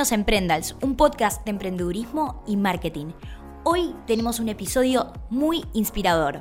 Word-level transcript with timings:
Bienvenidos 0.00 0.18
Emprendals, 0.18 0.76
un 0.80 0.96
podcast 0.96 1.44
de 1.44 1.50
emprendedurismo 1.50 2.42
y 2.46 2.56
marketing. 2.56 3.12
Hoy 3.64 3.94
tenemos 4.06 4.40
un 4.40 4.48
episodio 4.48 5.12
muy 5.28 5.66
inspirador. 5.74 6.40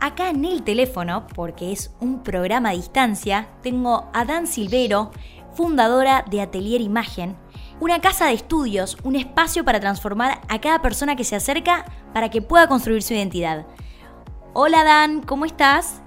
Acá 0.00 0.30
en 0.30 0.46
el 0.46 0.62
teléfono, 0.62 1.26
porque 1.34 1.72
es 1.72 1.90
un 2.00 2.22
programa 2.22 2.70
a 2.70 2.72
distancia, 2.72 3.50
tengo 3.62 4.08
a 4.14 4.24
Dan 4.24 4.46
Silvero, 4.46 5.10
fundadora 5.52 6.24
de 6.30 6.40
Atelier 6.40 6.80
Imagen, 6.80 7.36
una 7.80 8.00
casa 8.00 8.28
de 8.28 8.32
estudios, 8.32 8.96
un 9.02 9.14
espacio 9.14 9.62
para 9.62 9.78
transformar 9.78 10.40
a 10.48 10.58
cada 10.62 10.80
persona 10.80 11.16
que 11.16 11.24
se 11.24 11.36
acerca 11.36 11.84
para 12.14 12.30
que 12.30 12.40
pueda 12.40 12.66
construir 12.66 13.02
su 13.02 13.12
identidad. 13.12 13.66
Hola 14.54 14.84
Dan, 14.84 15.20
¿cómo 15.20 15.44
estás? 15.44 16.00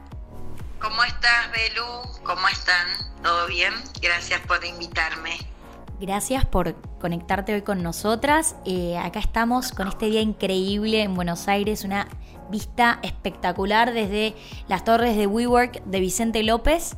¿Cómo 0.81 1.03
estás, 1.03 1.51
Belu? 1.51 1.85
¿Cómo 2.23 2.47
están? 2.47 2.87
¿Todo 3.21 3.45
bien? 3.45 3.75
Gracias 4.01 4.41
por 4.47 4.65
invitarme. 4.65 5.52
Gracias 5.99 6.45
por 6.45 6.75
conectarte 6.99 7.53
hoy 7.53 7.61
con 7.61 7.83
nosotras. 7.83 8.55
Eh, 8.65 8.97
acá 8.97 9.19
estamos 9.19 9.71
con 9.71 9.87
este 9.87 10.07
día 10.07 10.21
increíble 10.21 11.01
en 11.01 11.13
Buenos 11.13 11.47
Aires, 11.47 11.83
una 11.83 12.07
vista 12.49 12.99
espectacular 13.03 13.93
desde 13.93 14.35
las 14.67 14.83
torres 14.83 15.15
de 15.15 15.27
WeWork 15.27 15.83
de 15.85 15.99
Vicente 15.99 16.43
López. 16.43 16.97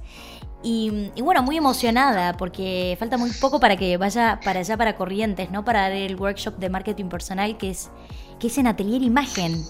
Y, 0.68 1.12
bueno, 1.22 1.44
muy 1.44 1.58
emocionada 1.58 2.38
porque 2.38 2.96
falta 3.00 3.18
muy 3.18 3.30
poco 3.34 3.60
para 3.60 3.78
que 3.78 3.98
vaya 3.98 4.40
para 4.44 4.62
allá 4.62 4.76
para 4.76 4.96
Corrientes, 4.96 5.52
¿no? 5.52 5.64
Para 5.64 5.82
dar 5.82 5.92
el 5.92 6.16
workshop 6.16 6.58
de 6.58 6.70
marketing 6.72 7.06
personal 7.06 7.56
que 7.58 7.70
es, 7.70 7.92
que 8.40 8.48
es 8.48 8.58
en 8.58 8.66
Atelier 8.66 9.04
Imagen. 9.04 9.64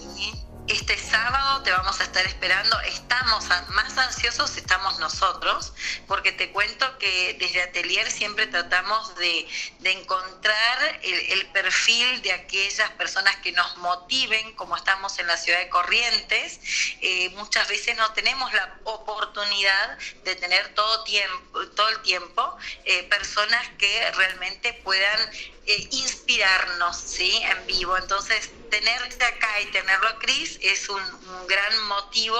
Este 0.68 0.98
sábado 0.98 1.62
te 1.62 1.70
vamos 1.70 2.00
a 2.00 2.02
estar 2.02 2.26
esperando. 2.26 2.80
Estamos 2.80 3.44
más 3.68 3.96
ansiosos, 3.98 4.56
estamos 4.56 4.98
nosotros, 4.98 5.72
porque 6.08 6.32
te 6.32 6.50
cuento 6.50 6.98
que 6.98 7.36
desde 7.38 7.62
Atelier 7.62 8.10
siempre 8.10 8.48
tratamos 8.48 9.14
de, 9.14 9.46
encontrar 9.84 11.00
el, 11.02 11.46
perfil 11.52 12.20
de 12.22 12.32
aquellas 12.32 12.90
personas 12.92 13.36
que 13.36 13.52
nos 13.52 13.76
motiven, 13.76 14.54
como 14.56 14.76
estamos 14.76 15.16
en 15.20 15.28
la 15.28 15.36
ciudad 15.36 15.60
de 15.60 15.68
Corrientes. 15.68 16.58
Eh, 17.00 17.30
muchas 17.36 17.68
veces 17.68 17.96
no 17.96 18.12
tenemos 18.12 18.52
la 18.52 18.80
oportunidad 18.84 19.98
de 20.24 20.34
tener 20.34 20.74
todo, 20.74 21.04
tiempo, 21.04 21.66
todo 21.76 21.88
el 21.90 22.02
tiempo 22.02 22.56
eh, 22.84 23.04
personas 23.04 23.64
que 23.78 24.10
realmente 24.16 24.72
puedan 24.82 25.30
eh, 25.66 25.88
inspirarnos 25.90 26.96
¿sí? 26.96 27.32
en 27.42 27.66
vivo. 27.66 27.96
Entonces, 27.96 28.50
tenerte 28.70 29.24
acá 29.24 29.48
y 29.62 29.72
tenerlo 29.72 30.08
Cris 30.20 30.58
es 30.62 30.88
un, 30.88 31.00
gran 31.48 31.88
motivo 31.88 32.36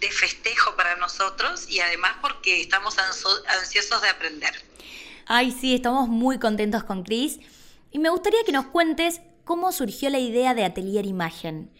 de 0.00 0.10
festejo 0.10 0.74
para 0.76 0.96
nosotros 0.96 1.68
y 1.68 1.80
además 1.80 2.12
porque 2.20 2.60
estamos 2.60 2.96
ansiosos 2.98 4.02
de 4.02 4.08
aprender. 4.08 4.52
Ay, 5.26 5.50
sí, 5.50 5.74
estamos 5.74 6.08
muy 6.08 6.38
contentos 6.38 6.84
con 6.84 7.02
Cris. 7.02 7.38
Y 7.90 7.98
me 7.98 8.10
gustaría 8.10 8.44
que 8.44 8.52
nos 8.52 8.66
cuentes 8.66 9.20
cómo 9.44 9.72
surgió 9.72 10.10
la 10.10 10.18
idea 10.18 10.54
de 10.54 10.64
Atelier 10.64 11.06
Imagen. 11.06 11.70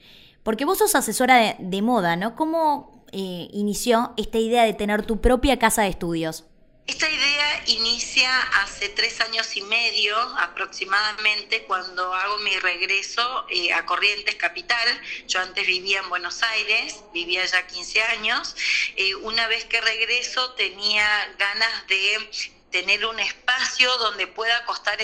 Porque 0.42 0.64
vos 0.64 0.78
sos 0.78 0.94
asesora 0.94 1.56
de, 1.58 1.82
moda, 1.82 2.16
¿no? 2.16 2.34
¿Cómo 2.34 3.04
eh, 3.12 3.48
inició 3.52 4.14
esta 4.16 4.38
idea 4.38 4.64
de 4.64 4.72
tener 4.72 5.04
tu 5.04 5.20
propia 5.20 5.58
casa 5.58 5.82
de 5.82 5.88
estudios? 5.88 6.47
Esta 6.88 7.10
idea 7.10 7.62
inicia 7.66 8.40
hace 8.62 8.88
tres 8.88 9.20
años 9.20 9.54
y 9.58 9.60
medio 9.60 10.16
aproximadamente 10.38 11.64
cuando 11.64 12.14
hago 12.14 12.38
mi 12.38 12.56
regreso 12.60 13.44
eh, 13.50 13.74
a 13.74 13.84
Corrientes 13.84 14.36
Capital. 14.36 14.88
Yo 15.26 15.38
antes 15.42 15.66
vivía 15.66 15.98
en 16.00 16.08
Buenos 16.08 16.42
Aires, 16.42 17.04
vivía 17.12 17.44
ya 17.44 17.66
15 17.66 18.02
años. 18.04 18.56
Eh, 18.96 19.14
una 19.16 19.46
vez 19.48 19.66
que 19.66 19.82
regreso 19.82 20.54
tenía 20.54 21.06
ganas 21.38 21.86
de 21.88 22.30
tener 22.70 23.04
un 23.06 23.18
espacio 23.18 23.96
donde 23.98 24.26
pueda 24.26 24.64
contar 24.64 25.00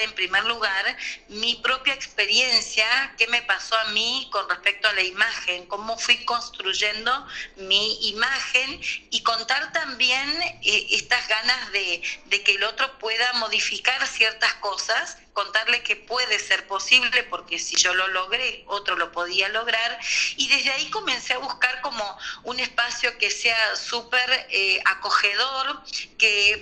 en 0.00 0.12
primer 0.12 0.44
lugar 0.44 0.96
mi 1.28 1.56
propia 1.56 1.94
experiencia, 1.94 3.14
qué 3.16 3.26
me 3.28 3.42
pasó 3.42 3.76
a 3.76 3.90
mí 3.90 4.28
con 4.32 4.48
respecto 4.48 4.88
a 4.88 4.92
la 4.92 5.02
imagen, 5.02 5.66
cómo 5.66 5.98
fui 5.98 6.24
construyendo 6.24 7.26
mi 7.56 8.08
imagen 8.08 8.80
y 9.10 9.22
contar 9.22 9.72
también 9.72 10.30
eh, 10.62 10.86
estas 10.90 11.26
ganas 11.28 11.72
de, 11.72 12.02
que 12.44 12.54
el 12.54 12.64
otro 12.64 12.98
pueda 12.98 13.32
modificar 13.34 14.06
ciertas 14.06 14.54
cosas 14.54 15.18
contarle 15.36 15.82
que 15.82 15.96
puede 15.96 16.38
ser 16.38 16.66
posible, 16.66 17.22
porque 17.24 17.58
si 17.58 17.76
yo 17.76 17.92
lo 17.92 18.08
logré, 18.08 18.64
otro 18.68 18.96
lo 18.96 19.12
podía 19.12 19.50
lograr. 19.50 19.98
Y 20.38 20.48
desde 20.48 20.70
ahí 20.70 20.88
comencé 20.88 21.34
a 21.34 21.38
buscar 21.38 21.82
como 21.82 22.18
un 22.44 22.58
espacio 22.58 23.18
que 23.18 23.30
sea 23.30 23.76
súper 23.76 24.46
eh, 24.48 24.80
acogedor, 24.86 25.82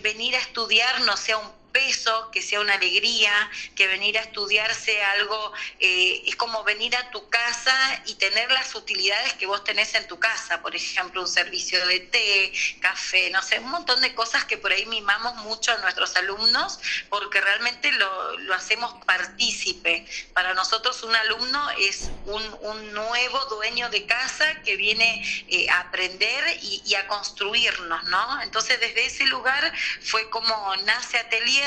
venir 0.02 0.36
a 0.36 0.40
estudiar 0.40 1.00
no 1.02 1.16
sea 1.16 1.38
un 1.38 1.63
peso, 1.74 2.30
que 2.30 2.40
sea 2.40 2.60
una 2.60 2.74
alegría, 2.74 3.32
que 3.74 3.88
venir 3.88 4.16
a 4.16 4.20
estudiarse 4.22 5.02
algo, 5.02 5.52
eh, 5.80 6.22
es 6.24 6.36
como 6.36 6.62
venir 6.62 6.94
a 6.96 7.10
tu 7.10 7.28
casa 7.28 7.76
y 8.06 8.14
tener 8.14 8.48
las 8.52 8.76
utilidades 8.76 9.32
que 9.34 9.46
vos 9.46 9.64
tenés 9.64 9.92
en 9.96 10.06
tu 10.06 10.20
casa, 10.20 10.62
por 10.62 10.76
ejemplo, 10.76 11.20
un 11.20 11.28
servicio 11.28 11.84
de 11.86 11.98
té, 11.98 12.52
café, 12.80 13.28
no 13.30 13.42
sé, 13.42 13.58
un 13.58 13.70
montón 13.70 14.00
de 14.00 14.14
cosas 14.14 14.44
que 14.44 14.56
por 14.56 14.70
ahí 14.70 14.86
mimamos 14.86 15.34
mucho 15.48 15.72
a 15.72 15.78
nuestros 15.78 16.14
alumnos 16.14 16.78
porque 17.08 17.40
realmente 17.40 17.90
lo, 17.92 18.38
lo 18.38 18.54
hacemos 18.54 18.94
partícipe. 19.04 20.06
Para 20.32 20.54
nosotros 20.54 21.02
un 21.02 21.14
alumno 21.16 21.70
es 21.78 22.12
un, 22.26 22.42
un 22.60 22.92
nuevo 22.92 23.44
dueño 23.46 23.90
de 23.90 24.06
casa 24.06 24.62
que 24.62 24.76
viene 24.76 25.24
eh, 25.48 25.68
a 25.70 25.80
aprender 25.80 26.44
y, 26.62 26.82
y 26.86 26.94
a 26.94 27.08
construirnos, 27.08 28.04
¿no? 28.04 28.42
Entonces 28.42 28.78
desde 28.78 29.06
ese 29.06 29.26
lugar 29.26 29.72
fue 30.00 30.30
como 30.30 30.76
nace 30.84 31.18
Atelier, 31.18 31.63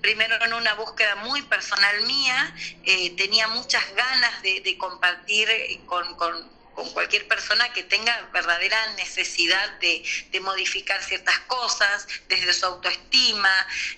primero 0.00 0.36
en 0.44 0.54
una 0.54 0.74
búsqueda 0.74 1.16
muy 1.16 1.42
personal 1.42 2.02
mía, 2.02 2.54
eh, 2.84 3.16
tenía 3.16 3.48
muchas 3.48 3.82
ganas 3.94 4.42
de, 4.42 4.76
compartir 4.78 5.48
con, 5.86 6.14
con 6.16 6.57
con 6.78 6.88
cualquier 6.90 7.26
persona 7.26 7.72
que 7.72 7.82
tenga 7.82 8.28
verdadera 8.32 8.92
necesidad 8.92 9.68
de, 9.80 10.04
modificar 10.42 11.02
ciertas 11.02 11.36
cosas, 11.40 12.06
desde 12.28 12.54
su 12.54 12.64
autoestima, 12.66 13.50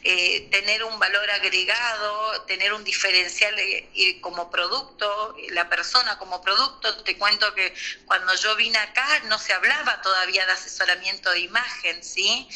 eh, 0.02 0.48
tener 0.50 0.82
un 0.84 0.98
valor 0.98 1.30
agregado, 1.30 2.40
tener 2.46 2.72
un 2.72 2.82
diferencial 2.82 3.56
eh, 3.58 3.86
eh, 3.94 4.20
como 4.22 4.50
producto, 4.50 5.36
la 5.50 5.68
persona 5.68 6.16
como 6.16 6.40
producto. 6.40 7.04
Te 7.04 7.18
cuento 7.18 7.54
que 7.54 7.74
cuando 8.06 8.34
yo 8.36 8.56
vine 8.56 8.78
acá 8.78 9.20
no 9.24 9.38
se 9.38 9.52
hablaba 9.52 10.00
todavía 10.00 10.46
de 10.46 10.52
asesoramiento 10.52 11.30
de 11.32 11.40
imagen, 11.40 12.02
¿sí? 12.02 12.48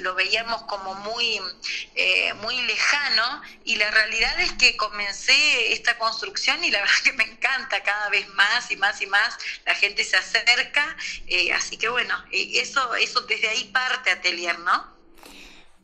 lo 0.00 0.14
veíamos 0.14 0.62
como 0.64 0.94
muy, 0.96 1.40
muy 2.36 2.60
lejano 2.62 3.42
y 3.64 3.76
la 3.76 3.90
realidad 3.90 4.38
es 4.40 4.52
que 4.52 4.76
comencé 4.76 5.72
esta 5.72 5.96
construcción 5.96 6.62
y 6.62 6.70
la 6.70 6.80
verdad 6.80 7.02
que 7.02 7.12
me 7.14 7.24
encanta 7.24 7.82
cada 7.82 8.10
vez 8.10 8.28
más 8.28 8.70
y 8.70 8.76
más 8.76 9.00
y 9.00 9.06
más 9.06 9.38
la 9.66 9.74
gente 9.74 10.04
se 10.04 10.16
acerca, 10.16 10.96
eh, 11.26 11.52
así 11.52 11.76
que 11.76 11.88
bueno, 11.88 12.14
eh, 12.32 12.60
eso, 12.60 12.94
eso 12.94 13.20
desde 13.22 13.48
ahí 13.48 13.70
parte 13.72 14.10
Atelier, 14.10 14.58
¿no? 14.58 14.94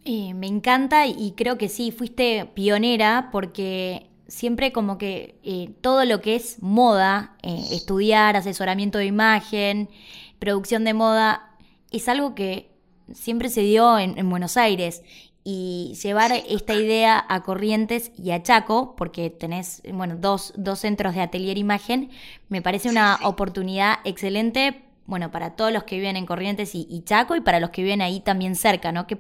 Eh, 0.04 0.34
me 0.34 0.46
encanta 0.46 1.06
y 1.06 1.34
creo 1.36 1.58
que 1.58 1.68
sí, 1.68 1.92
fuiste 1.92 2.46
pionera 2.54 3.28
porque 3.30 4.06
siempre 4.28 4.72
como 4.72 4.96
que 4.96 5.34
todo 5.82 6.04
lo 6.04 6.20
que 6.20 6.36
es 6.36 6.62
moda, 6.62 7.36
estudiar, 7.42 8.36
asesoramiento 8.36 8.98
de 8.98 9.06
imagen, 9.06 9.90
producción 10.38 10.84
de 10.84 10.94
moda, 10.94 11.54
es 11.90 12.08
algo 12.08 12.34
que 12.34 12.70
siempre 13.12 13.50
se 13.50 13.60
dio 13.62 13.98
en 13.98 14.30
Buenos 14.30 14.56
Aires 14.56 15.02
y 15.42 15.94
llevar 16.02 16.32
esta 16.32 16.74
idea 16.74 17.24
a 17.28 17.42
Corrientes 17.42 18.12
y 18.18 18.30
a 18.32 18.42
Chaco, 18.42 18.94
porque 18.96 19.30
tenés, 19.30 19.82
bueno, 19.92 20.16
dos, 20.18 20.52
dos 20.56 20.80
centros 20.80 21.14
de 21.14 21.22
atelier 21.22 21.56
imagen, 21.56 22.10
me 22.48 22.60
parece 22.60 22.90
una 22.90 23.18
oportunidad 23.24 24.00
excelente, 24.04 24.82
bueno, 25.06 25.30
para 25.30 25.56
todos 25.56 25.72
los 25.72 25.84
que 25.84 25.96
viven 25.96 26.16
en 26.16 26.26
Corrientes 26.26 26.74
y, 26.74 27.02
Chaco 27.04 27.36
y 27.36 27.40
para 27.40 27.58
los 27.58 27.70
que 27.70 27.82
viven 27.82 28.02
ahí 28.02 28.20
también 28.20 28.54
cerca, 28.54 28.92
¿no? 28.92 29.06
Que 29.06 29.18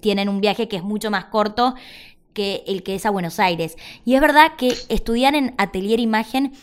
tienen 0.00 0.28
un 0.28 0.40
viaje 0.40 0.68
que 0.68 0.76
es 0.76 0.82
mucho 0.82 1.10
más 1.10 1.26
corto 1.26 1.74
que 2.32 2.64
el 2.66 2.82
que 2.82 2.94
es 2.94 3.04
a 3.04 3.10
Buenos 3.10 3.38
Aires. 3.38 3.76
Y 4.04 4.14
es 4.14 4.20
verdad 4.20 4.52
que 4.56 4.74
estudiar 4.88 5.34
en 5.34 5.54
atelier 5.58 6.00
imagen 6.00 6.54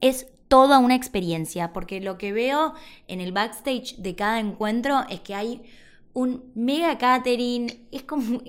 es 0.00 0.26
toda 0.48 0.78
una 0.78 0.94
experiencia, 0.94 1.72
porque 1.74 2.00
lo 2.00 2.16
que 2.16 2.32
veo 2.32 2.74
en 3.06 3.20
el 3.20 3.32
backstage 3.32 3.96
de 3.96 4.14
cada 4.14 4.40
encuentro 4.40 5.04
es 5.10 5.20
que 5.20 5.34
hay 5.34 5.62
un 6.14 6.50
mega 6.54 6.98
catering. 6.98 7.86
Es 7.90 8.02
como. 8.02 8.42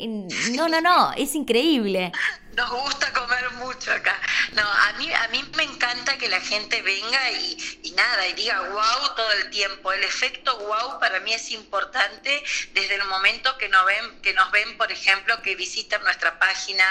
No, 0.55 0.67
no, 0.67 0.81
no, 0.81 1.11
es 1.13 1.35
increíble. 1.35 2.11
Nos 2.53 2.69
gusta 2.69 3.13
comer 3.13 3.51
mucho 3.51 3.91
acá. 3.91 4.19
No, 4.53 4.63
a 4.63 4.93
mí, 4.93 5.11
a 5.13 5.27
mí 5.27 5.43
me 5.55 5.63
encanta 5.63 6.17
que 6.17 6.27
la 6.27 6.41
gente 6.41 6.81
venga 6.81 7.31
y, 7.31 7.91
nada, 7.95 8.27
y 8.27 8.33
diga 8.33 8.59
wow 8.61 9.15
todo 9.15 9.31
el 9.33 9.49
tiempo. 9.51 9.91
El 9.91 10.03
efecto 10.03 10.57
wow 10.57 10.99
para 10.99 11.19
mí 11.19 11.33
es 11.33 11.51
importante 11.51 12.43
desde 12.73 12.95
el 12.95 13.03
momento 13.05 13.55
que 13.57 13.69
nos 13.69 13.85
ven, 13.85 14.21
que 14.21 14.33
nos 14.33 14.49
ven, 14.51 14.77
por 14.77 14.91
ejemplo, 14.91 15.41
que 15.43 15.55
visitan 15.55 16.03
nuestra 16.03 16.39
página, 16.39 16.85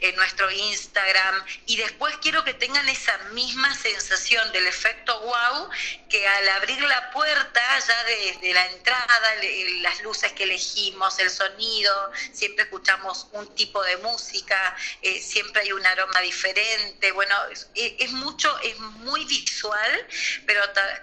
en 0.00 0.16
nuestro 0.16 0.50
Instagram, 0.50 1.44
y 1.66 1.76
después 1.76 2.16
quiero 2.18 2.42
que 2.44 2.54
tengan 2.54 2.88
esa 2.88 3.16
misma 3.32 3.72
sensación 3.74 4.50
del 4.52 4.66
efecto 4.66 5.18
wow, 5.20 5.70
que 6.08 6.26
al 6.26 6.48
abrir 6.50 6.80
la 6.82 7.10
puerta, 7.10 7.60
ya 7.86 8.04
desde 8.04 8.52
la 8.52 8.66
entrada, 8.66 9.34
las 9.80 10.02
luces 10.02 10.32
que 10.32 10.44
elegimos, 10.44 11.18
el 11.18 11.30
sonido, 11.30 12.12
siempre 12.32 12.64
escuchamos 12.64 13.28
un 13.32 13.52
tipo 13.54 13.82
de 13.82 13.96
música 13.98 14.76
eh, 15.04 15.20
siempre 15.20 15.60
hay 15.60 15.72
un 15.72 15.86
aroma 15.86 16.18
diferente, 16.20 17.12
bueno, 17.12 17.36
es, 17.74 18.10
mucho, 18.12 18.58
es 18.60 18.78
muy 18.78 19.26
visual, 19.26 20.06
pero, 20.46 20.62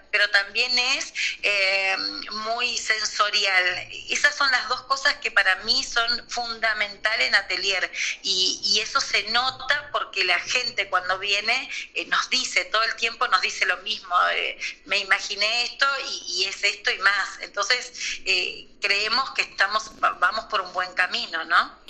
pero 0.10 0.28
también 0.32 0.78
es 0.80 1.14
eh, 1.44 1.96
muy 2.32 2.78
sensorial. 2.80 3.88
Esas 4.10 4.36
son 4.36 4.50
las 4.50 4.68
dos 4.70 4.82
cosas 4.84 5.16
que 5.18 5.30
para 5.30 5.56
mí 5.58 5.84
son 5.84 6.28
fundamentales 6.30 7.28
en 7.28 7.36
Atelier 7.36 7.92
y, 8.24 8.60
y 8.64 8.80
eso 8.80 9.00
se 9.00 9.22
nota 9.30 9.90
porque 9.92 10.24
la 10.24 10.40
gente 10.40 10.90
cuando 10.90 11.20
viene 11.20 11.70
nos 12.08 12.28
dice, 12.32 12.66
todo 12.66 12.84
el 12.84 12.96
tiempo 12.96 13.28
nos 13.28 13.42
dice 13.42 13.68
lo 13.68 13.78
mismo, 13.78 14.16
me 14.86 14.98
imaginé 14.98 15.66
esto 15.66 15.86
y, 16.28 16.46
es 16.46 16.64
esto 16.64 16.90
y 16.90 16.98
más. 16.98 17.38
Entonces, 17.42 17.94
creemos 18.82 19.30
que 19.36 19.44
estamos, 19.44 19.92
vamos 20.00 20.46
por 20.46 20.62
un 20.62 20.74
buen 20.74 20.92
camino, 20.94 21.46
¿no? 21.46 21.81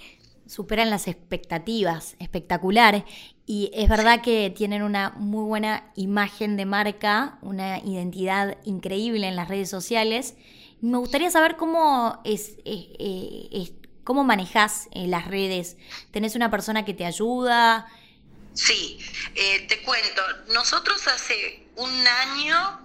Superan 0.46 0.90
las 0.90 1.08
expectativas, 1.08 2.16
espectacular. 2.20 3.06
Y 3.46 3.72
es 3.74 3.90
verdad 3.90 4.22
que 4.22 4.50
tienen 4.56 4.82
una 4.82 5.12
muy 5.18 5.46
buena 5.46 5.92
imagen 5.96 6.58
de 6.58 6.66
marca, 6.66 7.38
una 7.42 7.80
identidad 7.80 8.58
increíble 8.66 9.28
en 9.28 9.36
las 9.36 9.48
redes 9.48 9.70
sociales. 9.70 10.36
Me 10.82 10.98
gustaría 10.98 11.30
saber 11.30 11.58
cómo 11.58 12.22
es, 12.24 12.54
eh, 12.66 13.72
cómo 14.04 14.24
manejas 14.24 14.88
eh, 14.92 15.08
las 15.08 15.28
redes. 15.28 15.78
¿Tenés 16.12 16.36
una 16.36 16.50
persona 16.52 16.86
que 16.86 16.94
te 16.94 17.06
ayuda? 17.06 17.88
Sí, 18.54 19.00
eh, 19.36 19.66
te 19.68 19.82
cuento. 19.84 20.22
Nosotros 20.54 21.08
hace 21.08 21.68
un 21.82 22.08
año, 22.08 22.80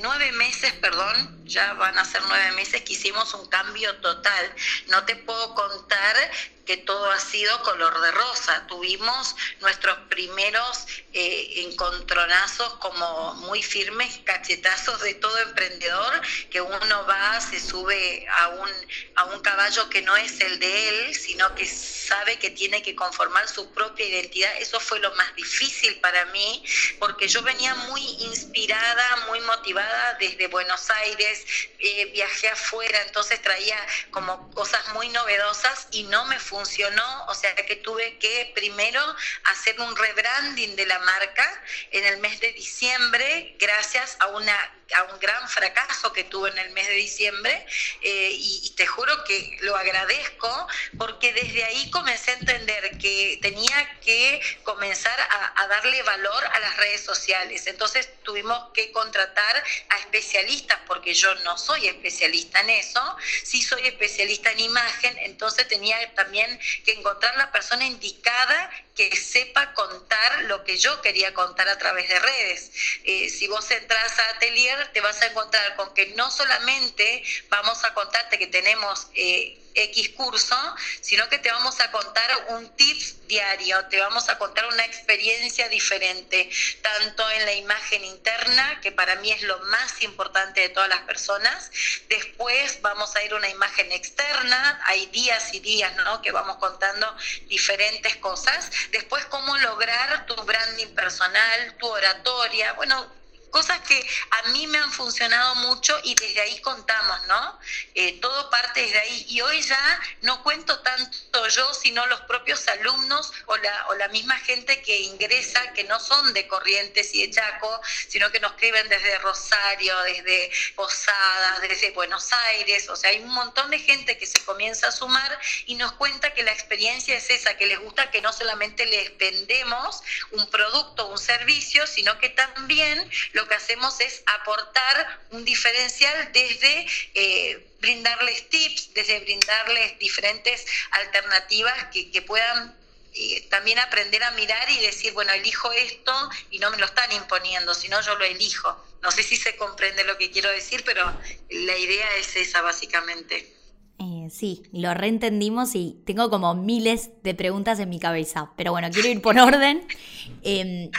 nueve 0.00 0.32
meses, 0.32 0.72
perdón, 0.74 1.44
ya 1.46 1.74
van 1.74 1.96
a 1.98 2.04
ser 2.04 2.22
nueve 2.26 2.50
meses 2.52 2.82
que 2.82 2.94
hicimos 2.94 3.32
un 3.34 3.46
cambio 3.46 3.94
total. 4.00 4.54
No 4.88 5.04
te 5.04 5.14
puedo 5.14 5.54
contar 5.54 6.16
que 6.64 6.78
todo 6.78 7.10
ha 7.10 7.20
sido 7.20 7.62
color 7.62 8.00
de 8.00 8.10
rosa. 8.10 8.66
Tuvimos 8.66 9.36
nuestros 9.60 9.98
primeros 10.08 10.86
eh, 11.12 11.64
encontronazos 11.68 12.74
como 12.74 13.34
muy 13.34 13.62
firmes, 13.62 14.20
cachetazos 14.24 15.00
de 15.02 15.14
todo 15.14 15.38
emprendedor, 15.38 16.22
que 16.50 16.60
uno 16.60 17.06
va, 17.06 17.40
se 17.40 17.60
sube 17.60 18.26
a 18.38 18.48
un, 18.48 18.70
a 19.16 19.24
un 19.24 19.40
caballo 19.40 19.88
que 19.90 20.02
no 20.02 20.16
es 20.16 20.40
el 20.40 20.58
de 20.58 20.88
él, 20.88 21.14
sino 21.14 21.54
que 21.54 21.66
sabe 21.66 22.38
que 22.38 22.50
tiene 22.50 22.82
que 22.82 22.94
conformar 22.94 23.48
su 23.48 23.70
propia 23.72 24.06
identidad. 24.06 24.56
Eso 24.58 24.80
fue 24.80 25.00
lo 25.00 25.14
más 25.14 25.34
difícil 25.36 26.00
para 26.00 26.24
mí, 26.26 26.64
porque 26.98 27.28
yo 27.28 27.42
venía 27.42 27.74
muy 27.74 28.00
inspirada, 28.24 29.16
muy 29.28 29.40
motivada 29.40 30.14
desde 30.14 30.46
Buenos 30.48 30.90
Aires, 30.90 31.44
eh, 31.78 32.06
viajé 32.06 32.48
afuera, 32.48 33.00
entonces 33.02 33.40
traía 33.42 33.78
como 34.10 34.50
cosas 34.50 34.86
muy 34.94 35.08
novedosas 35.08 35.88
y 35.90 36.04
no 36.04 36.24
me 36.26 36.38
funcionó, 36.38 37.26
o 37.26 37.34
sea 37.34 37.54
que 37.54 37.76
tuve 37.76 38.18
que 38.18 38.52
primero 38.54 39.00
hacer 39.44 39.80
un 39.80 39.94
rebranding 39.96 40.76
de 40.76 40.86
la 40.86 40.98
marca 41.00 41.62
en 41.90 42.04
el 42.04 42.18
mes 42.18 42.40
de 42.40 42.52
diciembre 42.52 43.54
gracias 43.58 44.16
a 44.20 44.28
una 44.28 44.56
a 44.94 45.02
un 45.04 45.18
gran 45.18 45.48
fracaso 45.48 46.12
que 46.12 46.24
tuve 46.24 46.50
en 46.50 46.58
el 46.58 46.70
mes 46.70 46.86
de 46.88 46.94
diciembre 46.94 47.66
eh, 48.00 48.30
y, 48.32 48.70
te 48.74 48.86
juro 48.88 49.22
que 49.22 49.56
lo 49.60 49.76
agradezco 49.76 50.68
porque 50.98 51.32
desde 51.32 51.62
ahí 51.62 51.90
comencé 51.90 52.32
a 52.32 52.34
entender 52.34 52.98
que 52.98 53.38
tenía 53.40 54.00
que 54.00 54.40
comenzar 54.64 55.16
a, 55.20 55.66
darle 55.68 56.02
valor 56.02 56.44
a 56.44 56.58
las 56.58 56.76
redes 56.76 57.02
sociales. 57.02 57.66
Entonces 57.66 58.08
tuvimos 58.22 58.72
que 58.74 58.90
contratar 58.92 59.64
a 59.88 59.98
especialistas 59.98 60.78
porque 60.86 61.14
yo 61.14 61.34
no 61.36 61.56
soy 61.56 61.86
especialista 61.86 62.60
en 62.60 62.70
eso, 62.70 63.16
sí 63.44 63.62
soy 63.62 63.86
especialista 63.86 64.50
en 64.50 64.60
imagen, 64.60 65.16
entonces 65.18 65.66
tenía 65.68 66.14
también 66.14 66.58
que 66.84 66.92
encontrar 66.92 67.36
la 67.36 67.50
persona 67.52 67.84
indicada 67.86 68.70
que 68.94 69.14
sepa 69.16 69.72
contar 69.74 70.44
lo 70.44 70.64
que 70.64 70.76
yo 70.76 71.00
quería 71.02 71.34
contar 71.34 71.68
a 71.68 71.78
través 71.78 72.08
de 72.08 72.18
redes. 72.18 72.70
Eh, 73.04 73.28
si 73.28 73.48
vos 73.48 73.68
entras 73.70 74.18
a 74.18 74.30
Atelier, 74.36 74.83
te 74.92 75.00
vas 75.00 75.20
a 75.22 75.26
encontrar 75.26 75.76
con 75.76 75.92
que 75.94 76.06
no 76.14 76.30
solamente 76.30 77.22
vamos 77.48 77.84
a 77.84 77.94
contarte 77.94 78.38
que 78.38 78.46
tenemos... 78.46 79.08
Eh, 79.14 79.60
X 79.74 80.10
curso, 80.10 80.56
sino 81.00 81.28
que 81.28 81.38
te 81.38 81.50
vamos 81.50 81.80
a 81.80 81.90
contar 81.90 82.46
un 82.50 82.68
tips 82.76 83.26
diario, 83.26 83.84
te 83.86 83.98
vamos 83.98 84.28
a 84.28 84.38
contar 84.38 84.66
una 84.66 84.84
experiencia 84.84 85.68
diferente, 85.68 86.48
tanto 86.82 87.28
en 87.30 87.44
la 87.44 87.54
imagen 87.54 88.04
interna, 88.04 88.80
que 88.80 88.92
para 88.92 89.16
mí 89.16 89.32
es 89.32 89.42
lo 89.42 89.58
más 89.64 90.02
importante 90.02 90.60
de 90.60 90.68
todas 90.68 90.88
las 90.88 91.00
personas, 91.02 91.70
después 92.08 92.80
vamos 92.82 93.14
a 93.16 93.24
ir 93.24 93.32
a 93.32 93.36
una 93.36 93.48
imagen 93.48 93.90
externa, 93.92 94.80
hay 94.86 95.06
días 95.06 95.52
y 95.52 95.60
días, 95.60 95.94
¿no? 95.96 96.22
Que 96.22 96.30
vamos 96.30 96.56
contando 96.58 97.16
diferentes 97.46 98.16
cosas, 98.16 98.70
después 98.92 99.24
cómo 99.26 99.56
lograr 99.58 100.26
tu 100.26 100.36
branding 100.44 100.94
personal, 100.94 101.76
tu 101.78 101.86
oratoria, 101.88 102.72
bueno, 102.74 103.23
cosas 103.54 103.78
que 103.82 104.04
a 104.32 104.48
mí 104.48 104.66
me 104.66 104.78
han 104.78 104.90
funcionado 104.90 105.54
mucho 105.54 105.96
y 106.02 106.16
desde 106.16 106.40
ahí 106.40 106.60
contamos, 106.60 107.24
¿no? 107.28 107.60
Eh, 107.94 108.18
todo 108.20 108.50
parte 108.50 108.82
desde 108.82 108.98
ahí. 108.98 109.26
Y 109.28 109.42
hoy 109.42 109.62
ya 109.62 110.00
no 110.22 110.42
cuento 110.42 110.80
tanto 110.80 111.46
yo, 111.46 111.72
sino 111.72 112.04
los 112.06 112.20
propios 112.22 112.66
alumnos 112.66 113.32
o 113.46 113.56
la, 113.56 113.86
o 113.90 113.94
la 113.94 114.08
misma 114.08 114.36
gente 114.40 114.82
que 114.82 115.02
ingresa, 115.02 115.72
que 115.72 115.84
no 115.84 116.00
son 116.00 116.34
de 116.34 116.48
Corrientes 116.48 117.14
y 117.14 117.24
de 117.24 117.32
Chaco, 117.32 117.80
sino 118.08 118.28
que 118.32 118.40
nos 118.40 118.50
escriben 118.54 118.88
desde 118.88 119.18
Rosario, 119.18 120.00
desde 120.02 120.50
Posadas, 120.74 121.60
desde 121.60 121.92
Buenos 121.92 122.32
Aires. 122.32 122.88
O 122.88 122.96
sea, 122.96 123.10
hay 123.10 123.20
un 123.20 123.30
montón 123.30 123.70
de 123.70 123.78
gente 123.78 124.18
que 124.18 124.26
se 124.26 124.44
comienza 124.44 124.88
a 124.88 124.90
sumar 124.90 125.38
y 125.66 125.76
nos 125.76 125.92
cuenta 125.92 126.34
que 126.34 126.42
la 126.42 126.50
experiencia 126.50 127.16
es 127.16 127.30
esa, 127.30 127.56
que 127.56 127.66
les 127.66 127.78
gusta 127.78 128.10
que 128.10 128.20
no 128.20 128.32
solamente 128.32 128.84
les 128.86 129.16
vendemos 129.16 130.02
un 130.32 130.50
producto, 130.50 131.06
un 131.06 131.18
servicio, 131.18 131.86
sino 131.86 132.18
que 132.18 132.30
también 132.30 133.08
lo 133.30 133.43
lo 133.44 133.48
que 133.48 133.56
hacemos 133.56 134.00
es 134.00 134.22
aportar 134.40 135.20
un 135.32 135.44
diferencial 135.44 136.32
desde 136.32 136.86
eh, 137.14 137.66
brindarles 137.78 138.48
tips, 138.48 138.94
desde 138.94 139.20
brindarles 139.20 139.98
diferentes 139.98 140.64
alternativas 140.92 141.74
que, 141.92 142.22
puedan 142.22 142.74
eh, 143.12 143.46
también 143.50 143.78
aprender 143.78 144.22
a 144.22 144.30
mirar 144.30 144.70
y 144.70 144.80
decir, 144.80 145.12
bueno, 145.12 145.32
elijo 145.32 145.70
esto 145.72 146.12
y 146.50 146.58
no 146.58 146.70
me 146.70 146.78
lo 146.78 146.86
están 146.86 147.12
imponiendo, 147.12 147.74
sino 147.74 148.00
yo 148.00 148.14
lo 148.16 148.24
elijo. 148.24 148.82
No 149.02 149.10
sé 149.10 149.22
si 149.22 149.36
se 149.36 149.56
comprende 149.56 150.04
lo 150.04 150.16
que 150.16 150.30
quiero 150.30 150.50
decir, 150.50 150.82
pero 150.86 151.04
la 151.50 151.76
idea 151.76 152.16
es 152.16 152.34
esa 152.36 152.62
básicamente. 152.62 153.52
Eh, 153.98 154.28
sí, 154.30 154.62
lo 154.72 154.94
reentendimos 154.94 155.74
y 155.74 156.02
tengo 156.06 156.30
como 156.30 156.54
miles 156.54 157.10
de 157.22 157.34
preguntas 157.34 157.78
en 157.78 157.90
mi 157.90 158.00
cabeza, 158.00 158.52
pero 158.56 158.72
bueno, 158.72 158.88
quiero 158.90 159.08
ir 159.08 159.20
por 159.20 159.38
orden. 159.38 159.86
Em, 160.42 160.90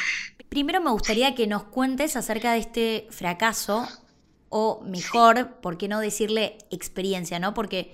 Primero 0.56 0.80
me 0.80 0.90
gustaría 0.90 1.36
que 1.36 1.48
nos 1.48 1.64
cuentes 1.64 2.16
acerca 2.16 2.54
de 2.54 2.60
este 2.60 3.08
fracaso, 3.10 3.86
o 4.48 4.82
mejor, 4.86 5.60
¿por 5.60 5.78
qué 5.78 5.90
no 5.90 6.00
decirle 6.00 6.60
experiencia, 6.72 7.40
no? 7.40 7.54
Porque 7.54 7.94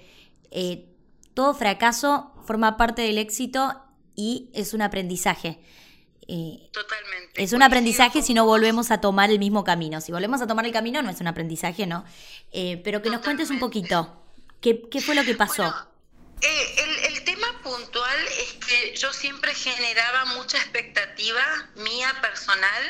eh, 0.51 0.85
todo 1.33 1.55
fracaso 1.55 2.31
forma 2.45 2.77
parte 2.77 3.01
del 3.01 3.17
éxito 3.17 3.81
y 4.15 4.51
es 4.53 4.75
un 4.75 4.83
aprendizaje. 4.83 5.59
Eh, 6.27 6.69
Totalmente. 6.71 7.43
Es 7.43 7.53
un 7.53 7.63
aprendizaje 7.63 8.21
si 8.21 8.35
no 8.35 8.45
volvemos 8.45 8.91
a 8.91 9.01
tomar 9.01 9.31
el 9.31 9.39
mismo 9.39 9.63
camino. 9.63 9.99
Si 9.99 10.11
volvemos 10.11 10.39
a 10.43 10.45
tomar 10.45 10.63
el 10.67 10.71
camino 10.71 11.01
no 11.01 11.09
es 11.09 11.19
un 11.19 11.25
aprendizaje, 11.25 11.87
¿no? 11.87 12.05
Eh, 12.51 12.79
pero 12.83 13.01
que 13.01 13.09
nos 13.09 13.21
cuentes 13.21 13.49
un 13.49 13.57
poquito. 13.57 14.21
¿Qué, 14.59 14.87
fue 15.03 15.15
lo 15.15 15.23
que 15.23 15.33
pasó? 15.33 15.73
El, 16.41 17.23
tema 17.23 17.61
puntual 17.63 18.27
es 18.39 18.53
que 18.65 18.95
yo 18.97 19.13
siempre 19.13 19.53
generaba 19.53 20.25
mucha 20.25 20.57
expectativa 20.57 21.69
mía 21.75 22.13
personal 22.21 22.83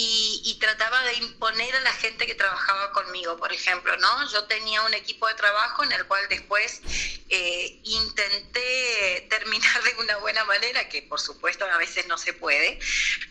y, 0.00 0.56
trataba 0.60 1.02
de 1.04 1.14
imponer 1.14 1.74
a 1.74 1.80
la 1.80 1.92
gente 1.92 2.26
que 2.26 2.34
trabajaba 2.34 2.92
conmigo, 2.92 3.36
por 3.36 3.52
ejemplo, 3.52 3.96
¿no? 3.96 4.30
Yo 4.30 4.44
tenía 4.44 4.82
un 4.82 4.94
equipo 4.94 5.26
de 5.26 5.34
trabajo 5.34 5.82
en 5.82 5.92
el 5.92 6.04
cual 6.06 6.22
después 6.28 6.80
eh, 7.28 7.80
intenté 7.82 9.26
terminar 9.30 9.82
de 9.82 9.94
una 9.98 10.16
buena 10.18 10.44
manera, 10.44 10.88
que 10.88 11.02
por 11.02 11.20
supuesto 11.20 11.64
a 11.64 11.76
veces 11.78 12.06
no 12.06 12.16
se 12.16 12.32
puede, 12.32 12.78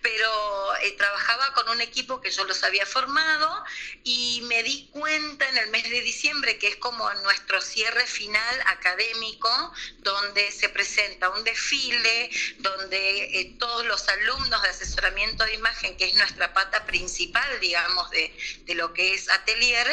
pero 0.02 0.76
eh, 0.82 0.92
trabajaba 0.98 1.54
con 1.54 1.70
un 1.70 1.80
equipo 1.80 2.20
que 2.20 2.32
yo 2.32 2.44
los 2.44 2.62
había 2.64 2.86
formado 2.86 3.64
y 4.04 4.42
me 4.46 4.62
di 4.64 4.90
cuenta 4.92 5.48
en 5.48 5.58
el 5.58 5.70
mes 5.70 5.84
de 5.84 6.02
diciembre, 6.02 6.58
que 6.58 6.68
es 6.68 6.76
como 6.78 7.14
nuestro 7.16 7.62
cierre 7.62 8.06
final 8.08 8.62
académico, 8.66 9.74
donde 10.00 10.52
se 10.52 10.68
presenta 10.68 11.30
un 11.30 11.44
desfile, 11.46 12.30
donde 12.58 13.40
eh, 13.40 13.56
todos 13.58 13.86
los 13.86 14.08
alumnos 14.10 14.62
de 14.64 14.70
asesoramiento 14.70 15.46
de 15.46 15.54
imagen, 15.54 15.96
que 15.96 16.06
es 16.06 16.16
nuestra 16.16 16.54
pata 16.58 16.88
principal, 16.88 17.60
digamos, 17.60 18.10
de, 18.10 18.34
lo 18.74 18.92
que 18.92 19.14
es 19.14 19.30
Atelier, 19.30 19.88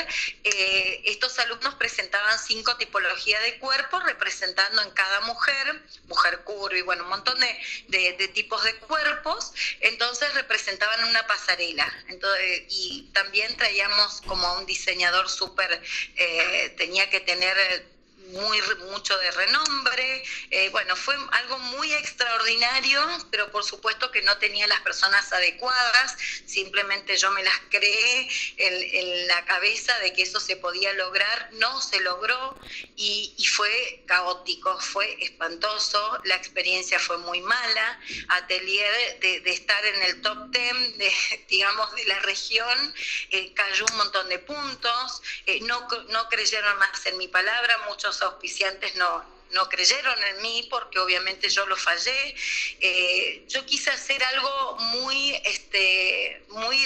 eh, 0.44 1.02
estos 1.04 1.38
alumnos 1.38 1.74
presentaban 1.74 2.38
cinco 2.38 2.74
tipologías 2.78 3.42
de 3.42 3.58
cuerpos 3.58 4.02
representando 4.04 4.80
en 4.80 4.90
cada 4.92 5.20
mujer, 5.20 5.82
mujer 6.08 6.40
curva 6.44 6.78
y 6.78 6.80
bueno, 6.80 7.02
un 7.02 7.10
montón 7.10 7.38
de, 7.38 8.30
tipos 8.32 8.64
de 8.64 8.74
cuerpos, 8.76 9.52
entonces 9.80 10.32
representaban 10.32 11.04
una 11.04 11.26
pasarela. 11.26 11.86
Entonces, 12.08 12.62
y 12.70 13.10
también 13.12 13.54
traíamos 13.58 14.22
como 14.22 14.50
un 14.54 14.64
diseñador 14.64 15.28
súper, 15.28 15.82
eh, 16.16 16.74
tenía 16.78 17.10
que 17.10 17.20
tener 17.20 17.93
muy, 18.34 18.60
mucho 18.90 19.16
de 19.18 19.30
renombre. 19.30 20.22
Eh, 20.50 20.68
bueno, 20.70 20.94
fue 20.96 21.16
algo 21.32 21.58
muy 21.58 21.92
extraordinario, 21.92 23.00
pero 23.30 23.50
por 23.50 23.64
supuesto 23.64 24.10
que 24.10 24.22
no 24.22 24.36
tenía 24.38 24.66
las 24.66 24.80
personas 24.80 25.32
adecuadas, 25.32 26.16
simplemente 26.46 27.16
yo 27.16 27.30
me 27.30 27.42
las 27.42 27.58
creé 27.70 28.28
en, 28.56 29.28
la 29.28 29.44
cabeza 29.44 29.96
de 30.00 30.12
que 30.12 30.22
eso 30.22 30.40
se 30.40 30.56
podía 30.56 30.92
lograr, 30.94 31.48
no 31.52 31.80
se 31.80 32.00
logró 32.00 32.58
y, 32.96 33.34
fue 33.54 34.02
caótico, 34.06 34.78
fue 34.80 35.16
espantoso, 35.22 36.18
la 36.24 36.34
experiencia 36.34 36.98
fue 36.98 37.18
muy 37.18 37.40
mala, 37.40 38.00
Atelier 38.28 39.20
de, 39.20 39.42
estar 39.46 39.84
en 39.86 40.02
el 40.02 40.20
top 40.22 40.50
10, 40.50 40.98
de, 40.98 41.12
digamos, 41.48 41.94
de 41.94 42.04
la 42.06 42.18
región, 42.20 42.94
eh, 43.30 43.52
cayó 43.54 43.84
un 43.90 43.96
montón 43.98 44.28
de 44.28 44.38
puntos, 44.40 45.22
eh, 45.46 45.60
no, 45.62 45.86
no 46.08 46.28
creyeron 46.28 46.76
más 46.78 47.06
en 47.06 47.16
mi 47.18 47.28
palabra, 47.28 47.78
muchos 47.88 48.22
auspiciantes 48.24 48.96
no, 48.96 49.33
no 49.54 49.68
creyeron 49.68 50.22
en 50.24 50.42
mí 50.42 50.66
porque 50.68 50.98
obviamente 50.98 51.48
yo 51.48 51.64
lo 51.66 51.76
fallé. 51.76 52.34
Eh, 52.80 53.44
yo 53.48 53.64
quise 53.64 53.90
hacer 53.90 54.22
algo 54.22 54.76
muy, 54.78 55.34
este, 55.44 56.42
muy 56.48 56.76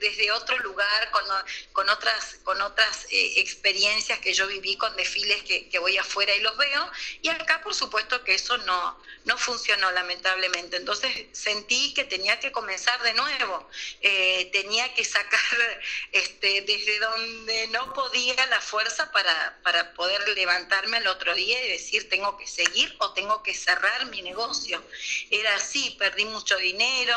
desde 0.00 0.32
otro 0.32 0.58
lugar, 0.58 1.10
con, 1.10 1.24
con 1.72 1.88
otras, 1.88 2.38
con 2.42 2.60
otras 2.60 3.06
eh, 3.10 3.34
experiencias 3.36 4.18
que 4.18 4.32
yo 4.32 4.46
viví 4.46 4.76
con 4.76 4.94
desfiles 4.96 5.42
que, 5.44 5.68
que, 5.68 5.78
voy 5.78 5.96
afuera 5.98 6.34
y 6.34 6.40
los 6.40 6.56
veo. 6.56 6.90
Y 7.22 7.28
acá, 7.28 7.60
por 7.62 7.74
supuesto, 7.74 8.24
que 8.24 8.34
eso 8.34 8.56
no, 8.58 8.98
no 9.24 9.36
funcionó, 9.38 9.90
lamentablemente. 9.92 10.76
Entonces 10.76 11.10
sentí 11.32 11.92
que 11.94 12.04
tenía 12.04 12.40
que 12.40 12.50
comenzar 12.50 13.02
de 13.02 13.12
nuevo. 13.14 13.68
Eh, 14.00 14.48
tenía 14.52 14.92
que 14.94 15.04
sacar 15.04 15.40
este, 16.12 16.62
desde 16.62 16.98
donde 16.98 17.68
no 17.68 17.92
podía 17.92 18.46
la 18.46 18.60
fuerza 18.60 19.12
para, 19.12 19.58
para 19.62 19.92
poder 19.92 20.26
levantarme 20.30 20.98
el 20.98 21.06
otro 21.06 21.34
día 21.34 21.62
y 21.64 21.68
decir, 21.68 21.89
tengo 22.08 22.36
que 22.36 22.46
seguir 22.46 22.94
o 22.98 23.12
tengo 23.12 23.42
que 23.42 23.54
cerrar 23.54 24.06
mi 24.06 24.22
negocio. 24.22 24.82
Era 25.30 25.54
así, 25.56 25.96
perdí 25.98 26.24
mucho 26.24 26.56
dinero, 26.56 27.16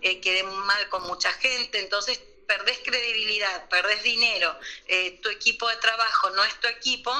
eh, 0.00 0.20
quedé 0.20 0.42
mal 0.44 0.88
con 0.88 1.02
mucha 1.04 1.32
gente, 1.32 1.80
entonces 1.80 2.20
perdés 2.46 2.80
credibilidad, 2.84 3.68
perdés 3.68 4.02
dinero, 4.02 4.56
eh, 4.86 5.18
tu 5.22 5.28
equipo 5.28 5.68
de 5.68 5.76
trabajo 5.76 6.30
no 6.30 6.44
es 6.44 6.60
tu 6.60 6.68
equipo, 6.68 7.12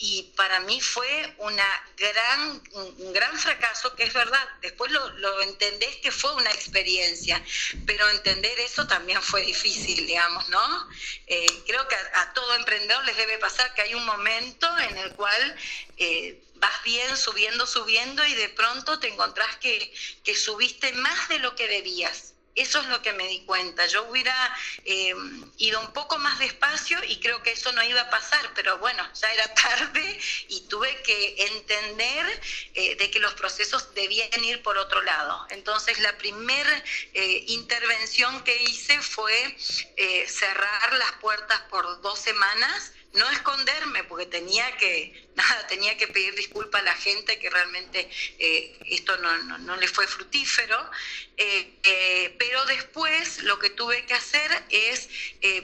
y 0.00 0.22
para 0.36 0.60
mí 0.60 0.80
fue 0.80 1.34
una 1.38 1.66
gran, 1.96 2.62
un 2.72 3.12
gran 3.12 3.36
fracaso, 3.36 3.96
que 3.96 4.04
es 4.04 4.12
verdad, 4.12 4.48
después 4.62 4.92
lo, 4.92 5.08
lo, 5.18 5.42
entendés 5.42 5.96
que 5.96 6.12
fue 6.12 6.32
una 6.34 6.50
experiencia, 6.52 7.44
pero 7.84 8.08
entender 8.10 8.60
eso 8.60 8.86
también 8.86 9.20
fue 9.20 9.42
difícil, 9.42 10.06
digamos, 10.06 10.48
¿no? 10.50 10.88
Eh, 11.26 11.46
creo 11.66 11.88
que 11.88 11.96
a, 11.96 12.32
todo 12.32 12.54
emprendedor 12.54 13.04
les 13.06 13.16
debe 13.16 13.38
pasar 13.38 13.74
que 13.74 13.82
hay 13.82 13.94
un 13.94 14.04
momento 14.04 14.68
en 14.78 14.96
el 14.98 15.12
cual 15.14 15.56
eh, 15.96 16.44
vas 16.54 16.82
bien, 16.84 17.16
subiendo, 17.16 17.66
subiendo 17.66 18.24
y 18.24 18.34
de 18.34 18.50
pronto 18.50 19.00
te 19.00 19.08
encontrás 19.08 19.56
que, 19.56 19.92
que 20.22 20.36
subiste 20.36 20.92
más 20.92 21.28
de 21.28 21.40
lo 21.40 21.56
que 21.56 21.66
debías. 21.66 22.34
Eso 22.58 22.80
es 22.80 22.86
lo 22.88 23.00
que 23.02 23.12
me 23.12 23.26
di 23.28 23.44
cuenta. 23.44 23.86
Yo 23.86 24.02
hubiera 24.04 24.34
eh, 24.84 25.14
ido 25.58 25.80
un 25.80 25.92
poco 25.92 26.18
más 26.18 26.38
despacio 26.38 26.98
y 27.04 27.20
creo 27.20 27.42
que 27.42 27.52
eso 27.52 27.70
no 27.72 27.82
iba 27.84 28.00
a 28.00 28.10
pasar, 28.10 28.52
pero 28.54 28.78
bueno, 28.78 29.02
ya 29.14 29.32
era 29.32 29.54
tarde 29.54 30.18
y 30.48 30.62
tuve 30.62 31.00
que 31.02 31.46
entender 31.46 32.40
eh, 32.74 32.96
de 32.96 33.10
que 33.10 33.20
los 33.20 33.34
procesos 33.34 33.94
debían 33.94 34.44
ir 34.44 34.60
por 34.62 34.76
otro 34.76 35.02
lado. 35.02 35.46
Entonces, 35.50 36.00
la 36.00 36.18
primera 36.18 36.84
eh, 37.14 37.44
intervención 37.46 38.42
que 38.42 38.60
hice 38.64 39.00
fue 39.00 39.56
cerrar 40.26 40.92
las 40.94 41.12
puertas 41.20 41.60
por 41.70 42.00
dos 42.02 42.18
semanas 42.18 42.92
no 43.14 43.28
esconderme, 43.30 44.04
porque 44.04 44.26
tenía 44.26 44.76
que, 44.76 45.27
nada, 45.38 45.66
tenía 45.68 45.96
que 45.96 46.08
pedir 46.08 46.34
disculpas 46.34 46.82
a 46.82 46.84
la 46.84 46.94
gente 46.94 47.38
que 47.38 47.48
realmente 47.48 48.10
eh, 48.38 48.76
esto 48.86 49.16
no, 49.18 49.58
no, 49.58 49.76
le 49.76 49.86
fue 49.88 50.06
fructífero, 50.06 50.78
eh, 51.36 51.78
eh, 51.84 52.36
pero 52.38 52.64
después 52.66 53.42
lo 53.44 53.58
que 53.58 53.70
tuve 53.70 54.04
que 54.06 54.14
hacer 54.14 54.50
es 54.70 55.08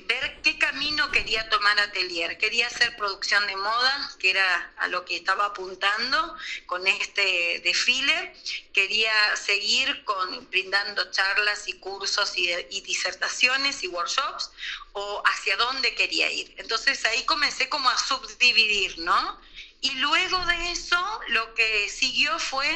ver 0.06 0.40
qué 0.42 0.56
camino 0.58 1.10
quería 1.10 1.48
tomar 1.48 1.78
Atelier. 1.80 2.38
Quería 2.38 2.68
hacer 2.68 2.96
producción 2.96 3.44
de 3.48 3.56
moda, 3.56 4.10
que 4.20 4.30
era 4.30 4.72
a 4.78 4.86
lo 4.88 5.04
que 5.04 5.16
estaba 5.16 5.46
apuntando 5.46 6.36
con 6.66 6.86
este 6.86 7.60
desfile, 7.64 8.32
quería 8.72 9.14
seguir 9.36 10.04
con, 10.04 10.48
brindando 10.50 11.10
charlas 11.10 11.66
y 11.66 11.74
cursos 11.74 12.38
y, 12.38 12.48
y 12.70 12.80
disertaciones 12.82 13.82
y 13.82 13.88
workshops, 13.88 14.52
o 14.92 15.22
hacia 15.26 15.56
dónde 15.56 15.94
quería 15.94 16.30
ir. 16.30 16.54
Entonces 16.56 17.04
ahí 17.04 17.24
comencé 17.24 17.68
como 17.68 17.88
a 17.90 17.98
subdividir, 17.98 18.98
¿no? 18.98 19.40
Y 19.84 19.90
luego 19.96 20.46
de 20.46 20.70
eso 20.70 21.20
lo 21.28 21.52
que 21.52 21.90
siguió 21.90 22.38
fue 22.38 22.66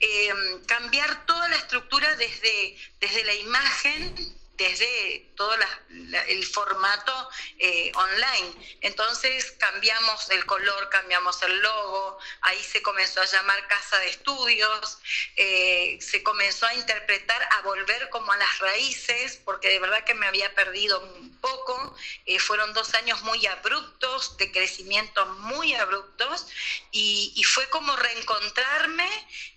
em, 0.00 0.64
cambiar 0.64 1.24
toda 1.24 1.48
la 1.48 1.54
estructura 1.54 2.16
desde, 2.16 2.76
desde 2.98 3.22
la 3.24 3.34
imagen 3.34 4.16
desde 4.56 5.32
todo 5.36 5.54
el 6.28 6.46
formato 6.46 7.28
eh, 7.58 7.92
online. 7.94 8.78
Entonces 8.80 9.52
cambiamos 9.52 10.30
el 10.30 10.44
color, 10.46 10.88
cambiamos 10.88 11.42
el 11.42 11.60
logo, 11.60 12.18
ahí 12.40 12.62
se 12.62 12.82
comenzó 12.82 13.20
a 13.20 13.26
llamar 13.26 13.66
casa 13.68 13.98
de 13.98 14.08
estudios, 14.08 14.98
eh, 15.36 15.98
se 16.00 16.22
comenzó 16.22 16.66
a 16.66 16.74
interpretar, 16.74 17.48
a 17.52 17.62
volver 17.62 18.08
como 18.08 18.32
a 18.32 18.36
las 18.36 18.58
raíces, 18.60 19.40
porque 19.44 19.68
de 19.68 19.78
verdad 19.78 20.04
que 20.04 20.14
me 20.14 20.26
había 20.26 20.54
perdido 20.54 21.00
un 21.00 21.38
poco. 21.40 21.94
Eh, 22.24 22.38
fueron 22.38 22.72
dos 22.72 22.94
años 22.94 23.22
muy 23.22 23.46
abruptos, 23.46 24.36
de 24.38 24.50
crecimiento 24.50 25.26
muy 25.26 25.74
abruptos, 25.74 26.46
y, 26.90 27.32
y 27.36 27.42
fue 27.44 27.68
como 27.68 27.94
reencontrarme, 27.96 29.08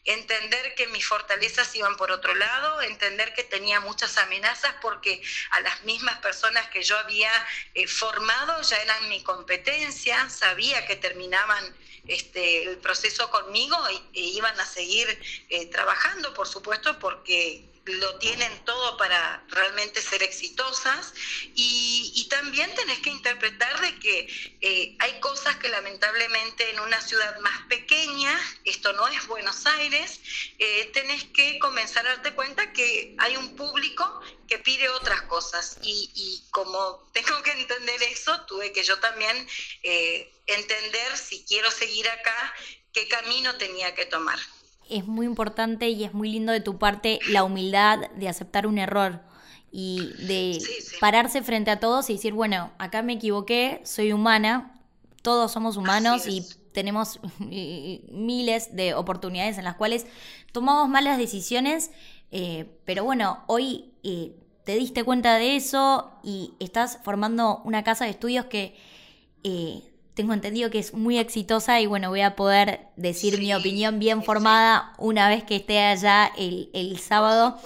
entender 0.06 0.76
que 0.76 0.88
mis 0.88 1.06
fortalezas 1.06 1.74
iban 1.76 1.96
por 1.96 2.12
otro 2.12 2.34
lado, 2.36 2.82
entender 2.82 3.34
que 3.34 3.44
tenía 3.44 3.80
muchas 3.80 4.18
amenazas 4.18 4.74
porque 4.90 5.22
a 5.52 5.62
las 5.62 5.84
mismas 5.84 6.18
personas 6.18 6.68
que 6.70 6.82
yo 6.82 6.98
había 6.98 7.32
eh, 7.76 7.86
formado 7.86 8.60
ya 8.64 8.78
eran 8.78 9.08
mi 9.08 9.22
competencia, 9.22 10.28
sabía 10.32 10.84
que 10.88 10.96
terminaban 10.96 11.64
este, 12.08 12.64
el 12.64 12.78
proceso 12.78 13.30
conmigo 13.30 13.78
e, 13.88 14.20
iban 14.20 14.60
a 14.60 14.66
seguir 14.66 15.08
eh, 15.50 15.68
trabajando, 15.68 16.34
por 16.34 16.48
supuesto, 16.48 16.98
porque 16.98 17.70
lo 17.86 18.16
tienen 18.18 18.52
todo 18.66 18.98
para 18.98 19.44
realmente 19.50 20.02
ser 20.02 20.24
exitosas. 20.24 21.14
Y, 21.54 22.28
también 22.30 22.74
tenés 22.76 23.00
que 23.00 23.10
interpretar 23.10 23.82
de 23.82 24.00
que 24.00 24.58
eh, 24.62 24.96
hay 25.00 25.20
cosas 25.20 25.56
que 25.58 25.68
lamentablemente 25.68 26.70
en 26.70 26.80
una 26.80 27.02
ciudad 27.02 27.40
más 27.40 27.60
pequeña, 27.68 28.40
esto 28.66 28.94
no 28.94 29.08
es 29.08 29.26
Buenos 29.26 29.66
Aires, 29.66 30.22
tenés 30.94 31.24
que 31.34 31.58
comenzar 31.58 32.06
a 32.06 32.16
darte 32.16 32.34
cuenta 32.34 32.72
que 32.72 33.16
hay 33.18 33.36
un 33.36 33.56
público 33.56 34.22
otras 34.88 35.24
cosas. 35.24 35.78
Y, 35.84 36.10
y 36.16 36.44
como 36.52 37.04
tengo 37.14 37.42
que 37.44 37.52
entender 37.52 38.02
eso, 38.04 38.40
tuve 38.48 38.72
que 38.72 38.84
yo 38.84 38.98
también 39.00 39.36
eh, 39.84 40.32
entender 40.48 41.18
si 41.18 41.44
quiero 41.44 41.70
seguir 41.72 42.08
acá, 42.10 42.54
qué 42.94 43.08
camino 43.08 43.56
tenía 43.56 43.94
que 43.96 44.06
tomar. 44.06 44.40
Es 44.90 45.06
muy 45.06 45.26
importante 45.26 45.90
y 45.90 46.04
es 46.04 46.14
muy 46.14 46.32
lindo 46.32 46.52
de 46.52 46.62
tu 46.62 46.80
parte 46.80 47.20
la 47.28 47.44
humildad 47.44 48.00
de 48.16 48.28
aceptar 48.28 48.66
un 48.66 48.80
error 48.80 49.22
y 49.72 50.14
de 50.26 50.60
pararse 51.00 51.44
frente 51.44 51.70
a 51.70 51.80
todos 51.80 52.10
y 52.10 52.14
decir, 52.14 52.34
bueno, 52.34 52.72
acá 52.80 53.04
me 53.04 53.14
equivoqué, 53.14 53.82
soy 53.84 54.14
humana, 54.14 54.80
todos 55.22 55.52
somos 55.52 55.78
humanos 55.78 56.28
y 56.28 56.44
tenemos 56.74 57.20
miles 57.40 58.76
de 58.76 58.94
oportunidades 58.94 59.58
en 59.58 59.66
las 59.66 59.76
cuales 59.76 60.06
tomamos 60.52 60.90
malas 60.90 61.18
decisiones, 61.18 61.92
eh, 62.32 62.66
pero 62.86 63.04
bueno, 63.04 63.44
hoy 63.48 63.94
eh, 64.04 64.34
te 64.70 64.76
diste 64.76 65.04
cuenta 65.04 65.40
de 65.40 65.56
eso 65.56 66.12
y 66.22 66.54
estás 66.60 67.00
formando 67.02 67.60
una 67.64 67.84
casa 67.84 68.06
de 68.06 68.12
estudios 68.12 68.46
que 68.46 68.76
eh, 69.44 69.82
tengo 70.14 70.32
entendido 70.32 70.70
que 70.70 70.78
es 70.78 70.94
muy 70.94 71.18
exitosa 71.18 71.82
y 71.82 71.88
bueno, 71.88 72.10
voy 72.10 72.22
a 72.22 72.36
poder 72.36 72.82
decir 72.96 73.40
mi 73.40 73.52
opinión 73.52 73.98
bien 73.98 74.22
formada 74.22 74.94
una 75.00 75.28
vez 75.28 75.44
que 75.44 75.56
esté 75.56 75.80
allá 75.80 76.32
el, 76.38 76.70
el 76.76 77.00
sábado 77.00 77.58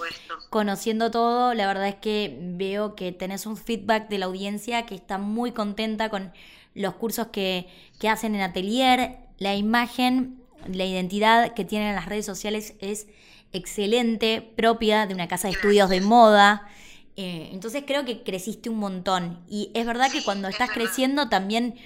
conociendo 0.48 1.10
todo. 1.10 1.52
La 1.52 1.66
verdad 1.66 1.88
es 1.88 1.96
que 1.96 2.38
veo 2.40 2.94
que 2.94 3.12
tenés 3.12 3.44
un 3.44 3.58
feedback 3.58 4.08
de 4.08 4.16
la 4.16 4.24
audiencia 4.24 4.86
que 4.86 4.94
está 4.94 5.18
muy 5.18 5.52
contenta 5.52 6.08
con 6.08 6.32
los 6.72 6.94
cursos 6.94 7.26
que, 7.26 7.68
que 8.00 8.08
hacen 8.08 8.34
en 8.34 8.40
Atelier. 8.40 9.18
La 9.36 9.54
imagen, 9.56 10.40
la 10.66 10.86
identidad 10.86 11.52
que 11.52 11.66
tienen 11.66 11.88
en 11.88 11.96
las 11.96 12.06
redes 12.06 12.24
sociales 12.24 12.72
es 12.78 13.08
excelente, 13.52 14.40
propia 14.56 15.06
de 15.06 15.12
una 15.12 15.28
casa 15.28 15.48
de 15.48 15.52
estudios 15.52 15.90
de 15.90 16.00
moda. 16.00 16.66
Eh, 17.16 17.50
entonces 17.52 17.84
creo 17.86 18.04
que 18.04 18.22
creciste 18.22 18.70
un 18.70 18.78
montón. 18.78 19.44
Y 19.48 19.70
es 19.74 19.86
verdad 19.86 20.10
que 20.10 20.24
cuando 20.24 20.48
estás 20.48 20.70
creciendo 20.70 21.28
también 21.28 21.76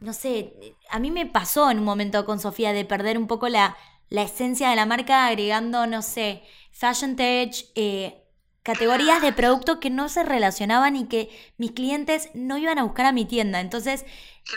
no 0.00 0.12
sé, 0.12 0.54
a 0.88 0.98
mí 0.98 1.10
me 1.10 1.26
pasó 1.26 1.70
en 1.70 1.78
un 1.78 1.84
momento 1.84 2.24
con 2.24 2.40
Sofía 2.40 2.72
de 2.72 2.84
perder 2.84 3.18
un 3.18 3.26
poco 3.26 3.48
la, 3.48 3.76
esencia 4.10 4.70
de 4.70 4.76
la 4.76 4.86
marca 4.86 5.26
agregando, 5.26 5.86
no 5.86 6.02
sé, 6.02 6.42
fashion 6.72 7.16
tech, 7.16 7.54
eh, 7.74 8.24
categorías 8.62 9.22
de 9.22 9.32
producto 9.32 9.78
que 9.78 9.90
no 9.90 10.08
se 10.08 10.24
relacionaban 10.24 10.96
y 10.96 11.06
que 11.06 11.28
mis 11.58 11.72
clientes 11.72 12.30
no 12.34 12.58
iban 12.58 12.78
a 12.78 12.84
buscar 12.84 13.06
a 13.06 13.12
mi 13.12 13.24
tienda. 13.24 13.60
Entonces, 13.60 14.04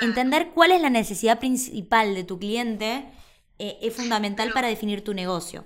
entender 0.01 0.51
cuál 0.53 0.71
es 0.71 0.81
la 0.81 0.89
necesidad 0.89 1.39
principal 1.39 2.15
de 2.15 2.23
tu 2.23 2.39
cliente 2.39 3.05
eh, 3.59 3.77
es 3.81 3.93
fundamental 3.93 4.51
para 4.53 4.67
definir 4.67 5.03
tu 5.03 5.13
negocio. 5.13 5.65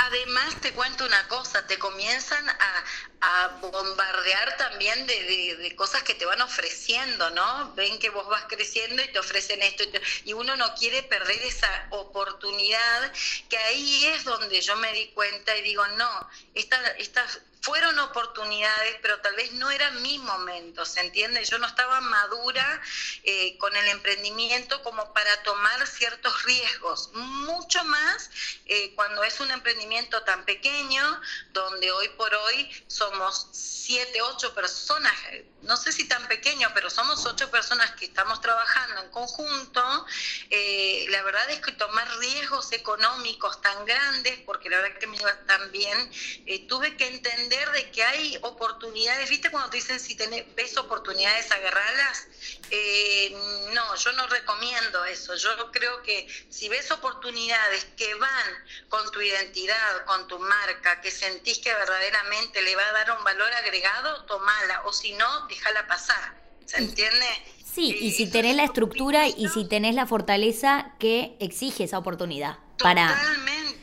Además, 0.00 0.60
te 0.60 0.72
cuento 0.72 1.04
una 1.04 1.26
cosa, 1.26 1.66
te 1.66 1.76
comienzan 1.78 2.48
a, 2.48 2.84
a 3.20 3.48
bombardear 3.60 4.56
también 4.56 5.06
de, 5.06 5.74
cosas 5.76 6.02
que 6.04 6.14
te 6.14 6.24
van 6.24 6.40
ofreciendo, 6.40 7.30
¿no? 7.30 7.74
Ven 7.74 7.98
que 7.98 8.10
vos 8.10 8.26
vas 8.28 8.44
creciendo 8.48 9.02
y 9.02 9.12
te 9.12 9.18
ofrecen 9.18 9.60
esto 9.60 9.84
y, 10.24 10.32
uno 10.32 10.54
no 10.56 10.72
quiere 10.76 11.02
perder 11.02 11.42
esa 11.42 11.68
oportunidad, 11.90 13.12
que 13.48 13.58
ahí 13.58 14.06
es 14.06 14.24
donde 14.24 14.60
yo 14.60 14.76
me 14.76 14.92
di 14.92 15.08
cuenta 15.08 15.56
y 15.56 15.62
digo, 15.62 15.86
no, 15.88 16.30
estas 16.54 17.40
fueron 17.60 17.98
oportunidades, 17.98 18.96
pero 19.02 19.20
tal 19.20 19.34
vez 19.36 19.52
no 19.52 19.70
eran 19.70 20.00
mis 20.02 20.20
momentos, 20.20 20.88
¿se 20.88 21.00
entiende? 21.00 21.44
Yo 21.44 21.58
no 21.58 21.66
estaba 21.66 22.00
madura 22.00 22.80
eh, 23.24 23.56
con 23.58 23.74
el 23.76 23.88
emprendimiento 23.88 24.82
como 24.82 25.12
para 25.12 25.42
tomar 25.42 25.86
ciertos 25.86 26.42
riesgos, 26.44 27.10
mucho 27.12 27.82
más 27.84 28.30
eh, 28.66 28.92
cuando 28.94 29.22
es 29.24 29.40
un 29.40 29.50
emprendimiento 29.50 30.22
tan 30.22 30.44
pequeño, 30.44 31.20
donde 31.52 31.90
hoy 31.90 32.08
por 32.10 32.34
hoy 32.34 32.70
somos 32.86 33.48
siete, 33.52 34.22
ocho 34.22 34.54
personas, 34.54 35.14
no 35.62 35.76
sé 35.76 35.92
si 35.92 36.06
tan 36.06 36.26
pequeño, 36.28 36.70
pero 36.74 36.88
somos 36.90 37.24
ocho 37.26 37.50
personas 37.50 37.90
que 37.92 38.06
estamos 38.06 38.40
trabajando 38.40 39.02
en 39.02 39.10
conjunto. 39.10 40.06
Eh, 40.50 41.06
la 41.10 41.22
verdad 41.22 41.50
es 41.50 41.60
que 41.60 41.72
tomar 41.72 42.08
riesgos 42.18 42.72
económicos 42.72 43.60
tan 43.60 43.84
grandes, 43.84 44.38
porque 44.46 44.70
la 44.70 44.80
verdad 44.80 44.98
que 44.98 45.06
me 45.06 45.16
iba 45.16 45.34
tan 45.46 45.70
bien, 45.72 46.10
tuve 46.68 46.96
que 46.96 47.08
entender 47.08 47.70
de 47.72 47.90
que 47.90 48.04
hay 48.04 48.38
oportunidades, 48.42 49.28
¿viste 49.28 49.50
cuando 49.50 49.70
te 49.70 49.78
dicen 49.78 49.98
si 49.98 50.14
tenés, 50.14 50.44
ves 50.54 50.76
oportunidades, 50.76 51.50
agarrarlas? 51.50 52.26
Eh, 52.70 53.30
no, 53.72 53.94
yo 53.96 54.12
no 54.12 54.26
recomiendo 54.26 55.04
eso. 55.06 55.34
Yo 55.34 55.70
creo 55.72 56.02
que 56.02 56.26
si 56.48 56.68
ves 56.68 56.90
oportunidades 56.90 57.86
que 57.96 58.14
van 58.14 58.64
con 58.88 59.10
tu 59.10 59.20
identidad, 59.20 60.04
con 60.04 60.26
tu 60.28 60.38
marca, 60.38 61.00
que 61.00 61.10
sentís 61.10 61.58
que 61.58 61.72
verdaderamente 61.72 62.62
le 62.62 62.76
va 62.76 62.86
a 62.86 62.92
dar 62.92 63.10
un 63.12 63.24
valor 63.24 63.52
agregado, 63.54 64.24
tomala, 64.26 64.82
o 64.84 64.92
si 64.92 65.12
no, 65.12 65.47
déjala 65.48 65.86
pasar. 65.86 66.38
¿Se 66.64 66.78
entiende? 66.78 67.26
Sí, 67.64 67.96
y 68.00 68.12
si 68.12 68.30
tenés 68.30 68.56
la 68.56 68.64
estructura 68.64 69.28
y 69.28 69.48
si 69.48 69.66
tenés 69.66 69.94
la 69.94 70.06
fortaleza 70.06 70.94
que 70.98 71.36
exige 71.40 71.84
esa 71.84 71.98
oportunidad. 71.98 72.58
Para... 72.78 73.16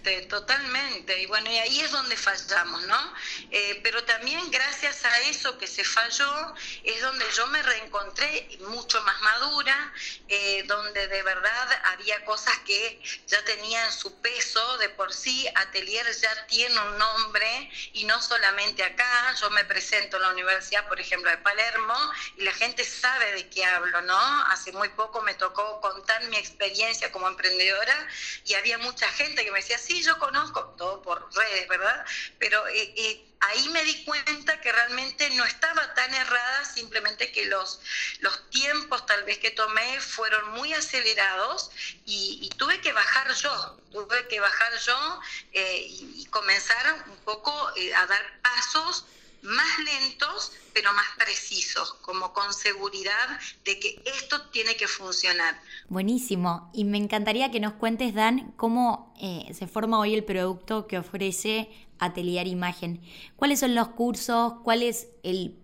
Totalmente, 0.05 0.27
totalmente. 0.27 1.19
Y 1.19 1.25
bueno, 1.25 1.51
y 1.51 1.57
ahí 1.57 1.79
es 1.79 1.91
donde 1.91 2.15
fallamos, 2.15 2.83
¿no? 2.83 3.13
Eh, 3.50 3.79
pero 3.83 4.03
también 4.03 4.51
gracias 4.51 5.03
a 5.03 5.19
eso 5.21 5.57
que 5.57 5.65
se 5.65 5.83
falló, 5.83 6.53
es 6.83 7.01
donde 7.01 7.25
yo 7.35 7.47
me 7.47 7.62
reencontré 7.63 8.47
mucho 8.59 9.01
más 9.01 9.19
madura, 9.21 9.93
eh, 10.27 10.63
donde 10.67 11.07
de 11.07 11.24
verdad 11.24 11.81
había 11.85 12.24
cosas 12.24 12.55
que 12.59 13.01
ya 13.25 13.43
tenían 13.45 13.91
su 13.91 14.21
peso 14.21 14.77
de 14.77 14.89
por 14.89 15.12
sí. 15.12 15.47
Atelier 15.55 16.05
ya 16.21 16.45
tiene 16.47 16.79
un 16.79 16.97
nombre 17.00 17.71
y 17.93 18.03
no 18.03 18.21
solamente 18.21 18.83
acá. 18.83 19.33
Yo 19.41 19.50
me 19.50 19.65
presento 19.65 20.17
en 20.17 20.24
la 20.24 20.29
Universidad, 20.29 20.88
por 20.88 21.00
ejemplo, 21.00 21.31
de 21.31 21.38
Palermo 21.38 21.95
y 22.38 22.43
la 22.43 22.53
gente 22.53 22.83
sabe 22.83 23.31
de 23.31 23.50
qué 23.50 23.65
hablo, 23.65 24.01
¿no? 24.03 24.19
Hace 24.51 24.71
muy 24.71 24.89
poco 24.89 25.21
me 25.24 25.33
tocó 25.33 25.81
contar 25.81 26.24
mi 26.25 26.38
experiencia 26.38 27.12
como 27.12 27.27
emprendedora 27.27 28.07
y 28.43 28.53
había 28.53 28.77
mucha 28.77 29.07
gente 29.09 29.43
que 29.43 29.51
me 29.51 29.59
decía, 29.59 29.79
sí, 29.79 29.94
yo 30.01 30.17
conozco, 30.17 30.73
todo 30.77 31.01
por 31.01 31.33
redes, 31.33 31.67
¿verdad? 31.67 32.05
Pero 32.39 32.67
eh, 32.67 32.93
eh, 32.95 33.25
ahí 33.39 33.69
me 33.69 33.83
di 33.83 34.03
cuenta 34.03 34.59
que 34.61 34.71
realmente 34.71 35.29
no 35.31 35.43
estaba 35.45 35.93
tan 35.93 36.13
errada, 36.13 36.65
simplemente 36.65 37.31
que 37.31 37.45
los, 37.45 37.79
los 38.19 38.49
tiempos 38.49 39.05
tal 39.05 39.23
vez 39.23 39.37
que 39.39 39.51
tomé 39.51 39.99
fueron 40.01 40.51
muy 40.51 40.73
acelerados 40.73 41.71
y, 42.05 42.49
tuve 42.57 42.79
que 42.81 42.93
bajar 42.93 43.34
yo, 43.34 43.77
tuve 43.91 44.27
que 44.27 44.39
bajar 44.39 44.77
yo 44.79 45.19
eh, 45.51 45.86
y, 45.88 46.21
y, 46.21 46.25
comenzar 46.27 47.03
un 47.08 47.17
poco 47.17 47.51
a 47.95 48.05
dar 48.08 48.41
pasos 48.41 49.05
más 49.45 49.79
lentos, 49.79 50.51
pero 50.73 50.91
más 50.93 51.05
precisos, 51.17 51.93
como 52.01 52.34
con 52.34 52.53
seguridad 52.53 53.39
de 53.63 53.79
que 53.79 54.01
esto 54.05 54.49
tiene 54.49 54.75
que 54.75 54.88
funcionar. 54.88 55.60
Buenísimo. 55.88 56.69
Y 56.73 56.84
me 56.84 56.97
encantaría 56.97 57.51
que 57.51 57.60
nos 57.60 57.73
cuentes, 57.73 58.13
Dan, 58.13 58.53
cómo 58.58 59.13
eh, 59.21 59.53
se 59.53 59.67
forma 59.67 59.99
hoy 59.99 60.13
el 60.13 60.23
producto 60.23 60.88
que 60.88 60.97
ofrece 60.97 61.69
Atelier 61.99 62.47
Imagen. 62.47 63.01
¿Cuáles 63.36 63.60
son 63.60 63.75
los 63.75 63.89
cursos? 63.89 64.53
¿Cuál 64.63 64.84
es 64.84 65.08
el 65.23 65.58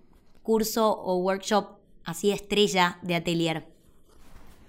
curso 0.43 0.91
o 0.91 1.17
workshop 1.17 1.77
así 2.05 2.31
estrella 2.31 2.99
de 3.01 3.15
Atelier? 3.15 3.67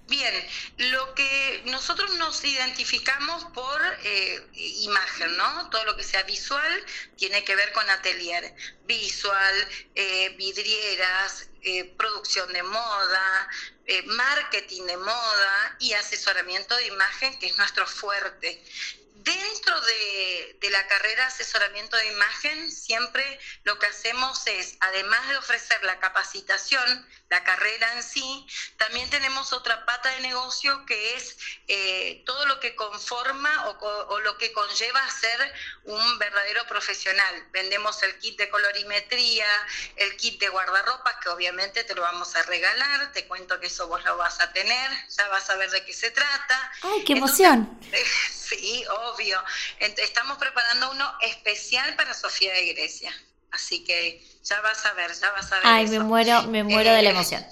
Bien, 0.07 0.49
lo 0.77 1.15
que 1.15 1.61
nosotros 1.65 2.13
nos 2.15 2.43
identificamos 2.43 3.45
por 3.53 3.81
eh, 4.03 4.47
imagen, 4.81 5.37
¿no? 5.37 5.69
Todo 5.69 5.85
lo 5.85 5.95
que 5.95 6.03
sea 6.03 6.23
visual 6.23 6.85
tiene 7.17 7.43
que 7.45 7.55
ver 7.55 7.71
con 7.71 7.89
atelier. 7.89 8.53
Visual, 8.85 9.67
eh, 9.95 10.35
vidrieras, 10.37 11.47
eh, 11.61 11.85
producción 11.97 12.51
de 12.51 12.63
moda, 12.63 13.49
marketing 14.05 14.83
de 14.83 14.97
moda 14.97 15.77
y 15.79 15.93
asesoramiento 15.93 16.75
de 16.75 16.87
imagen, 16.87 17.39
que 17.39 17.47
es 17.47 17.57
nuestro 17.57 17.87
fuerte. 17.87 18.61
Dentro 19.23 19.79
de, 19.79 20.69
la 20.69 20.85
carrera 20.87 21.27
asesoramiento 21.27 21.95
de 21.95 22.07
imagen, 22.07 22.69
siempre 22.69 23.39
lo 23.63 23.79
que 23.79 23.85
hacemos 23.85 24.45
es, 24.47 24.75
además 24.81 25.29
de 25.29 25.37
ofrecer 25.37 25.81
la 25.83 25.99
capacitación, 25.99 27.07
la 27.29 27.43
carrera 27.43 27.93
en 27.93 28.03
sí, 28.03 28.45
también 28.77 29.09
tenemos 29.09 29.53
otra 29.53 29.85
pata 29.85 30.09
de 30.11 30.19
negocio 30.19 30.85
que 30.85 31.15
es 31.15 31.37
eh, 31.67 32.21
todo 32.27 32.45
lo 32.45 32.59
que 32.59 32.75
conforma 32.75 33.69
o, 33.79 34.19
lo 34.19 34.37
que 34.37 34.53
conlleva 34.53 35.03
a 35.03 35.09
ser 35.09 35.53
un 35.85 36.19
verdadero 36.19 36.65
profesional. 36.67 37.47
Vendemos 37.51 38.03
el 38.03 38.17
kit 38.19 38.37
de 38.37 38.49
colorimetría, 38.49 39.47
el 39.95 40.15
kit 40.17 40.39
de 40.39 40.49
guardarropa, 40.49 41.19
que 41.21 41.29
obviamente 41.29 41.83
te 41.83 41.95
lo 41.95 42.03
vamos 42.03 42.35
a 42.35 42.43
regalar, 42.43 43.11
te 43.13 43.25
cuento 43.27 43.59
que 43.59 43.67
eso 43.67 43.87
vos 43.87 44.03
lo 44.03 44.15
vas 44.17 44.39
a 44.39 44.53
tener, 44.53 44.91
ya 45.09 45.27
vas 45.29 45.49
a 45.49 45.55
ver 45.55 45.71
de 45.71 45.83
qué 45.85 45.93
se 45.93 46.11
trata. 46.11 46.71
¡Ay, 46.83 47.03
qué 47.03 47.13
emoción! 47.13 47.79
sí, 48.31 48.85
obvio. 48.87 49.43
Estamos 49.79 50.37
preparando 50.37 50.91
uno 50.91 51.17
especial 51.21 51.95
para 51.95 52.13
Sofía 52.13 52.53
de 52.53 52.73
Grecia. 52.73 53.13
Así 53.53 53.83
que 53.83 54.19
ya 54.43 54.59
vas 54.61 54.83
a 54.85 54.93
ver, 54.93 55.13
ya 55.13 55.31
vas 55.31 55.51
a 55.51 55.55
ver. 55.55 55.63
Ay, 55.65 55.87
me 55.87 55.99
muero, 55.99 56.43
me 56.43 56.63
muero 56.63 56.91
de 56.91 57.03
la 57.03 57.09
eh, 57.09 57.13
emoción. 57.13 57.45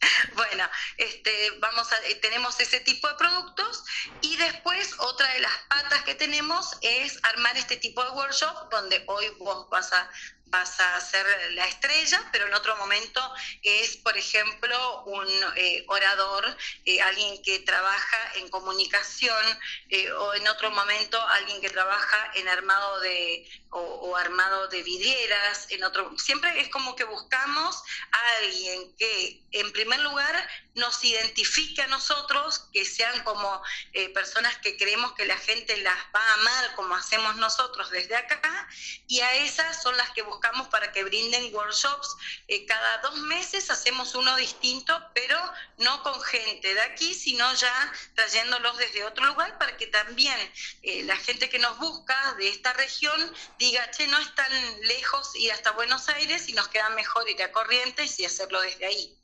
Bueno, 0.34 0.68
este, 0.96 1.50
vamos 1.60 1.92
a, 1.92 1.96
eh, 2.08 2.16
tenemos 2.16 2.58
ese 2.58 2.80
tipo 2.80 3.08
de 3.08 3.14
productos 3.14 3.84
y 4.20 4.36
después 4.36 4.96
otra 4.98 5.32
de 5.32 5.40
las 5.40 5.52
patas 5.68 6.02
que 6.02 6.16
tenemos 6.16 6.76
es 6.80 7.20
armar 7.22 7.56
este 7.56 7.76
tipo 7.76 8.02
de 8.02 8.10
workshop 8.10 8.68
donde 8.72 9.04
hoy 9.06 9.28
vos 9.38 9.70
vas 9.70 9.92
a 9.92 10.10
vas 10.52 10.78
a 10.80 11.00
ser 11.00 11.26
la 11.52 11.66
estrella, 11.66 12.28
pero 12.30 12.46
en 12.46 12.52
otro 12.52 12.76
momento 12.76 13.20
es, 13.62 13.96
por 13.96 14.16
ejemplo, 14.16 15.02
un 15.04 15.26
eh, 15.56 15.82
orador, 15.88 16.44
eh, 16.84 17.00
alguien 17.00 17.42
que 17.42 17.60
trabaja 17.60 18.32
en 18.34 18.50
comunicación, 18.50 19.44
eh, 19.88 20.12
o 20.12 20.34
en 20.34 20.46
otro 20.46 20.70
momento 20.70 21.20
alguien 21.28 21.60
que 21.62 21.70
trabaja 21.70 22.32
en 22.34 22.48
armado 22.48 23.00
de 23.00 23.48
o, 23.74 24.14
armado 24.18 24.68
de 24.68 24.82
vidrieras, 24.82 25.66
en 25.70 25.82
otro, 25.82 26.12
siempre 26.18 26.60
es 26.60 26.68
como 26.68 26.94
que 26.94 27.04
buscamos 27.04 27.82
a 28.12 28.36
alguien 28.42 28.94
que 28.98 29.42
en 29.52 29.72
primer 29.72 30.00
lugar 30.00 30.46
nos 30.74 31.02
identifique 31.02 31.80
a 31.80 31.86
nosotros, 31.86 32.68
que 32.70 32.84
sean 32.84 33.24
como 33.24 33.62
personas 34.12 34.58
que 34.58 34.76
creemos 34.76 35.14
que 35.14 35.24
la 35.24 35.38
gente 35.38 35.74
las 35.78 35.96
va 36.14 36.20
a 36.20 36.34
amar 36.34 36.74
como 36.74 36.94
hacemos 36.94 37.36
nosotros 37.36 37.88
desde 37.88 38.14
acá, 38.14 38.68
y 39.06 39.20
a 39.20 39.36
esas 39.36 39.82
son 39.82 39.96
las 39.96 40.10
que 40.10 40.20
buscamos 40.20 40.41
para 40.70 40.90
que 40.92 41.04
brinden 41.04 41.54
workshops. 41.54 42.16
Eh, 42.48 42.66
cada 42.66 42.98
dos 42.98 43.16
meses 43.16 43.70
hacemos 43.70 44.14
uno 44.14 44.34
distinto, 44.36 44.92
pero 45.14 45.38
no 45.78 46.02
con 46.02 46.20
gente 46.22 46.74
de 46.74 46.80
aquí, 46.80 47.14
sino 47.14 47.52
ya 47.54 47.92
trayéndolos 48.14 48.76
desde 48.78 49.04
otro 49.04 49.24
lugar 49.26 49.56
para 49.58 49.76
que 49.76 49.86
también 49.86 50.38
eh, 50.82 51.04
la 51.04 51.16
gente 51.16 51.48
que 51.48 51.58
nos 51.58 51.78
busca 51.78 52.34
de 52.34 52.48
esta 52.48 52.72
región 52.72 53.34
diga, 53.58 53.90
che, 53.90 54.06
no 54.08 54.18
es 54.18 54.34
tan 54.34 54.80
lejos 54.82 55.30
ir 55.36 55.52
hasta 55.52 55.70
Buenos 55.72 56.08
Aires 56.08 56.48
y 56.48 56.52
nos 56.54 56.68
queda 56.68 56.90
mejor 56.90 57.28
ir 57.28 57.42
a 57.42 57.52
Corrientes 57.52 58.18
y 58.18 58.24
hacerlo 58.24 58.60
desde 58.60 58.86
ahí. 58.86 59.21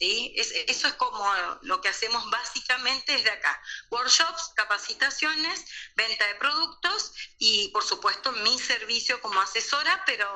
¿Sí? 0.00 0.32
eso 0.34 0.88
es 0.88 0.94
como 0.94 1.22
lo 1.62 1.80
que 1.80 1.88
hacemos 1.88 2.28
básicamente 2.30 3.12
desde 3.12 3.30
acá. 3.30 3.60
Workshops, 3.90 4.52
capacitaciones, 4.56 5.66
venta 5.94 6.26
de 6.26 6.34
productos 6.36 7.12
y 7.38 7.68
por 7.68 7.84
supuesto 7.84 8.32
mi 8.32 8.58
servicio 8.58 9.20
como 9.20 9.40
asesora, 9.40 10.02
pero 10.06 10.26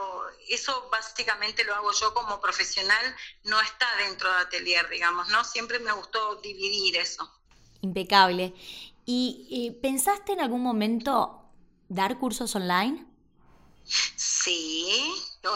eso 0.48 0.88
básicamente 0.92 1.64
lo 1.64 1.74
hago 1.74 1.92
yo 1.92 2.12
como 2.12 2.40
profesional, 2.40 3.16
no 3.44 3.60
está 3.60 3.86
dentro 3.96 4.30
de 4.30 4.40
atelier, 4.40 4.88
digamos, 4.90 5.28
¿no? 5.28 5.42
Siempre 5.44 5.78
me 5.78 5.92
gustó 5.92 6.36
dividir 6.36 6.98
eso. 6.98 7.28
Impecable. 7.80 8.54
¿Y 9.06 9.76
pensaste 9.82 10.32
en 10.32 10.40
algún 10.40 10.62
momento 10.62 11.42
dar 11.88 12.18
cursos 12.18 12.54
online? 12.54 13.13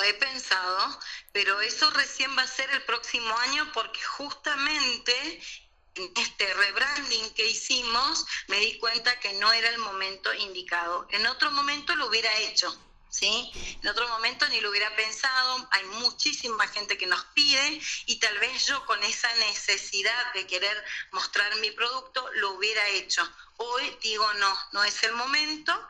He 0.03 0.15
pensado, 0.15 1.01
pero 1.33 1.61
eso 1.61 1.91
recién 1.91 2.37
va 2.37 2.43
a 2.43 2.47
ser 2.47 2.71
el 2.71 2.83
próximo 2.85 3.37
año 3.39 3.71
porque 3.73 4.03
justamente 4.03 5.43
en 5.95 6.13
este 6.17 6.55
rebranding 6.55 7.35
que 7.35 7.47
hicimos 7.47 8.25
me 8.47 8.59
di 8.61 8.79
cuenta 8.79 9.19
que 9.19 9.33
no 9.35 9.53
era 9.53 9.69
el 9.71 9.79
momento 9.79 10.33
indicado. 10.35 11.07
En 11.11 11.27
otro 11.27 11.51
momento 11.51 11.97
lo 11.97 12.07
hubiera 12.07 12.35
hecho, 12.39 12.73
¿sí? 13.11 13.51
En 13.83 13.89
otro 13.89 14.09
momento 14.09 14.49
ni 14.49 14.61
lo 14.61 14.71
hubiera 14.71 14.95
pensado, 14.95 15.69
hay 15.73 15.85
muchísima 15.85 16.69
gente 16.69 16.97
que 16.97 17.07
nos 17.07 17.25
pide 17.35 17.81
y 18.07 18.19
tal 18.21 18.39
vez 18.39 18.67
yo 18.67 18.85
con 18.87 19.03
esa 19.03 19.35
necesidad 19.37 20.33
de 20.35 20.47
querer 20.47 20.85
mostrar 21.13 21.55
mi 21.57 21.71
producto 21.73 22.29
lo 22.35 22.53
hubiera 22.53 22.87
hecho. 22.89 23.29
Hoy 23.57 23.97
digo 24.01 24.33
no, 24.35 24.59
no 24.73 24.85
es 24.85 25.03
el 25.03 25.13
momento 25.15 25.89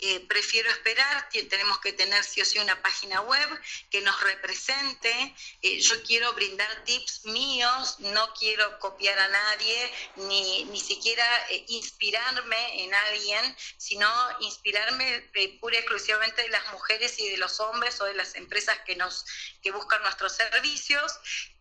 eh, 0.00 0.20
prefiero 0.28 0.70
esperar, 0.70 1.28
tenemos 1.50 1.80
que 1.80 1.92
tener 1.92 2.22
sí 2.22 2.40
o 2.40 2.44
sí 2.44 2.58
una 2.58 2.80
página 2.82 3.20
web 3.22 3.48
que 3.90 4.00
nos 4.00 4.20
represente, 4.22 5.34
eh, 5.62 5.80
yo 5.80 6.00
quiero 6.04 6.32
brindar 6.34 6.84
tips 6.84 7.24
míos, 7.24 7.96
no 7.98 8.32
quiero 8.34 8.78
copiar 8.78 9.18
a 9.18 9.28
nadie, 9.28 9.92
ni, 10.16 10.64
ni 10.66 10.80
siquiera 10.80 11.24
eh, 11.50 11.64
inspirarme 11.68 12.84
en 12.84 12.94
alguien, 12.94 13.56
sino 13.76 14.08
inspirarme 14.40 15.30
pura 15.60 15.76
y 15.76 15.78
exclusivamente 15.78 16.42
de 16.42 16.48
las 16.50 16.72
mujeres 16.72 17.18
y 17.18 17.30
de 17.30 17.36
los 17.36 17.58
hombres 17.58 18.00
o 18.00 18.04
de 18.04 18.14
las 18.14 18.36
empresas 18.36 18.78
que, 18.86 18.94
nos, 18.94 19.24
que 19.62 19.72
buscan 19.72 20.00
nuestros 20.02 20.32
servicios 20.32 21.12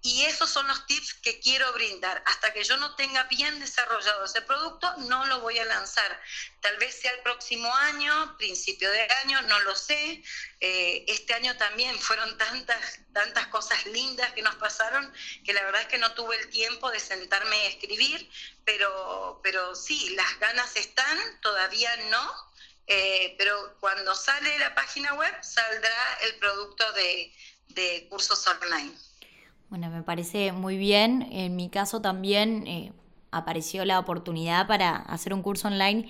y 0.08 0.24
esos 0.24 0.50
son 0.50 0.66
los 0.70 0.86
tips 0.86 1.16
que 1.16 1.38
quiero 1.42 1.74
brindar. 1.74 2.24
Hasta 2.28 2.54
que 2.54 2.64
yo 2.64 2.78
no 2.78 2.96
tenga 2.96 3.24
bien 3.24 3.60
desarrollado 3.60 4.24
ese 4.24 4.42
producto, 4.42 4.90
no 5.00 5.26
lo 5.26 5.42
voy 5.42 5.60
a 5.60 5.66
lanzar. 5.66 6.22
Tal 6.62 6.78
vez 6.78 6.98
sea 7.02 7.12
el 7.12 7.20
próximo 7.20 7.76
año, 7.76 8.38
principio 8.38 8.90
de 8.90 9.02
año, 9.24 9.42
no 9.42 9.60
lo 9.60 9.76
sé. 9.76 10.24
Eh, 10.62 11.04
este 11.10 11.34
año 11.34 11.58
también 11.58 12.00
fueron 12.00 12.38
tantas, 12.38 13.00
tantas 13.12 13.48
cosas 13.48 13.86
lindas 13.88 14.32
que 14.32 14.42
nos 14.42 14.56
pasaron 14.56 15.14
que 15.44 15.52
la 15.52 15.64
verdad 15.64 15.82
es 15.82 15.88
que 15.90 15.98
no 15.98 16.14
tuve 16.14 16.38
el 16.38 16.50
tiempo 16.52 16.90
de 16.90 17.02
sentarme 17.02 17.58
a 17.58 17.68
escribir, 17.68 18.30
pero, 18.64 19.42
pero 19.44 19.76
sí, 19.76 20.12
las 20.12 20.40
ganas 20.40 20.74
están, 20.78 21.42
todavía 21.42 21.94
no. 22.10 22.34
Eh, 22.88 23.36
pero 23.38 23.76
cuando 23.82 24.16
sale 24.16 24.58
la 24.60 24.74
página 24.74 25.16
web 25.16 25.44
saldrá 25.44 26.18
el 26.22 26.36
producto 26.36 26.90
de, 26.94 27.36
de 27.68 28.08
cursos 28.10 28.48
online. 28.48 28.98
Bueno, 29.70 29.90
me 29.90 30.02
parece 30.02 30.54
muy 30.54 30.78
bien. 30.78 31.28
En 31.32 31.56
mi 31.56 31.70
caso 31.70 32.02
también 32.02 32.66
eh, 32.68 32.94
apareció 33.32 33.84
la 33.84 34.00
oportunidad 34.00 34.66
para 34.68 34.96
hacer 34.96 35.34
un 35.34 35.42
curso 35.42 35.68
online, 35.68 36.08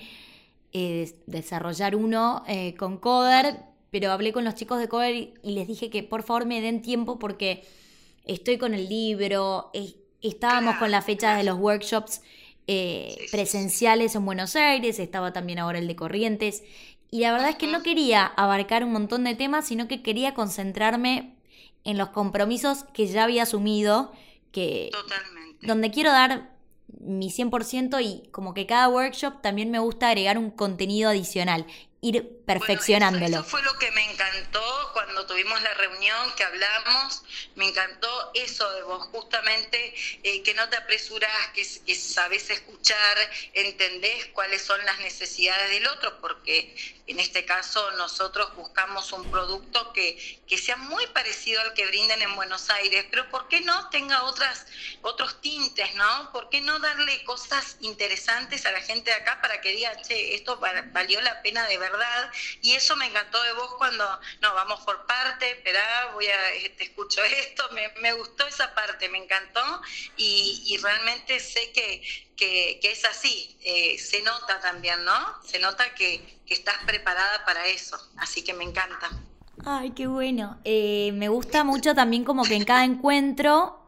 eh, 0.74 1.12
desarrollar 1.26 1.96
uno 1.96 2.44
eh, 2.48 2.76
con 2.76 2.98
Coder, 2.98 3.58
pero 3.90 4.12
hablé 4.12 4.32
con 4.32 4.44
los 4.44 4.54
chicos 4.54 4.80
de 4.80 4.88
Coder 4.88 5.16
y, 5.16 5.34
les 5.42 5.68
dije 5.68 5.90
que 5.90 6.04
por 6.04 6.22
favor 6.22 6.46
me 6.46 6.62
den 6.62 6.82
tiempo 6.84 7.18
porque 7.18 7.64
estoy 8.26 8.60
con 8.60 8.76
el 8.76 8.90
libro, 8.90 9.72
estábamos 10.22 10.76
con 10.76 10.92
la 10.92 11.02
fecha 11.02 11.36
de 11.36 11.44
los 11.44 11.58
workshops 11.58 12.22
presenciales 13.32 14.14
en 14.16 14.26
Buenos 14.26 14.58
Aires, 14.58 15.00
estaba 15.00 15.32
también 15.32 15.58
ahora 15.58 15.80
el 15.80 15.88
de 15.88 15.96
Corrientes. 15.96 16.64
Y 17.10 17.22
la 17.22 17.32
verdad 17.32 17.52
es 17.52 17.56
que 17.56 17.68
no 17.68 17.82
quería 17.82 18.26
abarcar 18.26 18.84
un 18.84 18.92
montón 18.92 19.24
de 19.24 19.36
temas, 19.36 19.66
sino 19.66 19.88
que 19.88 20.04
quería 20.04 20.34
concentrarme 20.34 21.37
en 21.88 21.98
los 21.98 22.10
compromisos 22.10 22.84
que 22.94 23.08
ya 23.08 23.24
había 23.24 23.44
asumido, 23.44 24.12
que 24.52 24.92
donde 25.62 25.90
quiero 25.90 26.12
dar 26.12 26.52
mi 27.00 27.32
100% 27.32 28.04
y 28.04 28.30
como 28.32 28.54
que 28.54 28.66
cada 28.66 28.90
workshop 28.90 29.42
también 29.42 29.72
me 29.72 29.80
gusta 29.80 30.10
agregar 30.10 30.38
un 30.38 30.52
contenido 30.52 31.10
adicional 31.10 31.66
ir 32.02 32.44
perfeccionándolo. 32.46 33.40
eso, 33.40 33.44
fue 33.44 33.62
lo 33.64 33.74
que 33.80 33.90
me 33.92 34.12
encantó 34.12 34.62
cuando 34.94 35.26
tuvimos 35.26 35.62
la 35.62 35.74
reunión, 35.74 36.32
que 36.36 36.44
hablamos, 36.44 37.24
me 37.56 37.70
encantó 37.70 38.32
eso 38.36 38.70
de 38.74 38.84
vos, 38.84 39.08
justamente 39.08 39.96
eh, 40.24 40.44
que 40.44 40.54
no 40.54 40.68
te 40.70 40.78
apresuras, 40.78 41.32
que, 41.54 41.66
que 41.86 41.96
sabes 41.96 42.50
escuchar, 42.50 43.18
entendés 43.54 44.28
cuáles 44.28 44.62
son 44.62 44.84
las 44.86 45.00
necesidades 45.00 45.72
del 45.72 45.88
otro, 45.88 46.20
porque 46.22 46.76
en 47.08 47.20
este 47.20 47.46
caso 47.46 47.92
nosotros 47.92 48.54
buscamos 48.56 49.12
un 49.12 49.30
producto 49.32 49.94
que, 49.94 50.42
que 50.48 50.58
sea 50.58 50.76
muy 50.76 51.06
parecido 51.08 51.62
al 51.62 51.74
que 51.74 51.88
brinden 51.88 52.22
en 52.22 52.36
Buenos 52.36 52.70
Aires, 52.70 53.06
pero 53.10 53.30
¿por 53.30 53.48
qué 53.48 53.62
no 53.62 53.90
tenga 53.90 54.24
otras, 54.24 54.66
otros 55.02 55.42
tintes, 55.42 55.94
no? 55.96 56.32
¿Por 56.32 56.50
qué 56.50 56.62
no 56.62 56.80
darle 56.80 57.24
cosas 57.24 57.78
interesantes 57.82 58.66
a 58.66 58.72
la 58.72 58.82
gente 58.82 59.10
de 59.12 59.18
acá 59.18 59.40
para 59.42 59.62
que 59.62 59.72
diga, 59.72 60.02
che, 60.02 60.36
esto 60.36 60.58
valió 60.58 61.22
la 61.22 61.42
pena 61.42 61.66
de 61.68 61.78
verdad? 61.78 62.32
Y 62.62 62.74
eso 62.74 62.96
me 62.96 63.06
encantó 63.06 63.42
de 63.44 63.54
vos 63.54 63.76
cuando, 63.78 64.20
no, 64.42 64.54
vamos 64.54 64.82
por 64.82 65.06
parte, 65.06 65.52
espera, 65.52 66.12
voy 66.14 66.28
a, 66.28 66.38
te 66.50 66.66
este, 66.66 66.84
escucho 66.86 67.24
esto, 67.24 67.70
me, 67.72 68.14
gustó 68.14 68.48
esa 68.48 68.74
parte, 68.74 69.10
me 69.10 69.18
encantó 69.18 69.82
y, 70.16 70.78
realmente 70.82 71.40
sé 71.40 71.72
que, 71.72 72.27
que, 72.38 72.80
es 72.82 73.04
así, 73.06 73.58
eh, 73.62 73.98
se 73.98 74.22
nota 74.22 74.60
también, 74.62 75.04
¿no? 75.04 75.14
Se 75.44 75.60
nota 75.60 75.94
que, 75.96 76.38
estás 76.48 76.78
preparada 76.86 77.44
para 77.46 77.68
eso, 77.68 77.98
así 78.16 78.42
que 78.42 78.54
me 78.54 78.64
encanta. 78.64 79.10
Ay, 79.66 79.92
qué 79.92 80.08
bueno. 80.08 80.62
Eh, 80.64 81.12
me 81.14 81.28
gusta 81.28 81.66
mucho 81.66 81.94
también 81.94 82.24
como 82.24 82.44
que 82.44 82.56
en 82.56 82.64
cada 82.64 82.86
encuentro 82.86 83.84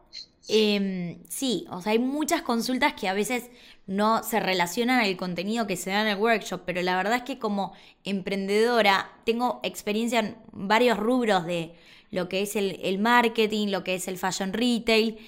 Em, 0.52 1.18
sí, 1.28 1.66
o 1.70 1.80
sea, 1.80 1.92
hay 1.92 1.98
muchas 2.00 2.42
consultas 2.42 2.94
que 2.94 3.08
a 3.08 3.12
veces 3.12 3.50
no 3.86 4.22
se 4.24 4.40
relacionan 4.40 5.00
al 5.00 5.16
contenido 5.16 5.66
que 5.66 5.76
se 5.76 5.90
da 5.90 6.02
en 6.02 6.08
el 6.08 6.16
workshop, 6.16 6.62
pero 6.66 6.82
la 6.82 6.96
verdad 6.96 7.16
es 7.16 7.22
que 7.22 7.38
como 7.38 7.72
emprendedora 8.04 9.12
tengo 9.24 9.60
experiencia 9.62 10.20
en 10.20 10.36
varios 10.52 10.98
rubros 10.98 11.44
de 11.46 11.74
lo 12.10 12.28
que 12.28 12.42
es 12.42 12.56
el, 12.56 12.98
marketing, 12.98 13.68
lo 13.68 13.84
que 13.84 13.94
es 13.94 14.08
el 14.08 14.18
fashion 14.18 14.52
retail, 14.52 15.18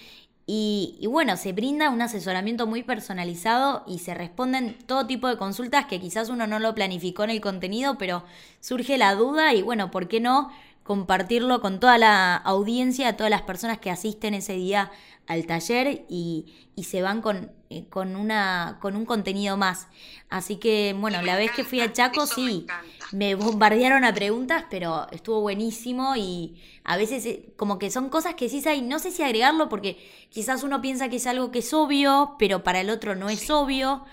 y, 0.46 1.06
bueno, 1.08 1.36
se 1.36 1.52
brinda 1.52 1.90
un 1.90 2.02
asesoramiento 2.02 2.66
muy 2.66 2.82
personalizado 2.82 3.84
y 3.86 4.00
se 4.00 4.12
responden 4.12 4.76
todo 4.86 5.06
tipo 5.06 5.28
de 5.28 5.36
consultas 5.36 5.86
que 5.86 6.00
quizás 6.00 6.28
uno 6.28 6.46
no 6.46 6.58
lo 6.58 6.74
planificó 6.74 7.24
en 7.24 7.30
el 7.30 7.40
contenido, 7.40 7.96
pero 7.96 8.24
surge 8.60 8.98
la 8.98 9.14
duda 9.14 9.54
y 9.54 9.62
bueno, 9.62 9.90
¿por 9.90 10.08
qué 10.08 10.20
no? 10.20 10.50
compartirlo 10.82 11.60
con 11.60 11.80
toda 11.80 11.98
la 11.98 12.36
audiencia, 12.36 13.16
todas 13.16 13.30
las 13.30 13.42
personas 13.42 13.78
que 13.78 13.90
asisten 13.90 14.34
ese 14.34 14.54
día 14.54 14.90
al 15.26 15.46
taller 15.46 16.04
y, 16.08 16.52
se 16.82 17.02
van 17.02 17.22
con, 17.22 17.52
con, 17.90 18.16
una, 18.16 18.78
con 18.80 18.96
un 18.96 19.04
contenido 19.04 19.56
más. 19.56 19.88
Así 20.28 20.56
que, 20.56 20.94
bueno, 20.98 21.22
la 21.22 21.36
vez 21.36 21.50
que 21.52 21.64
fui 21.64 21.80
a 21.80 21.92
Chaco, 21.92 22.26
sí, 22.26 22.66
me, 23.12 23.34
bombardearon 23.34 24.04
a 24.04 24.14
preguntas, 24.14 24.64
pero 24.70 25.06
estuvo 25.10 25.40
buenísimo 25.40 26.14
y 26.16 26.60
a 26.84 26.96
veces 26.96 27.26
eh, 27.26 27.52
como 27.56 27.78
que 27.78 27.90
son 27.90 28.08
cosas 28.08 28.34
que 28.34 28.48
sí 28.48 28.62
hay, 28.66 28.80
no 28.82 28.98
sé 28.98 29.10
si 29.10 29.22
agregarlo 29.22 29.68
porque 29.68 29.98
quizás 30.30 30.62
uno 30.62 30.80
piensa 30.80 31.08
que 31.08 31.16
es 31.16 31.26
algo 31.26 31.50
que 31.50 31.58
es 31.58 31.72
obvio, 31.74 32.36
pero 32.38 32.64
para 32.64 32.80
el 32.80 32.90
otro 32.90 33.14
no 33.14 33.28
es 33.28 33.50
obvio. 33.50 34.04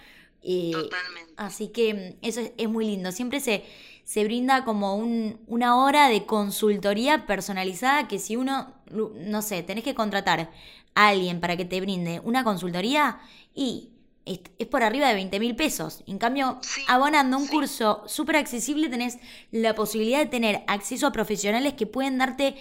Eh, 0.41 0.71
Totalmente. 0.73 1.33
Así 1.37 1.69
que 1.69 2.17
eso 2.21 2.41
es 2.57 2.69
muy 2.69 2.85
lindo. 2.85 3.11
Siempre 3.11 3.39
se 3.39 3.63
se 4.09 4.23
brinda 4.23 4.65
como 4.65 4.95
un, 4.95 5.39
una 5.45 5.77
hora 5.77 6.09
de 6.09 6.25
consultoría 6.25 7.27
personalizada 7.27 8.07
que 8.07 8.17
si 8.17 8.37
uno, 8.37 8.73
no 8.89 9.43
sé, 9.43 9.61
tenés 9.61 9.83
que 9.83 9.93
contratar 9.93 10.49
a 10.95 11.09
alguien 11.09 11.39
para 11.39 11.55
que 11.55 11.63
te 11.63 11.79
brinde 11.79 12.19
una 12.23 12.43
consultoría 12.43 13.19
y 13.53 13.91
es, 14.25 14.39
por 14.65 14.81
arriba 14.81 15.09
de 15.09 15.13
20 15.13 15.39
mil 15.39 15.55
pesos. 15.55 16.03
En 16.07 16.17
cambio, 16.17 16.59
abonando 16.87 17.37
un 17.37 17.45
curso 17.45 18.01
súper 18.07 18.37
accesible 18.37 18.89
tenés 18.89 19.19
la 19.51 19.75
posibilidad 19.75 20.17
de 20.17 20.25
tener 20.25 20.63
acceso 20.65 21.05
a 21.05 21.11
profesionales 21.11 21.73
que 21.73 21.85
pueden 21.85 22.17
darte 22.17 22.55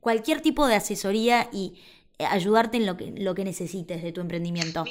cualquier 0.00 0.40
tipo 0.40 0.66
de 0.66 0.76
asesoría 0.76 1.50
y 1.52 1.74
eh, 2.18 2.24
ayudarte 2.24 2.78
en 2.78 2.86
lo 2.86 2.96
que, 2.96 3.12
lo 3.18 3.34
que 3.34 3.44
necesites 3.44 4.02
de 4.02 4.12
tu 4.12 4.22
emprendimiento. 4.22 4.82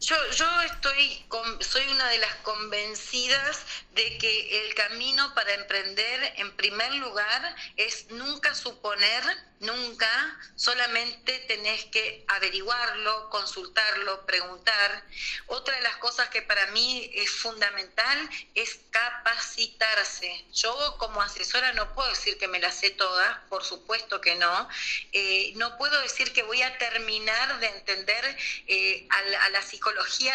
Yo, 0.00 0.16
yo 0.30 0.46
estoy 0.62 1.26
soy 1.60 1.86
una 1.88 2.08
de 2.08 2.18
las 2.18 2.34
convencidas 2.36 3.58
de 3.92 4.16
que 4.18 4.66
el 4.66 4.74
camino 4.74 5.34
para 5.34 5.54
emprender, 5.54 6.34
en 6.36 6.54
primer 6.56 6.94
lugar, 6.94 7.56
es 7.76 8.08
nunca 8.10 8.54
suponer, 8.54 9.24
nunca, 9.58 10.38
solamente 10.54 11.36
tenés 11.48 11.84
que 11.86 12.24
averiguarlo, 12.28 13.28
consultarlo, 13.30 14.24
preguntar. 14.24 15.04
Otra 15.46 15.74
de 15.74 15.82
las 15.82 15.96
cosas 15.96 16.28
que 16.28 16.42
para 16.42 16.66
mí 16.68 17.10
es 17.14 17.30
fundamental 17.30 18.30
es 18.54 18.78
capacitarse. 18.90 20.46
Yo 20.52 20.96
como 20.98 21.20
asesora 21.20 21.72
no 21.72 21.92
puedo 21.92 22.08
decir 22.10 22.38
que 22.38 22.46
me 22.46 22.60
las 22.60 22.78
sé 22.78 22.90
todas, 22.90 23.36
por 23.48 23.64
supuesto 23.64 24.20
que 24.20 24.36
no. 24.36 24.68
Eh, 25.12 25.52
no 25.56 25.76
puedo 25.76 26.00
decir 26.02 26.32
que 26.32 26.44
voy 26.44 26.62
a 26.62 26.78
terminar 26.78 27.58
de 27.58 27.66
entender 27.66 28.38
eh, 28.68 29.08
a, 29.10 29.50
la 29.50 29.62
psicología 29.62 29.87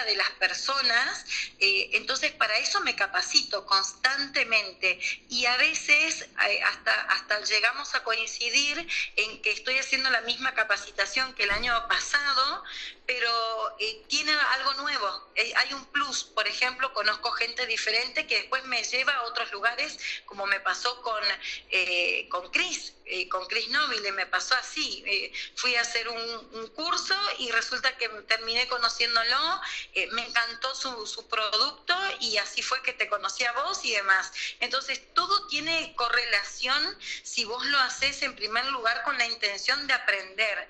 de 0.06 0.16
las 0.16 0.30
personas. 0.32 1.26
Eh, 1.60 1.90
entonces, 1.94 2.32
para 2.32 2.58
eso 2.58 2.82
me 2.82 2.96
capacito 2.96 3.66
constantemente 3.66 5.00
y 5.30 5.46
a 5.46 5.58
veces 5.58 6.28
eh, 6.48 6.64
hasta, 6.64 6.94
hasta 7.04 7.42
llegamos 7.42 7.94
a 7.96 8.04
coincidir 8.04 8.88
en 9.16 9.42
que 9.42 9.52
estoy 9.52 9.78
haciendo 9.78 10.10
la 10.10 10.22
misma 10.22 10.54
capacitación 10.54 11.34
que 11.34 11.44
el 11.44 11.52
año 11.52 11.88
pasado, 11.88 12.64
pero 13.06 13.76
eh, 13.80 14.04
tiene 14.08 14.32
algo 14.32 14.74
nuevo, 14.76 15.32
eh, 15.36 15.54
hay 15.56 15.74
un 15.74 15.86
plus. 15.88 16.24
Por 16.24 16.48
ejemplo, 16.48 16.94
conozco 16.94 17.32
gente 17.32 17.66
diferente 17.66 18.26
que 18.28 18.36
después 18.36 18.64
me 18.66 18.84
lleva 18.84 19.14
a 19.14 19.24
otros 19.24 19.52
lugares, 19.52 19.98
como 20.26 20.46
me 20.46 20.60
pasó 20.60 21.02
con, 21.02 21.24
eh, 21.70 22.28
con 22.30 22.50
Chris 22.52 22.94
eh, 23.06 23.28
con 23.28 23.46
Chris 23.48 23.70
Nobile, 23.70 24.12
me 24.14 24.26
pasó 24.28 24.56
así. 24.56 25.04
Eh, 25.06 25.32
fui 25.56 25.76
a 25.76 25.82
hacer 25.82 26.08
un, 26.08 26.68
curso 26.74 27.16
y 27.40 27.52
resulta 27.52 27.96
que 27.98 28.08
terminé 28.28 28.68
conociéndolo, 28.68 29.38
eh, 29.94 30.08
me 30.12 30.26
encantó 30.26 30.76
su, 30.76 31.06
su, 31.06 31.28
producto 31.28 31.96
y 32.20 32.38
así 32.38 32.62
fue 32.62 32.82
que 32.84 32.94
te 32.94 33.08
conocí 33.08 33.44
a 33.44 33.54
vos 33.54 33.84
y 33.84 33.94
demás. 33.94 34.32
Entonces, 34.60 35.02
todo 35.14 35.48
tiene 35.48 35.94
correlación 35.96 36.98
si 37.24 37.46
vos 37.46 37.66
lo 37.66 37.80
haces 37.80 38.22
en 38.22 38.36
primer 38.36 38.66
lugar 38.68 39.04
con 39.04 39.18
la 39.18 39.26
intención 39.26 39.88
de 39.88 39.94
aprender. 39.94 40.70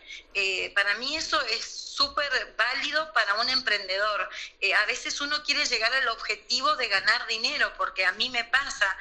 para 0.75 0.95
mí 0.95 1.15
eso 1.15 1.41
es 1.41 1.92
súper 1.95 2.55
válido 2.57 3.11
para 3.13 3.35
un 3.35 3.49
emprendedor. 3.49 4.29
a 4.75 4.85
veces 4.85 5.21
uno 5.21 5.43
quiere 5.43 5.65
llegar 5.65 5.93
al 5.93 6.07
objetivo 6.09 6.75
de 6.75 6.87
ganar 6.87 7.27
dinero, 7.27 7.73
porque 7.77 8.05
a 8.05 8.11
mí 8.13 8.29
me 8.29 8.43
pasa, 8.45 8.97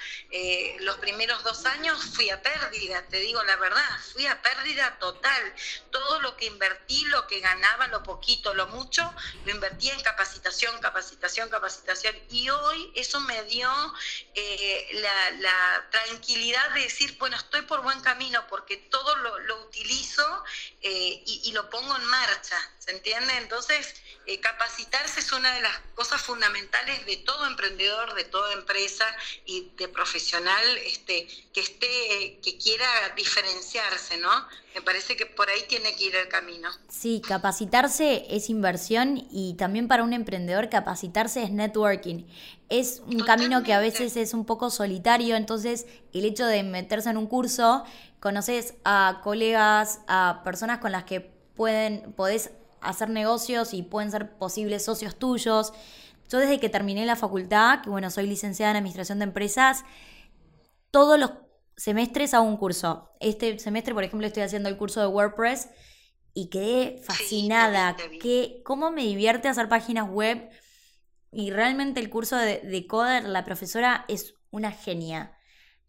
los 0.80 0.96
primeros 0.98 1.42
dos 1.44 1.64
años 1.66 2.04
fui 2.14 2.30
a 2.30 2.42
pérdida, 2.42 3.02
te 3.08 3.18
digo 3.18 3.42
la 3.44 3.56
verdad, 3.56 4.00
fui 4.12 4.26
a 4.26 4.40
pérdida 4.42 4.98
total. 4.98 5.54
Todo 5.90 6.20
lo 6.20 6.36
que 6.36 6.46
invertí, 6.46 7.04
lo 7.04 7.26
que 7.26 7.40
ganaba, 7.40 7.86
lo 7.88 8.02
poquito, 8.02 8.54
lo 8.54 8.66
mucho, 8.68 9.12
lo 9.44 9.50
invertí 9.50 9.90
en 9.90 10.00
capacitación, 10.02 10.78
capacitación, 10.80 11.48
capacitación. 11.48 12.14
Y 12.30 12.48
hoy 12.50 12.92
eso 12.94 13.20
me 13.20 13.42
dio 13.44 13.70
eh, 14.34 14.88
la, 15.40 15.88
tranquilidad 15.90 16.70
de 16.70 16.82
decir, 16.82 17.16
bueno, 17.18 17.36
estoy 17.36 17.62
por 17.62 17.82
buen 17.82 18.00
camino 18.00 18.46
porque 18.48 18.76
todo 18.76 19.14
lo, 19.16 19.62
utilizo 19.62 20.44
eh, 20.80 21.22
y, 21.26 21.52
lo 21.52 21.68
pongo 21.68 21.96
en 21.96 22.04
marcha, 22.04 22.56
¿se 22.84 22.90
entiende? 22.90 23.32
Entonces, 23.38 23.94
eh, 24.26 24.40
capacitarse 24.40 25.20
es 25.20 25.32
una 25.32 25.54
de 25.54 25.60
las 25.60 25.78
cosas 25.94 26.20
fundamentales 26.20 27.06
de 27.06 27.16
todo 27.18 27.46
emprendedor, 27.46 28.14
de 28.14 28.24
toda 28.24 28.52
empresa 28.54 29.04
y 29.46 29.70
de 29.76 29.86
profesional 29.86 30.62
este, 30.84 31.28
que 31.52 31.60
esté, 31.60 32.40
que 32.42 32.58
quiera 32.58 32.86
diferenciarse, 33.16 34.16
¿no? 34.16 34.30
Me 34.74 34.82
parece 34.82 35.16
que 35.16 35.26
por 35.26 35.48
ahí 35.48 35.60
tiene 35.68 35.94
que 35.94 36.06
ir 36.06 36.16
el 36.16 36.28
camino. 36.28 36.70
Sí, 36.88 37.22
capacitarse 37.26 38.26
es 38.30 38.50
inversión 38.50 39.28
y 39.30 39.54
también 39.54 39.86
para 39.86 40.02
un 40.02 40.12
emprendedor 40.12 40.68
capacitarse 40.68 41.42
es 41.44 41.50
networking. 41.50 42.24
Es 42.68 43.02
un 43.06 43.20
camino 43.20 43.62
que 43.62 43.74
a 43.74 43.78
veces 43.78 44.16
es 44.16 44.34
un 44.34 44.44
poco 44.44 44.70
solitario, 44.70 45.36
entonces 45.36 45.86
el 46.12 46.24
hecho 46.24 46.46
de 46.46 46.62
meterse 46.64 47.10
en 47.10 47.16
un 47.16 47.26
curso, 47.28 47.84
conoces 48.18 48.74
a 48.84 49.20
colegas, 49.22 50.00
a 50.08 50.40
personas 50.42 50.78
con 50.78 50.90
las 50.90 51.04
que 51.04 51.20
pueden, 51.54 52.12
podés 52.14 52.50
hacer 52.82 53.10
negocios 53.10 53.74
y 53.74 53.82
pueden 53.82 54.10
ser 54.10 54.36
posibles 54.36 54.84
socios 54.84 55.16
tuyos. 55.16 55.72
Yo 56.28 56.38
desde 56.38 56.60
que 56.60 56.68
terminé 56.68 57.04
la 57.06 57.16
facultad, 57.16 57.82
que 57.82 57.90
bueno, 57.90 58.10
soy 58.10 58.26
licenciada 58.26 58.72
en 58.72 58.78
Administración 58.78 59.18
de 59.18 59.24
Empresas, 59.24 59.84
todos 60.90 61.18
los 61.18 61.32
semestres 61.76 62.34
hago 62.34 62.44
un 62.44 62.56
curso. 62.56 63.10
Este 63.20 63.58
semestre, 63.58 63.94
por 63.94 64.04
ejemplo, 64.04 64.26
estoy 64.26 64.42
haciendo 64.42 64.68
el 64.68 64.76
curso 64.76 65.00
de 65.00 65.06
WordPress 65.06 65.68
y 66.34 66.48
quedé 66.48 66.98
fascinada. 67.02 67.96
Que, 68.20 68.62
¿Cómo 68.64 68.90
me 68.90 69.02
divierte 69.02 69.48
hacer 69.48 69.68
páginas 69.68 70.08
web? 70.08 70.48
Y 71.30 71.50
realmente 71.50 72.00
el 72.00 72.10
curso 72.10 72.36
de, 72.36 72.86
Coder, 72.86 73.24
la 73.24 73.44
profesora 73.44 74.04
es 74.08 74.34
una 74.50 74.70
genia. 74.70 75.36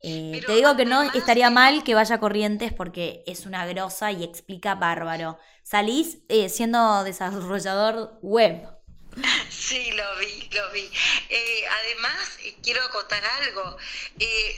Eh, 0.05 0.41
te 0.45 0.55
digo 0.55 0.75
que 0.75 0.83
no 0.83 1.01
estaría 1.13 1.49
mal 1.49 1.81
que 1.85 1.95
vaya 1.95 2.15
a 2.15 2.19
Corrientes 2.19 2.73
porque 2.73 3.23
es 3.25 3.45
una 3.45 3.65
grosa 3.65 4.11
y 4.11 4.25
explica 4.25 4.75
bárbaro. 4.75 5.39
Salís 5.63 6.17
eh, 6.27 6.49
siendo 6.49 7.03
desarrollador 7.03 8.19
web. 8.21 8.67
Sí, 9.49 9.91
lo 9.91 10.17
vi, 10.17 10.49
lo 10.51 10.71
vi. 10.71 10.89
Eh, 11.29 11.63
además, 11.81 12.37
quiero 12.61 12.81
acotar 12.83 13.23
algo. 13.41 13.77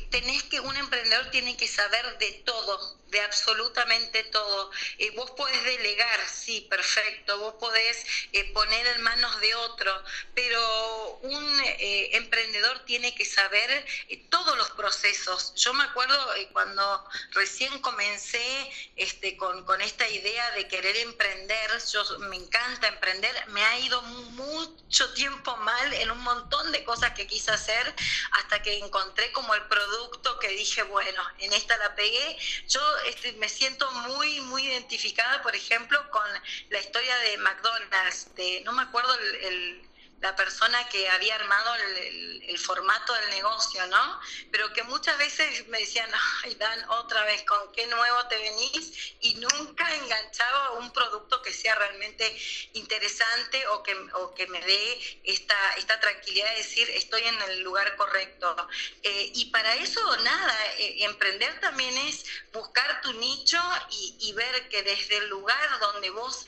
tenés 0.10 0.44
que, 0.44 0.60
un 0.62 0.76
emprendedor 0.76 1.30
tiene 1.30 1.56
que 1.56 1.68
saber 1.68 2.18
de 2.18 2.32
todo, 2.44 2.80
de 3.16 3.22
absolutamente 3.22 4.24
todo. 4.26 4.72
Eh, 4.98 5.12
vos 5.12 5.32
podés 5.32 5.64
delegar, 5.64 6.20
sí, 6.28 6.68
perfecto, 6.70 7.40
vos 7.40 7.54
podés 7.56 8.06
eh, 8.34 8.52
poner 8.52 8.86
en 8.88 9.02
manos 9.04 9.40
de 9.40 9.56
otro, 9.56 10.04
pero 10.34 11.20
un 11.22 11.62
eh, 11.62 12.10
emprendedor 12.18 12.84
tiene 12.84 13.16
que 13.16 13.24
saber 13.24 13.86
todos 14.30 14.58
los 14.58 14.70
procesos. 14.72 15.54
Yo 15.56 15.74
me 15.74 15.86
acuerdo 15.86 16.18
cuando 16.52 16.84
recién 17.32 17.80
comencé 17.80 18.70
este, 18.98 19.38
con, 19.38 19.64
con 19.64 19.80
esta 19.82 20.08
idea 20.10 20.52
de 20.52 20.68
querer 20.68 20.98
emprender, 20.98 21.72
yo 21.94 22.20
me 22.20 22.36
encanta 22.36 22.90
emprender, 22.90 23.34
me 23.48 23.64
ha 23.64 23.80
ido 23.80 24.02
mucho 24.02 25.14
tiempo 25.14 25.56
mal 25.58 25.94
en 25.94 26.12
un 26.12 26.20
montón 26.20 26.74
de 26.74 26.84
cosas 26.84 27.12
que 27.12 27.28
quise 27.28 27.52
hacer 27.52 27.96
hasta 28.34 28.62
que 28.62 28.78
encontré 28.80 29.32
como 29.32 29.56
el 29.56 29.64
producto 29.68 30.38
que 30.40 30.50
dije, 30.50 30.84
bueno, 30.84 31.24
en 31.40 31.54
esta 31.54 31.78
la 31.78 31.96
pegué. 31.96 32.38
Yo 32.68 32.82
este, 33.06 33.34
me 33.34 33.50
siento 33.50 33.90
muy, 33.92 34.42
muy 34.42 34.64
identificada, 34.64 35.42
por 35.42 35.56
ejemplo, 35.56 36.00
con 36.12 36.24
la 36.70 36.80
historia 36.80 37.16
de 37.20 37.38
McDonald's, 37.38 38.34
de, 38.36 38.62
no 38.66 38.74
me 38.74 38.84
acuerdo 38.84 39.14
el 39.42 39.95
la 40.22 40.36
persona 40.36 40.88
que 40.90 41.08
había 41.10 41.36
armado 41.36 41.76
el, 41.76 42.26
formato 42.58 43.14
del 43.14 43.30
negocio, 43.32 43.86
¿no? 43.88 44.20
Pero 44.50 44.72
que 44.72 44.82
muchas 44.84 45.18
veces 45.18 45.68
me 45.68 45.80
decían, 45.80 46.10
ay, 46.44 46.56
Dan, 46.56 46.90
otra 46.90 47.24
vez, 47.26 47.44
¿con 47.44 47.72
qué 47.74 47.86
nuevo 47.86 48.26
te 48.28 48.38
venís? 48.38 49.16
Y 49.20 49.36
nunca 49.36 49.94
enganchaba 49.94 50.72
un 50.72 50.92
producto 50.94 51.42
que 51.42 51.52
sea 51.52 51.76
realmente 51.76 52.36
interesante 52.74 53.68
o 53.68 53.84
que, 53.84 53.94
o 54.14 54.34
que 54.34 54.48
me 54.48 54.62
dé 54.62 55.22
esta, 55.26 55.56
esta 55.78 56.00
tranquilidad 56.00 56.50
de 56.52 56.58
decir, 56.58 56.90
estoy 56.92 57.24
en 57.24 57.40
el 57.44 57.62
lugar 57.62 57.96
correcto. 57.98 58.56
Eh, 59.04 59.32
y 59.36 59.46
para 59.52 59.76
eso, 59.76 60.18
nada, 60.18 60.74
eh, 60.78 61.04
emprender 61.04 61.60
también 61.60 61.96
es 61.98 62.26
buscar 62.54 63.02
tu 63.02 63.12
nicho 63.14 63.60
y, 63.92 64.16
y, 64.22 64.34
ver 64.34 64.70
que 64.70 64.82
desde 64.82 65.18
el 65.18 65.28
lugar 65.28 65.80
donde 65.80 66.10
vos 66.10 66.48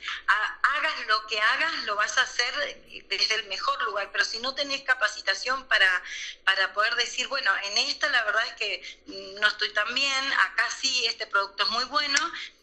hagas 0.62 1.06
lo 1.06 1.26
que 1.26 1.38
hagas, 1.38 1.84
lo 1.84 1.96
vas 1.96 2.16
a 2.16 2.22
hacer 2.22 2.54
desde 3.08 3.34
el 3.34 3.46
mejor 3.46 3.57
lugar, 3.84 4.10
pero 4.12 4.24
si 4.24 4.38
no 4.38 4.54
tenés 4.54 4.82
capacitación 4.82 5.66
para, 5.68 6.02
para 6.44 6.72
poder 6.72 6.94
decir, 6.96 7.28
bueno, 7.28 7.50
en 7.64 7.78
esta 7.78 8.08
la 8.08 8.24
verdad 8.24 8.46
es 8.46 8.54
que 8.54 9.00
no 9.40 9.48
estoy 9.48 9.72
tan 9.72 9.92
bien, 9.94 10.32
acá 10.32 10.68
sí, 10.80 11.06
este 11.06 11.26
producto 11.26 11.64
es 11.64 11.70
muy 11.70 11.84
bueno, 11.84 12.18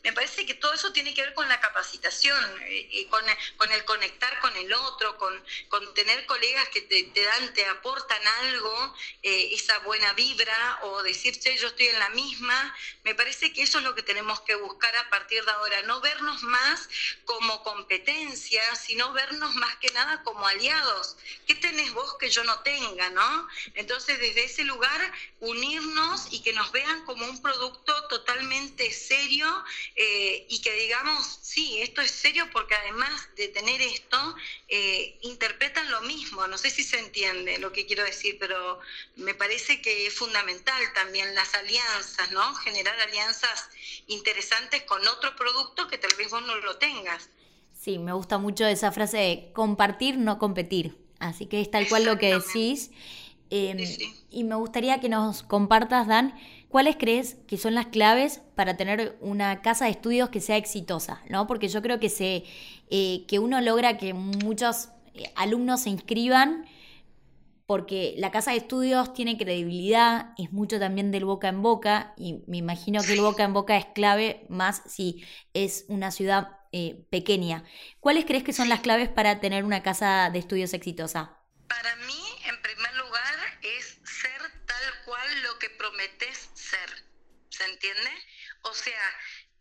me 0.06 0.14
parece 0.14 0.46
que 0.46 0.54
todo 0.54 0.72
eso 0.72 0.94
tiene 0.94 1.16
que 1.16 1.24
ver 1.24 1.34
con 1.34 1.50
la 1.50 1.60
capacitación, 1.60 2.38
eh, 2.62 3.08
con, 3.10 3.24
con, 3.58 3.72
el 3.72 3.84
conectar 3.86 4.40
con 4.40 4.56
el 4.56 4.72
otro, 4.72 5.18
con, 5.18 5.44
con 5.68 5.96
tener 5.96 6.28
colegas 6.28 6.70
que 6.70 6.82
te, 6.82 7.06
te, 7.06 7.24
dan, 7.24 7.52
te 7.56 7.66
aportan 7.66 8.22
algo, 8.44 8.96
eh, 9.24 9.50
esa 9.54 9.80
buena 9.80 10.14
vibra, 10.14 10.80
o 10.84 11.02
decir, 11.02 11.40
che, 11.40 11.58
yo 11.58 11.70
estoy 11.70 11.88
en 11.88 11.98
la 11.98 12.10
misma. 12.10 12.76
Me 13.04 13.16
parece 13.16 13.52
que 13.52 13.64
eso 13.64 13.80
es 13.80 13.84
lo 13.84 13.96
que 13.96 14.04
tenemos 14.04 14.42
que 14.42 14.54
buscar 14.54 14.96
a 14.96 15.10
partir 15.10 15.44
de 15.44 15.52
ahora, 15.52 15.82
no 15.82 16.00
vernos 16.02 16.44
más 16.44 16.88
como 17.26 17.64
competencia, 17.64 18.76
sino 18.76 19.12
vernos 19.12 19.56
más 19.56 19.76
que 19.78 19.90
nada 19.90 20.22
como 20.22 20.46
aliados. 20.46 20.85
¿Qué 21.46 21.56
tenés 21.56 21.94
vos 21.94 22.16
que 22.20 22.30
yo 22.30 22.44
no 22.44 22.60
tenga, 22.62 23.10
no? 23.10 23.48
Entonces, 23.74 24.20
desde 24.20 24.46
ese 24.46 24.64
lugar, 24.64 25.00
unirnos 25.40 26.28
y 26.32 26.42
que 26.42 26.54
nos 26.54 26.72
vean 26.72 27.04
como 27.06 27.26
un 27.26 27.42
producto 27.42 28.08
totalmente 28.08 28.92
serio 28.92 29.48
eh, 29.96 30.46
y 30.48 30.60
que 30.62 30.74
digamos, 30.74 31.40
sí, 31.42 31.82
esto 31.82 32.02
es 32.02 32.12
serio 32.12 32.50
porque 32.52 32.76
además 32.76 33.30
de 33.36 33.48
tener 33.50 33.82
esto, 33.82 34.36
eh, 34.68 35.18
interpretan 35.22 35.90
lo 35.92 36.02
mismo. 36.02 36.48
No 36.48 36.58
sé 36.58 36.70
si 36.70 36.84
se 36.84 37.00
entiende 37.00 37.58
lo 37.60 37.72
que 37.72 37.86
quiero 37.86 38.04
decir, 38.04 38.38
pero 38.40 38.80
me 39.16 39.34
parece 39.34 39.82
que 39.82 40.08
es 40.08 40.14
fundamental 40.14 40.94
también 40.94 41.36
las 41.36 41.54
alianzas, 41.54 42.32
¿no? 42.32 42.56
Generar 42.56 43.00
alianzas 43.00 43.70
interesantes 44.08 44.84
con 44.84 45.08
otro 45.08 45.36
producto 45.36 45.88
que 45.88 45.98
tal 45.98 46.14
vez 46.16 46.30
vos 46.30 46.42
no 46.42 46.56
lo 46.58 46.78
tengas. 46.78 47.30
Sí, 47.86 48.00
me 48.00 48.14
gusta 48.14 48.40
mucho 48.40 48.66
esa 48.66 48.92
frase 48.92 49.18
de 49.18 49.52
compartir, 49.54 50.18
no 50.18 50.40
competir. 50.40 50.98
Así 51.20 51.46
que 51.46 51.62
es 51.62 51.70
tal 51.70 51.88
cual 51.88 52.06
lo 52.06 52.18
que 52.18 52.34
decís. 52.34 52.90
Em, 53.52 53.78
y 54.32 54.44
me 54.44 54.56
gustaría 54.56 55.00
que 55.00 55.08
nos 55.08 55.44
compartas, 55.44 56.08
Dan, 56.08 56.34
¿cuáles 56.68 56.96
crees 56.96 57.36
que 57.46 57.60
son 57.60 57.76
las 57.76 57.86
claves 57.86 58.42
para 58.56 58.76
tener 58.76 59.20
una 59.22 59.62
casa 59.62 59.86
de 59.86 59.92
estudios 59.92 60.30
que 60.30 60.42
sea 60.42 60.58
exitosa? 60.58 61.22
¿no? 61.30 61.46
Porque 61.46 61.68
yo 61.68 61.84
creo 61.84 62.00
que, 62.00 62.10
se, 62.10 62.46
eh, 62.90 63.24
que 63.28 63.38
uno 63.38 63.62
logra 63.62 64.00
que 64.00 64.16
muchos 64.16 64.90
eh, 65.14 65.32
alumnos 65.36 65.82
se 65.82 65.92
inscriban 65.92 66.66
porque 67.68 68.16
la 68.18 68.32
casa 68.32 68.50
de 68.50 68.58
estudios 68.58 69.14
tiene 69.14 69.38
credibilidad, 69.38 70.34
es 70.40 70.52
mucho 70.52 70.80
también 70.80 71.12
del 71.12 71.26
boca 71.26 71.50
en 71.50 71.62
boca, 71.62 72.14
y 72.18 72.44
me 72.48 72.58
imagino 72.58 73.02
que 73.02 73.14
el 73.14 73.22
boca 73.22 73.44
en 73.44 73.54
boca 73.54 73.78
es 73.78 73.86
clave 73.86 74.46
más 74.50 74.82
si 74.86 75.24
es 75.54 75.86
una 75.88 76.12
ciudad 76.12 76.60
eh, 76.78 77.08
pequeña. 77.10 77.64
¿Cuáles 78.02 78.26
crees 78.26 78.44
que 78.44 78.52
son 78.52 78.68
las 78.68 78.82
claves 78.82 79.08
para 79.08 79.40
tener 79.40 79.64
una 79.64 79.82
casa 79.82 80.30
de 80.30 80.40
estudios 80.40 80.74
exitosa? 80.74 81.40
Para 81.70 81.96
mí, 81.96 82.22
en 82.44 82.62
primer 82.62 82.94
lugar, 82.96 83.36
es 83.62 83.98
ser 84.04 84.42
tal 84.66 84.86
cual 85.06 85.44
lo 85.44 85.58
que 85.58 85.70
prometes 85.70 86.50
ser. 86.54 86.90
¿Se 87.48 87.64
entiende? 87.64 88.12
O 88.64 88.74
sea, 88.74 89.02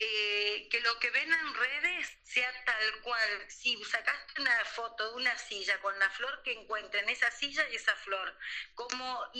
eh, 0.06 0.68
que 0.70 0.80
lo 0.80 0.98
que 0.98 1.10
ven 1.10 1.32
en 1.32 1.54
redes 1.54 2.18
sea 2.24 2.52
tal 2.64 3.00
cual. 3.00 3.44
Si 3.48 3.82
sacaste 3.84 4.42
una 4.42 4.64
foto 4.66 5.08
de 5.08 5.16
una 5.16 5.38
silla 5.38 5.80
con 5.80 5.98
la 5.98 6.10
flor 6.10 6.42
que 6.42 6.52
encuentren, 6.52 7.08
esa 7.08 7.30
silla 7.30 7.66
y 7.70 7.76
esa 7.76 7.96
flor, 7.96 8.36
como 8.74 9.32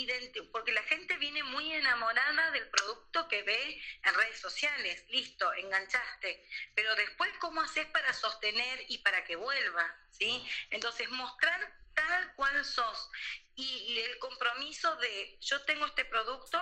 porque 0.53 0.73
la 0.73 0.83
gente 0.85 1.19
viene 1.19 1.43
muy 1.43 1.71
enamorada 1.73 2.51
del 2.53 2.67
producto 2.69 3.29
que 3.29 3.43
ve 3.43 3.83
en 4.05 4.15
redes 4.15 4.41
sociales, 4.41 5.05
listo, 5.11 5.53
enganchaste, 5.55 6.49
pero 6.75 6.95
después 6.97 7.31
cómo 7.41 7.61
haces 7.61 7.87
para 7.87 8.13
sostener 8.15 8.85
y 8.89 8.99
para 8.99 9.25
que 9.25 9.37
vuelva, 9.37 9.95
¿sí? 10.11 10.49
Entonces 10.71 11.11
mostrar 11.11 11.84
tal 12.07 12.35
cual 12.35 12.65
sos 12.65 13.11
y 13.57 14.01
el 14.01 14.19
compromiso 14.19 14.97
de 14.97 15.39
yo 15.41 15.63
tengo 15.63 15.87
este 15.87 16.05
producto 16.05 16.59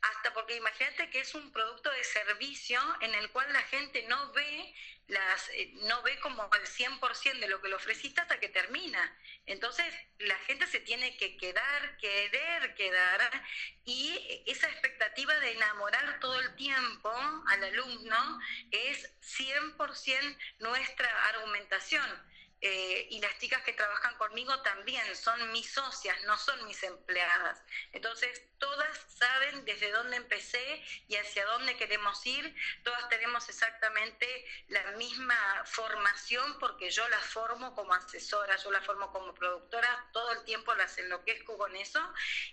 hasta 0.00 0.32
porque 0.34 0.56
imagínate 0.56 1.08
que 1.10 1.20
es 1.20 1.34
un 1.34 1.52
producto 1.52 1.90
de 1.90 2.02
servicio 2.02 2.80
en 3.00 3.14
el 3.14 3.30
cual 3.30 3.52
la 3.52 3.62
gente 3.62 4.04
no 4.08 4.32
ve 4.32 4.74
las 5.06 5.48
eh, 5.50 5.72
no 5.82 6.02
ve 6.02 6.18
como 6.20 6.48
el 6.54 6.66
100% 6.66 7.38
de 7.38 7.48
lo 7.48 7.60
que 7.60 7.68
le 7.68 7.74
ofreciste 7.74 8.20
hasta 8.20 8.40
que 8.40 8.48
termina. 8.48 9.18
Entonces, 9.46 9.92
la 10.18 10.38
gente 10.40 10.66
se 10.66 10.80
tiene 10.80 11.16
que 11.16 11.36
quedar, 11.36 11.96
querer 11.98 12.74
quedar 12.74 13.44
y 13.84 14.42
esa 14.46 14.68
expectativa 14.68 15.34
de 15.40 15.52
enamorar 15.52 16.18
todo 16.20 16.40
el 16.40 16.54
tiempo 16.56 17.10
al 17.48 17.64
alumno 17.64 18.40
es 18.70 19.12
100% 19.20 20.38
nuestra 20.60 21.28
argumentación 21.28 22.31
eh, 22.64 23.08
y 23.10 23.20
las 23.20 23.36
chicas 23.38 23.60
que 23.62 23.72
trabajan 23.72 24.16
conmigo 24.18 24.62
también 24.62 25.04
son 25.16 25.50
mis 25.50 25.68
socias, 25.72 26.16
no 26.24 26.38
son 26.38 26.64
mis 26.64 26.80
empleadas. 26.84 27.60
Entonces, 27.90 28.40
todas 28.58 28.98
saben 29.18 29.64
desde 29.64 29.90
dónde 29.90 30.16
empecé 30.16 30.84
y 31.08 31.16
hacia 31.16 31.44
dónde 31.46 31.76
queremos 31.76 32.24
ir, 32.24 32.54
todas 32.84 33.08
tenemos 33.08 33.48
exactamente 33.48 34.46
la 34.68 34.92
misma 34.92 35.36
formación 35.64 36.56
porque 36.60 36.88
yo 36.90 37.08
las 37.08 37.24
formo 37.24 37.74
como 37.74 37.94
asesora, 37.94 38.54
yo 38.56 38.70
las 38.70 38.86
formo 38.86 39.10
como 39.10 39.34
productora, 39.34 40.08
todo 40.12 40.30
el 40.30 40.44
tiempo 40.44 40.72
las 40.76 40.96
enloquezco 40.98 41.58
con 41.58 41.74
eso 41.74 42.00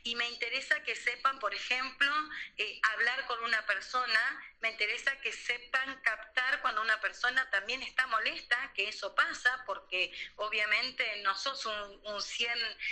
y 0.04 0.16
me 0.16 0.28
interesa 0.30 0.82
que 0.84 0.96
sepan, 0.96 1.38
por 1.38 1.54
ejemplo, 1.54 2.12
eh, 2.58 2.82
hablar 2.94 3.28
con 3.28 3.44
una 3.44 3.64
persona, 3.68 4.44
me 4.62 4.72
interesa 4.72 5.16
que 5.22 5.32
sepan 5.32 6.02
captar 6.02 6.62
cuando 6.62 6.82
una 6.82 7.00
persona 7.00 7.48
también 7.52 7.84
está 7.84 8.08
molesta, 8.08 8.74
que 8.74 8.90
eso 8.90 9.14
pasa 9.14 9.64
porque 9.68 9.99
obviamente 10.38 11.04
no 11.24 11.36
sos 11.36 11.66
un, 11.66 12.02
un 12.04 12.22
100 12.22 12.52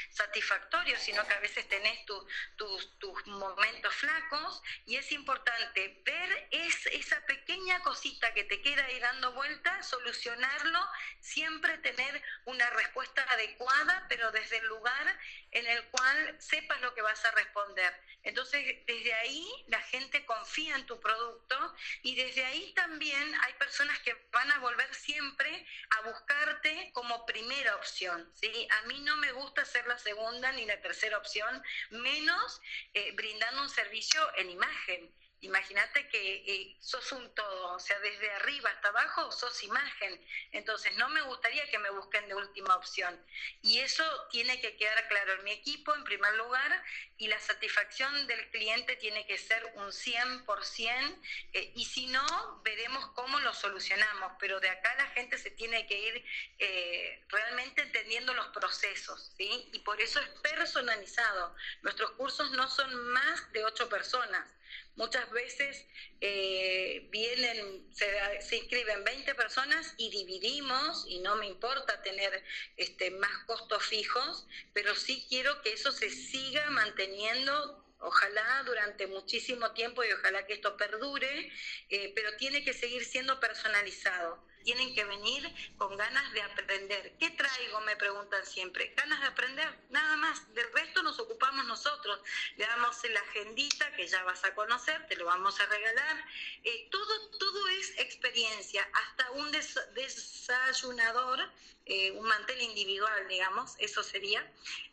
satisfactorio, 0.09 0.97
sino 0.97 1.25
que 1.27 1.33
a 1.33 1.39
veces 1.39 1.67
tenés 1.67 2.05
tus 2.05 2.96
momentos 3.25 3.93
flacos 3.95 4.62
y 4.86 4.95
es 4.95 5.12
importante 5.12 6.01
ver 6.06 6.47
es, 6.51 6.86
esa 6.88 7.25
pequeña 7.25 7.80
cosita 7.82 8.34
que 8.34 8.43
te 8.43 8.62
queda 8.62 8.86
ahí 8.86 8.99
dando 8.99 9.34
vuelta, 9.34 9.82
solucionarlo, 9.84 10.80
siempre 11.19 11.77
tener 11.80 12.21
una 12.45 12.69
respuesta 12.71 13.25
adecuada, 13.30 14.06
pero 14.10 14.32
desde 14.32 14.58
el 14.58 14.67
lugar 14.67 15.19
en 15.51 15.65
el 15.67 15.84
cual 15.86 16.36
sepas 16.39 16.82
lo 16.82 16.93
que 16.93 17.01
vas 17.01 17.23
a 17.25 17.32
responder. 17.32 17.93
Entonces, 18.23 18.86
desde 18.86 19.13
ahí 19.13 19.47
la 19.67 19.80
gente 19.82 20.25
confía 20.25 20.75
en 20.75 20.86
tu 20.86 20.99
producto 20.99 21.75
y 22.01 22.15
desde 22.15 22.43
ahí 22.43 22.73
también 22.73 23.36
hay 23.43 23.53
personas 23.53 23.97
que 23.99 24.13
van 24.32 24.51
a 24.51 24.60
volver 24.60 24.93
siempre 24.93 25.65
a 25.91 26.01
buscarte 26.01 26.91
como 26.93 27.25
primera 27.25 27.75
opción. 27.75 28.30
¿sí? 28.34 28.67
A 28.69 28.88
mí 28.88 28.99
no 29.01 29.15
me 29.17 29.32
gusta 29.32 29.63
ser 29.63 29.88
la 29.88 29.97
segunda 29.97 30.51
ni 30.51 30.65
la 30.65 30.80
tercera 30.82 31.17
opción, 31.17 31.63
menos 31.89 32.62
eh, 32.93 33.06
brindando 33.15 33.61
un 33.61 33.69
servicio 33.69 34.21
en 34.37 34.49
imagen. 34.49 35.13
Imagínate 35.41 36.10
que 36.10 36.43
eh, 36.47 36.78
sos 36.80 37.12
un 37.12 37.34
todo, 37.36 37.76
o 37.76 37.80
sea, 37.80 38.00
desde 38.00 38.32
arriba 38.32 38.71
hasta 38.71 38.88
abajo 38.88 39.32
sos 39.32 39.63
imagen. 39.63 40.19
Entonces, 40.52 40.97
no 40.97 41.10
me 41.10 41.21
gustaría 41.21 41.69
que 41.69 41.78
me 41.78 41.91
busquen 41.91 42.28
de 42.28 42.34
última 42.34 42.76
opción. 42.76 43.23
Y 43.62 43.80
eso 43.80 44.04
tiene 44.32 44.60
que 44.60 44.76
quedar 44.78 45.08
claro 45.08 45.34
en 45.34 45.43
mi 45.43 45.52
equipo, 45.52 45.93
en 45.93 46.04
primer 46.04 46.34
lugar, 46.36 46.84
y 47.17 47.28
la 47.28 47.39
satisfacción 47.39 48.26
del 48.26 48.50
cliente 48.50 48.95
tiene 48.95 49.28
que 49.28 49.38
ser 49.38 49.63
un 49.76 49.91
100%, 49.91 51.21
eh, 51.54 51.71
y 51.76 51.86
si 51.86 52.08
no, 52.08 52.62
veremos 52.63 53.06
cómo 53.13 53.39
lo 53.39 53.54
solucionamos. 53.54 54.34
Pero 54.39 54.60
de 54.60 54.71
acá 54.71 54.95
la 54.95 55.08
gente 55.12 55.38
se 55.38 55.52
tiene 55.52 55.86
que 55.86 56.00
ir 56.00 56.26
eh, 56.58 57.23
realmente 57.30 57.84
entendiendo 57.84 58.34
los 58.34 58.47
procesos, 58.47 59.34
¿sí? 59.38 59.69
Y 59.71 59.80
por 59.80 60.02
eso 60.02 60.19
es 60.19 60.30
personalizado. 60.41 61.56
Nuestros 61.84 62.12
cursos 62.13 62.50
no 62.52 62.67
son 62.67 62.95
más 63.12 63.52
de 63.52 63.63
ocho 63.63 63.88
personas 63.88 64.56
Muchas 64.97 65.29
veces 65.29 65.86
eh, 66.21 67.07
vienen, 67.12 67.88
se, 67.93 68.57
inscriben 68.57 69.03
20 69.03 69.36
personas 69.36 69.93
y 69.95 70.10
dividimos, 70.10 71.05
y 71.07 71.19
no 71.19 71.36
me 71.36 71.45
importa 71.45 72.01
tener 72.01 72.43
este, 72.75 73.12
más 73.12 73.45
costos 73.45 73.86
fijos, 73.86 74.47
pero 74.73 74.95
sí 74.95 75.27
quiero 75.29 75.62
que 75.62 75.73
eso 75.73 75.91
se 75.91 76.10
siga 76.10 76.71
manteniendo 76.71 77.86
ojalá 77.99 78.63
durante 78.65 79.05
muchísimo 79.05 79.71
tiempo 79.73 80.03
y 80.03 80.12
ojalá 80.12 80.47
que 80.47 80.53
esto 80.53 80.75
perdure, 80.75 81.51
eh, 81.89 82.12
pero 82.15 82.36
tiene 82.38 82.63
que 82.63 82.73
seguir 82.73 83.05
siendo 83.05 83.39
personalizado 83.39 84.46
tienen 84.67 84.93
que 84.93 85.06
venir 85.06 85.49
con 85.77 85.95
ganas 85.95 86.34
de 86.34 86.41
aprender. 86.41 87.13
¿Qué 87.17 87.30
traigo? 87.30 87.80
Me 87.86 87.95
preguntan 87.95 88.45
siempre. 88.45 88.93
Ganas 88.97 89.21
de 89.21 89.27
aprender, 89.27 89.80
nada 89.91 90.17
más. 90.17 90.53
Del 90.53 90.69
resto 90.73 91.01
nos 91.03 91.17
ocupamos 91.19 91.63
nosotros. 91.67 92.19
Le 92.58 92.65
damos 92.65 92.97
la 93.10 93.21
agendita 93.21 93.89
que 93.95 94.06
ya 94.06 94.21
vas 94.25 94.43
a 94.43 94.53
conocer, 94.56 95.08
te 95.08 95.15
lo 95.15 95.23
vamos 95.23 95.58
a 95.62 95.65
regalar. 95.67 96.17
Eh, 96.65 96.89
todo, 96.91 97.30
todo 97.39 97.69
es 97.69 97.97
experiencia, 97.97 98.86
hasta 98.91 99.32
un 99.32 99.49
desayunador, 99.95 101.39
eh, 101.86 102.12
un 102.12 102.27
mantel 102.27 102.62
individual, 102.62 103.25
digamos, 103.30 103.73
eso 103.77 104.03
sería, 104.03 104.45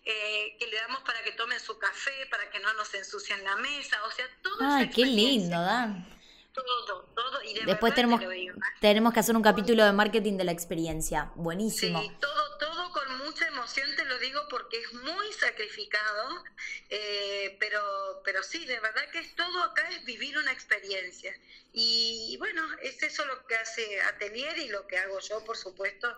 eh, 0.05 0.57
que 0.57 0.69
le 0.69 0.77
damos 0.77 1.03
para 1.03 1.21
que 1.25 1.33
tomen 1.33 1.59
su 1.59 1.77
café, 1.81 2.27
para 2.31 2.49
que 2.49 2.61
no 2.61 2.73
nos 2.75 2.95
ensucien 2.95 3.43
la 3.43 3.57
mesa, 3.57 4.01
o 4.05 4.11
sea, 4.13 4.29
todo 4.41 4.57
Ay, 4.61 4.89
qué 4.91 5.05
lindo, 5.05 5.61
Dan 5.61 6.14
todo, 6.63 7.05
todo. 7.15 7.43
Y 7.43 7.65
Después 7.65 7.95
tenemos, 7.95 8.21
tenemos 8.81 9.13
que 9.13 9.21
hacer 9.21 9.37
un 9.37 9.43
capítulo 9.43 9.85
de 9.85 9.93
marketing 9.93 10.37
de 10.37 10.45
la 10.45 10.53
experiencia. 10.53 11.33
Buenísimo. 11.35 12.01
Sí, 12.01 12.11
todo, 12.21 12.59
todo 12.59 12.91
con 12.93 13.19
mucha 13.19 13.47
emoción, 13.49 13.89
te 13.97 14.05
lo 14.05 14.19
digo 14.19 14.41
porque 14.49 14.81
es 14.81 14.93
muy 14.95 15.33
sacrificado, 15.33 16.45
eh, 16.91 17.57
pero, 17.59 17.81
pero 18.25 18.43
sí, 18.43 18.65
de 18.67 18.79
verdad 18.81 19.03
que 19.13 19.19
es 19.19 19.35
todo 19.35 19.63
acá 19.65 19.89
es 19.91 20.05
vivir 20.05 20.39
una 20.39 20.53
experiencia. 20.53 21.35
Y, 21.73 22.37
bueno, 22.39 22.63
es 22.83 23.03
eso 23.03 23.25
lo 23.25 23.45
que 23.47 23.57
hace 23.57 24.01
Atelier 24.03 24.57
y 24.59 24.69
lo 24.69 24.87
que 24.87 24.97
hago 24.99 25.19
yo, 25.19 25.45
por 25.45 25.57
supuesto. 25.57 26.09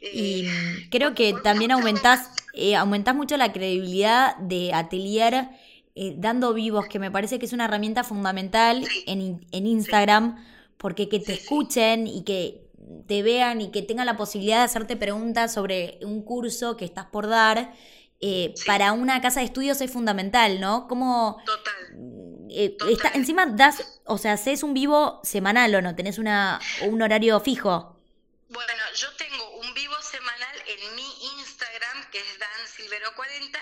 y 0.00 0.48
eh, 0.48 0.88
creo 0.90 1.14
que 1.14 1.34
también 1.44 1.70
aumentás, 1.70 2.30
eh, 2.52 2.74
aumentás 2.74 3.14
mucho 3.14 3.36
la 3.36 3.52
credibilidad 3.52 4.36
de 4.38 4.72
Atelier 4.74 5.48
eh, 6.00 6.14
dando 6.16 6.54
vivos, 6.54 6.86
que 6.86 7.00
me 7.00 7.10
parece 7.10 7.40
que 7.40 7.46
es 7.46 7.52
una 7.52 7.64
herramienta 7.64 8.04
fundamental 8.04 8.86
en, 9.06 9.44
en 9.50 9.66
Instagram, 9.66 10.36
porque 10.76 11.08
que 11.08 11.18
te 11.18 11.32
escuchen 11.32 12.06
y 12.06 12.22
que 12.22 12.70
te 13.08 13.24
vean 13.24 13.60
y 13.60 13.72
que 13.72 13.82
tengan 13.82 14.06
la 14.06 14.16
posibilidad 14.16 14.58
de 14.58 14.64
hacerte 14.64 14.96
preguntas 14.96 15.52
sobre 15.52 15.98
un 16.02 16.22
curso 16.22 16.76
que 16.76 16.84
estás 16.84 17.06
por 17.06 17.26
dar, 17.26 17.72
eh, 18.20 18.54
para 18.64 18.92
una 18.92 19.20
casa 19.20 19.40
de 19.40 19.46
estudios 19.46 19.80
es 19.80 19.90
fundamental, 19.90 20.60
¿no? 20.60 20.86
Como... 20.86 21.38
Eh, 22.50 22.76
está, 22.88 23.10
encima 23.14 23.46
das, 23.46 24.00
o 24.04 24.18
sea, 24.18 24.34
haces 24.34 24.62
un 24.62 24.74
vivo 24.74 25.20
semanal 25.24 25.74
o 25.74 25.82
no, 25.82 25.96
tenés 25.96 26.18
una, 26.18 26.60
un 26.88 27.02
horario 27.02 27.40
fijo. 27.40 27.96
Bueno, 28.48 28.77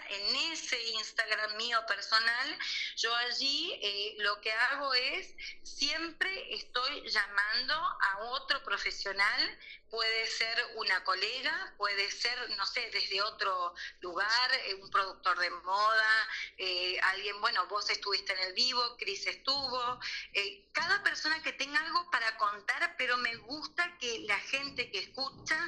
En 0.09 0.37
ese 0.53 0.81
Instagram 0.93 1.57
mío 1.57 1.85
personal, 1.87 2.59
yo 2.97 3.15
allí 3.15 3.79
eh, 3.83 4.15
lo 4.19 4.41
que 4.41 4.53
hago 4.53 4.95
es, 4.95 5.35
siempre 5.63 6.55
estoy 6.55 7.09
llamando 7.09 7.75
a 7.75 8.19
otro 8.31 8.63
profesional 8.63 9.59
puede 9.91 10.27
ser 10.27 10.57
una 10.77 11.03
colega, 11.05 11.75
puede 11.77 12.11
ser, 12.11 12.51
no 12.57 12.67
sé, 12.67 12.91
desde 12.93 13.23
otro 13.23 13.75
lugar, 14.01 14.53
eh, 14.67 14.75
un 14.75 14.91
productor 14.91 15.39
de 15.39 15.51
moda, 15.51 16.29
eh, 16.59 16.99
alguien, 17.05 17.41
bueno, 17.41 17.67
vos 17.69 17.89
estuviste 17.91 18.33
en 18.33 18.39
el 18.41 18.55
vivo, 18.55 18.97
Cris 18.99 19.27
estuvo, 19.27 20.01
eh, 20.33 20.69
cada 20.73 21.03
persona 21.03 21.43
que 21.43 21.53
tenga 21.53 21.81
algo 21.81 22.11
para 22.11 22.37
contar, 22.37 22.95
pero 22.99 23.17
me 23.19 23.35
gusta 23.37 23.97
que 23.99 24.21
la 24.21 24.39
gente 24.41 24.91
que 24.91 24.99
escucha 24.99 25.59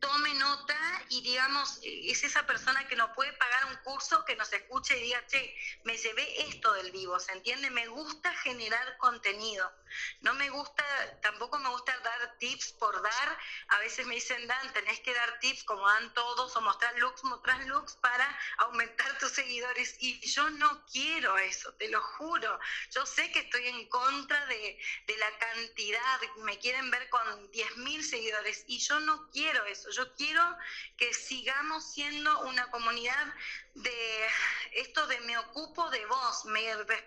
tome 0.00 0.34
nota 0.34 0.76
y 1.08 1.22
digamos, 1.22 1.78
es 1.82 2.24
esa 2.24 2.46
persona 2.46 2.86
que 2.88 2.96
no 2.96 3.12
puede 3.14 3.32
pagar 3.34 3.66
un 3.66 3.76
curso 3.84 4.24
que 4.24 4.36
nos 4.36 4.52
escuche 4.52 4.96
y 4.98 5.02
diga, 5.02 5.26
che, 5.26 5.54
me 5.84 5.96
llevé 5.96 6.48
esto 6.48 6.72
del 6.72 6.90
vivo, 6.90 7.18
¿se 7.20 7.32
entiende? 7.32 7.70
Me 7.70 7.86
gusta 7.88 8.32
generar 8.34 8.96
contenido. 8.98 9.70
No 10.20 10.34
me 10.34 10.50
gusta, 10.50 10.84
tampoco 11.22 11.58
me 11.58 11.68
gusta 11.70 11.96
dar 12.00 12.36
tips 12.38 12.72
por 12.72 13.00
dar. 13.02 13.38
A 13.68 13.78
veces 13.78 14.06
me 14.06 14.14
dicen, 14.14 14.46
Dan, 14.46 14.72
tenés 14.72 15.00
que 15.00 15.12
dar 15.14 15.38
tips 15.40 15.64
como 15.64 15.86
dan 15.88 16.12
todos 16.14 16.54
o 16.56 16.60
mostrar 16.60 16.96
looks, 16.98 17.24
mostrar 17.24 17.60
looks 17.66 17.96
para 17.96 18.38
aumentar 18.58 19.18
tus 19.18 19.32
seguidores. 19.32 19.96
Y 20.00 20.20
yo 20.26 20.48
no 20.50 20.84
quiero 20.86 21.36
eso, 21.38 21.72
te 21.74 21.88
lo 21.88 22.00
juro. 22.00 22.58
Yo 22.90 23.04
sé 23.06 23.30
que 23.32 23.40
estoy 23.40 23.66
en 23.66 23.88
contra 23.88 24.46
de, 24.46 24.78
de 25.06 25.16
la 25.16 25.38
cantidad, 25.38 26.20
me 26.38 26.58
quieren 26.58 26.90
ver 26.90 27.08
con 27.08 27.50
10.000 27.52 28.02
seguidores 28.02 28.64
y 28.66 28.78
yo 28.78 29.00
no 29.00 29.30
quiero 29.30 29.64
eso. 29.66 29.90
Yo 29.90 30.14
quiero 30.14 30.42
que 30.96 31.12
sigamos 31.12 31.92
siendo 31.92 32.40
una 32.40 32.70
comunidad 32.70 33.34
de 33.74 34.26
esto 34.72 35.06
de 35.06 35.20
me 35.20 35.36
ocupo 35.38 35.90
de 35.90 36.04
vos, 36.06 36.44
me, 36.46 36.64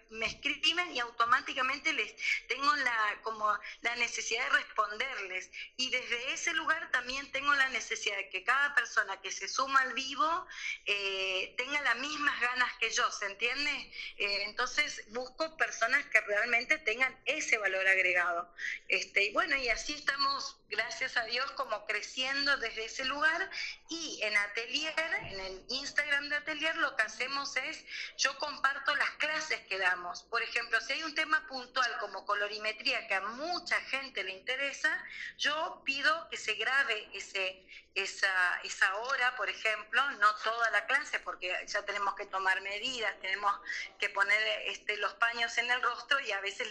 me 0.10 0.26
escriben 0.28 0.96
y 0.96 1.00
automáticamente 1.00 1.94
les 1.94 2.14
tengo 2.48 2.76
la, 2.76 3.20
como 3.24 3.52
la 3.82 3.96
necesidad 3.96 4.44
de 4.46 4.58
responderles. 4.58 5.50
Y 5.78 5.90
desde 5.90 6.34
ese 6.34 6.49
lugar 6.54 6.90
también 6.92 7.32
tengo 7.32 7.54
la 7.54 7.70
necesidad 7.70 8.18
de 8.18 8.30
que 8.30 8.44
cada 8.44 8.74
persona 8.76 9.20
que 9.22 9.32
se 9.32 9.48
suma 9.48 9.82
al 9.82 9.94
vivo 9.94 10.48
eh, 10.86 11.54
tenga 11.58 11.82
las 11.82 11.98
mismas 11.98 12.40
ganas 12.40 12.72
que 12.80 12.90
yo, 12.92 13.10
¿se 13.12 13.26
entiende? 13.26 13.72
Eh, 14.18 14.44
entonces 14.46 15.04
busco 15.10 15.56
personas 15.58 16.06
que 16.06 16.22
realmente 16.22 16.78
tengan 16.80 17.18
ese 17.26 17.58
valor 17.58 17.88
agregado. 17.88 18.54
Este, 18.88 19.26
y 19.26 19.34
bueno, 19.34 19.56
y 19.58 19.70
así 19.70 19.94
estamos, 19.94 20.58
gracias 20.70 21.18
a 21.18 21.26
Dios, 21.26 21.50
como 21.52 21.86
creciendo 21.86 22.58
desde 22.58 22.86
ese 22.86 23.06
lugar. 23.06 23.50
Y 23.90 24.20
en 24.22 24.36
Atelier, 24.38 24.94
en 25.24 25.40
el 25.40 25.66
Instagram 25.70 26.30
de 26.30 26.36
Atelier, 26.38 26.76
lo 26.78 26.96
que 26.96 27.04
hacemos 27.04 27.56
es, 27.58 27.84
yo 28.18 28.38
comparto 28.38 28.96
las 28.96 29.10
clases 29.12 29.60
que 29.68 29.78
damos. 29.78 30.24
Por 30.24 30.42
ejemplo, 30.42 30.80
si 30.82 30.94
hay 30.94 31.04
un 31.04 31.16
tema 31.16 31.46
puntual 31.48 31.98
como 32.00 32.26
colorimetría 32.26 33.08
que 33.08 33.16
a 33.16 33.22
mucha 33.22 33.80
gente 33.82 34.24
le 34.24 34.32
interesa, 34.32 35.04
yo 35.38 35.82
pido 35.86 36.30
que 36.30 36.38
se 36.40 36.54
grabe 36.56 37.10
ese, 37.14 37.64
esa, 37.94 38.62
esa 38.64 38.96
hora, 38.96 39.36
por 39.36 39.50
ejemplo, 39.50 40.02
no 40.12 40.36
toda 40.38 40.72
la 40.72 40.86
clase, 40.86 41.20
porque 41.20 41.54
ya 41.68 41.84
tenemos 41.84 42.16
que 42.16 42.26
tomar 42.26 42.62
medidas, 42.62 43.14
tenemos 43.20 43.54
que 44.00 44.10
poner 44.10 44.42
este, 44.66 44.98
los 44.98 45.14
paños 45.16 45.58
en 45.58 45.70
el 45.70 45.82
rostro 45.82 46.20
y 46.22 46.32
a 46.32 46.40
veces 46.40 46.68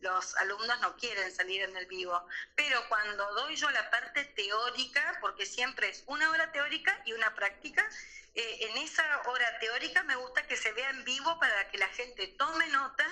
los 0.00 0.36
alumnos 0.36 0.80
no 0.80 0.96
quieren 0.96 1.30
salir 1.34 1.62
en 1.62 1.76
el 1.76 1.86
vivo. 1.86 2.26
Pero 2.54 2.82
cuando 2.88 3.34
doy 3.34 3.56
yo 3.56 3.68
la 3.70 3.90
parte 3.90 4.24
teórica, 4.24 5.18
porque 5.20 5.44
siempre 5.44 5.88
es 5.88 6.04
una 6.06 6.30
hora 6.30 6.52
teórica 6.52 7.02
y 7.04 7.12
una 7.12 7.34
práctica, 7.34 7.86
eh, 8.34 8.58
en 8.60 8.76
esa 8.78 9.22
hora 9.26 9.58
teórica 9.58 10.02
me 10.04 10.16
gusta 10.16 10.46
que 10.46 10.56
se 10.56 10.72
vea 10.72 10.90
en 10.90 11.04
vivo 11.04 11.38
para 11.40 11.70
que 11.70 11.78
la 11.78 11.88
gente 11.88 12.28
tome 12.38 12.68
nota 12.68 13.06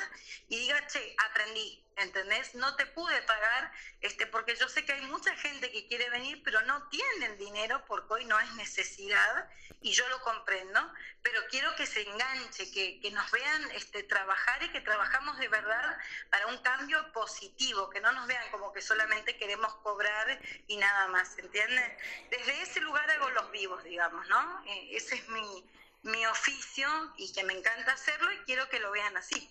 y 0.49 0.59
diga, 0.59 0.87
che, 0.87 1.17
aprendí, 1.29 1.85
¿entendés? 1.97 2.55
No 2.55 2.77
te 2.77 2.87
pude 2.87 3.23
pagar, 3.23 3.73
este, 4.01 4.27
porque 4.27 4.55
yo 4.57 4.69
sé 4.69 4.85
que 4.85 4.93
hay 4.93 5.03
mucha 5.03 5.35
gente 5.37 5.71
que 5.73 5.87
quiere 5.87 6.11
venir, 6.11 6.43
pero 6.45 6.61
no 6.63 6.89
tienen 6.89 7.39
dinero 7.39 7.85
porque 7.87 8.15
hoy 8.15 8.25
no 8.27 8.39
es 8.39 8.53
necesidad, 8.55 9.49
y 9.81 9.93
yo 9.93 10.09
lo 10.09 10.21
comprendo, 10.23 10.81
pero 11.23 11.41
quiero 11.49 11.75
que 11.77 11.87
se 11.87 12.03
enganche, 12.03 12.71
que, 12.73 13.01
que 13.01 13.11
nos 13.11 13.31
vean 13.31 13.71
este, 13.73 14.03
trabajar 14.03 14.63
y 14.63 14.69
que 14.71 14.81
trabajamos 14.81 15.39
de 15.39 15.49
verdad 15.49 15.99
para 16.31 16.47
un 16.49 16.59
cambio 16.59 17.13
positivo, 17.13 17.91
que 17.91 18.01
no 18.01 18.13
nos 18.13 18.27
vean 18.27 18.51
como 18.51 18.73
que 18.73 18.81
solamente 18.81 19.37
queremos 19.37 19.75
cobrar 19.77 20.41
y 20.67 20.77
nada 20.77 21.09
más, 21.09 21.39
¿entiendes? 21.39 21.93
Desde 22.31 22.63
ese 22.63 22.81
lugar 22.81 23.09
hago 23.11 23.31
los 23.31 23.51
vivos, 23.51 23.85
digamos, 23.85 24.27
¿no? 24.29 24.65
Eh, 24.67 24.89
ese 25.07 25.17
es 25.17 25.29
mi, 25.29 26.11
mi 26.11 26.27
oficio 26.27 26.89
y 27.17 27.33
que 27.33 27.45
me 27.45 27.53
encanta 27.53 27.93
hacerlo 27.93 28.33
y 28.33 28.45
quiero 28.45 28.69
que 28.69 28.81
lo 28.81 28.91
vean 28.91 29.17
así. 29.17 29.49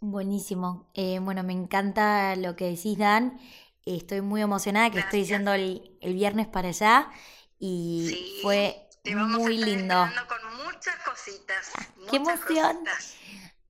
Buenísimo. 0.00 0.90
Eh, 0.94 1.18
bueno, 1.20 1.42
me 1.42 1.54
encanta 1.54 2.36
lo 2.36 2.54
que 2.56 2.66
decís, 2.66 2.98
Dan. 2.98 3.40
Estoy 3.86 4.20
muy 4.20 4.42
emocionada 4.42 4.90
que 4.90 5.00
estoy 5.00 5.24
yendo 5.24 5.54
el, 5.54 5.96
viernes 6.02 6.46
para 6.46 6.68
allá 6.68 7.10
y 7.58 8.38
fue 8.42 8.86
muy 9.06 9.56
lindo. 9.56 10.06
Con 10.28 10.66
muchas 10.66 10.96
cositas. 10.96 11.72
¡Qué 12.10 12.16
emoción! 12.16 12.80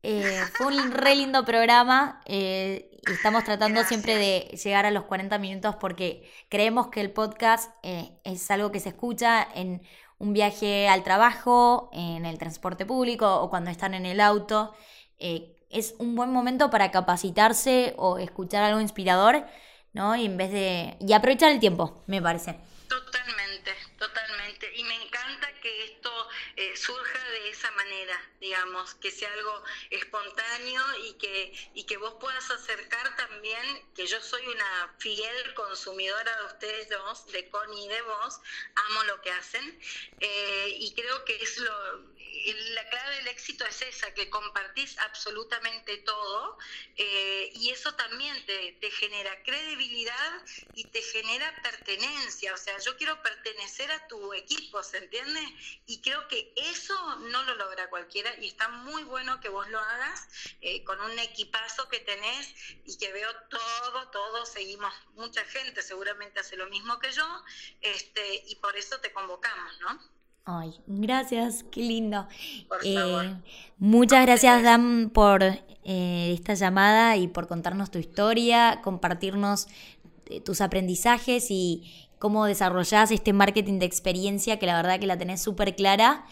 Eh, 0.03 0.43
fue 0.55 0.66
un 0.66 0.91
re 0.91 1.14
lindo 1.14 1.45
programa. 1.45 2.20
Eh, 2.26 3.01
estamos 3.07 3.45
tratando 3.45 3.84
siempre 3.84 4.16
de 4.16 4.59
llegar 4.62 4.86
a 4.86 4.91
los 4.91 5.05
40 5.05 5.39
minutos 5.39 5.76
porque 5.76 6.28
creemos 6.49 6.89
que 6.89 7.01
el 7.01 7.12
podcast 7.12 7.72
es 8.24 8.51
algo 8.51 8.72
que 8.72 8.80
se 8.80 8.89
escucha 8.89 9.47
en 9.55 9.82
un 10.18 10.32
viaje 10.32 10.88
al 10.88 11.04
trabajo, 11.04 11.90
en 11.92 12.26
el 12.26 12.38
transporte 12.38 12.84
público 12.84 13.40
o 13.40 13.50
cuando 13.50 13.70
están 13.70 13.94
en 13.94 14.06
el 14.06 14.20
auto 14.20 14.74
es 15.70 15.94
un 15.98 16.14
buen 16.14 16.32
momento 16.32 16.70
para 16.70 16.90
capacitarse 16.90 17.94
o 17.96 18.18
escuchar 18.18 18.62
algo 18.64 18.80
inspirador, 18.80 19.46
¿no? 19.92 20.16
Y 20.16 20.26
en 20.26 20.36
vez 20.36 20.50
de... 20.52 20.96
y 21.00 21.12
aprovechar 21.12 21.52
el 21.52 21.60
tiempo, 21.60 22.02
me 22.06 22.22
parece. 22.22 22.58
Totalmente, 22.88 23.72
totalmente. 23.98 24.66
Y 24.76 24.84
me 24.84 24.94
encanta 24.94 25.48
que 25.60 25.97
eh, 26.61 26.76
surja 26.76 27.30
de 27.30 27.50
esa 27.50 27.70
manera, 27.70 28.20
digamos, 28.40 28.92
que 28.96 29.12
sea 29.12 29.32
algo 29.32 29.62
espontáneo 29.90 30.82
y 31.04 31.12
que, 31.14 31.52
y 31.74 31.84
que 31.84 31.96
vos 31.98 32.14
puedas 32.20 32.50
acercar 32.50 33.14
también, 33.16 33.64
que 33.94 34.09
yo 34.09 34.20
soy 34.20 34.44
una 34.48 34.96
fiel 34.98 35.54
consumidora 35.54 36.36
de 36.36 36.46
ustedes 36.46 36.88
dos, 36.88 37.26
de 37.28 37.48
Connie 37.48 37.84
y 37.84 37.88
de 37.88 38.02
vos, 38.02 38.40
amo 38.74 39.04
lo 39.04 39.20
que 39.20 39.30
hacen, 39.30 39.80
eh, 40.18 40.74
y 40.80 40.92
creo 40.94 41.24
que 41.24 41.36
es 41.36 41.59
lo 41.59 42.17
la 42.74 42.89
clave 42.89 43.16
del 43.16 43.29
éxito 43.29 43.64
es 43.66 43.83
esa, 43.83 44.12
que 44.14 44.31
compartís 44.31 44.99
absolutamente 44.99 45.99
todo 45.99 46.59
eh, 46.97 47.51
y 47.55 47.70
eso 47.70 47.95
también 47.95 48.45
te, 48.47 48.91
genera 48.91 49.43
credibilidad 49.43 50.43
y 50.74 50.85
te 50.85 51.03
genera 51.03 51.55
pertenencia. 51.62 52.55
O 52.55 52.57
sea, 52.57 52.79
yo 52.79 52.97
quiero 52.97 53.20
pertenecer 53.22 53.91
a 53.93 54.07
tu 54.09 54.33
equipo, 54.33 54.83
¿se 54.83 54.99
entiende? 54.99 55.41
Y 55.87 56.01
creo 56.01 56.26
que 56.29 56.53
eso 56.57 57.16
no 57.16 57.43
lo 57.45 57.55
logra 57.57 57.89
cualquiera 57.91 58.35
y 58.41 58.49
está 58.49 58.68
muy 58.68 59.05
bueno 59.05 59.41
que 59.41 59.49
vos 59.49 59.68
lo 59.68 59.79
hagas 59.79 60.29
eh, 60.61 60.85
con 60.85 61.01
un 61.01 61.18
equipazo 61.18 61.89
que 61.89 62.01
tenés 62.01 62.55
y 62.85 62.97
que 62.99 63.12
veo 63.12 63.31
todo, 63.51 64.11
todo, 64.11 64.47
seguimos, 64.47 64.93
mucha 65.14 65.45
gente 65.45 65.83
seguramente 65.83 66.41
hace 66.41 66.57
lo 66.57 66.66
mismo 66.66 66.99
que 66.99 67.12
yo 67.12 67.45
este, 67.81 68.45
y 68.47 68.57
por 68.57 68.76
eso 68.76 68.99
te 69.01 69.12
convocamos, 69.12 69.81
¿no? 69.81 70.17
Ay, 70.51 70.72
gracias, 70.86 71.62
qué 71.70 71.82
lindo. 71.82 72.26
Eh, 72.82 73.34
muchas 73.76 74.24
gracias, 74.24 74.62
Dan, 74.62 75.11
por 75.11 75.42
eh, 75.42 76.32
esta 76.32 76.55
llamada 76.55 77.18
y 77.18 77.28
por 77.28 77.46
contarnos 77.46 77.90
tu 77.90 77.99
historia, 77.99 78.80
compartirnos 78.82 79.66
eh, 80.24 80.40
tus 80.40 80.62
aprendizajes 80.62 81.51
y 81.51 82.11
cómo 82.18 82.46
desarrollás 82.46 83.11
este 83.11 83.34
marketing 83.34 83.78
de 83.78 83.84
experiencia 83.84 84.59
que 84.59 84.64
la 84.64 84.76
verdad 84.76 84.99
que 84.99 85.07
la 85.07 85.18
tenés 85.18 85.42
súper 85.42 85.76
clara. 85.76 86.24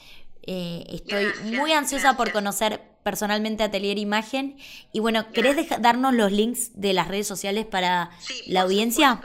estoy 0.46 1.26
muy 1.54 1.72
ansiosa 1.72 2.16
por 2.16 2.32
conocer 2.32 2.80
personalmente 3.02 3.64
Atelier 3.64 3.98
Imagen. 3.98 4.56
Y 4.94 5.00
bueno, 5.00 5.30
¿querés 5.30 5.68
darnos 5.82 6.14
los 6.14 6.32
links 6.32 6.70
de 6.72 6.94
las 6.94 7.08
redes 7.08 7.26
sociales 7.26 7.66
para 7.66 8.08
la 8.46 8.62
audiencia? 8.62 9.20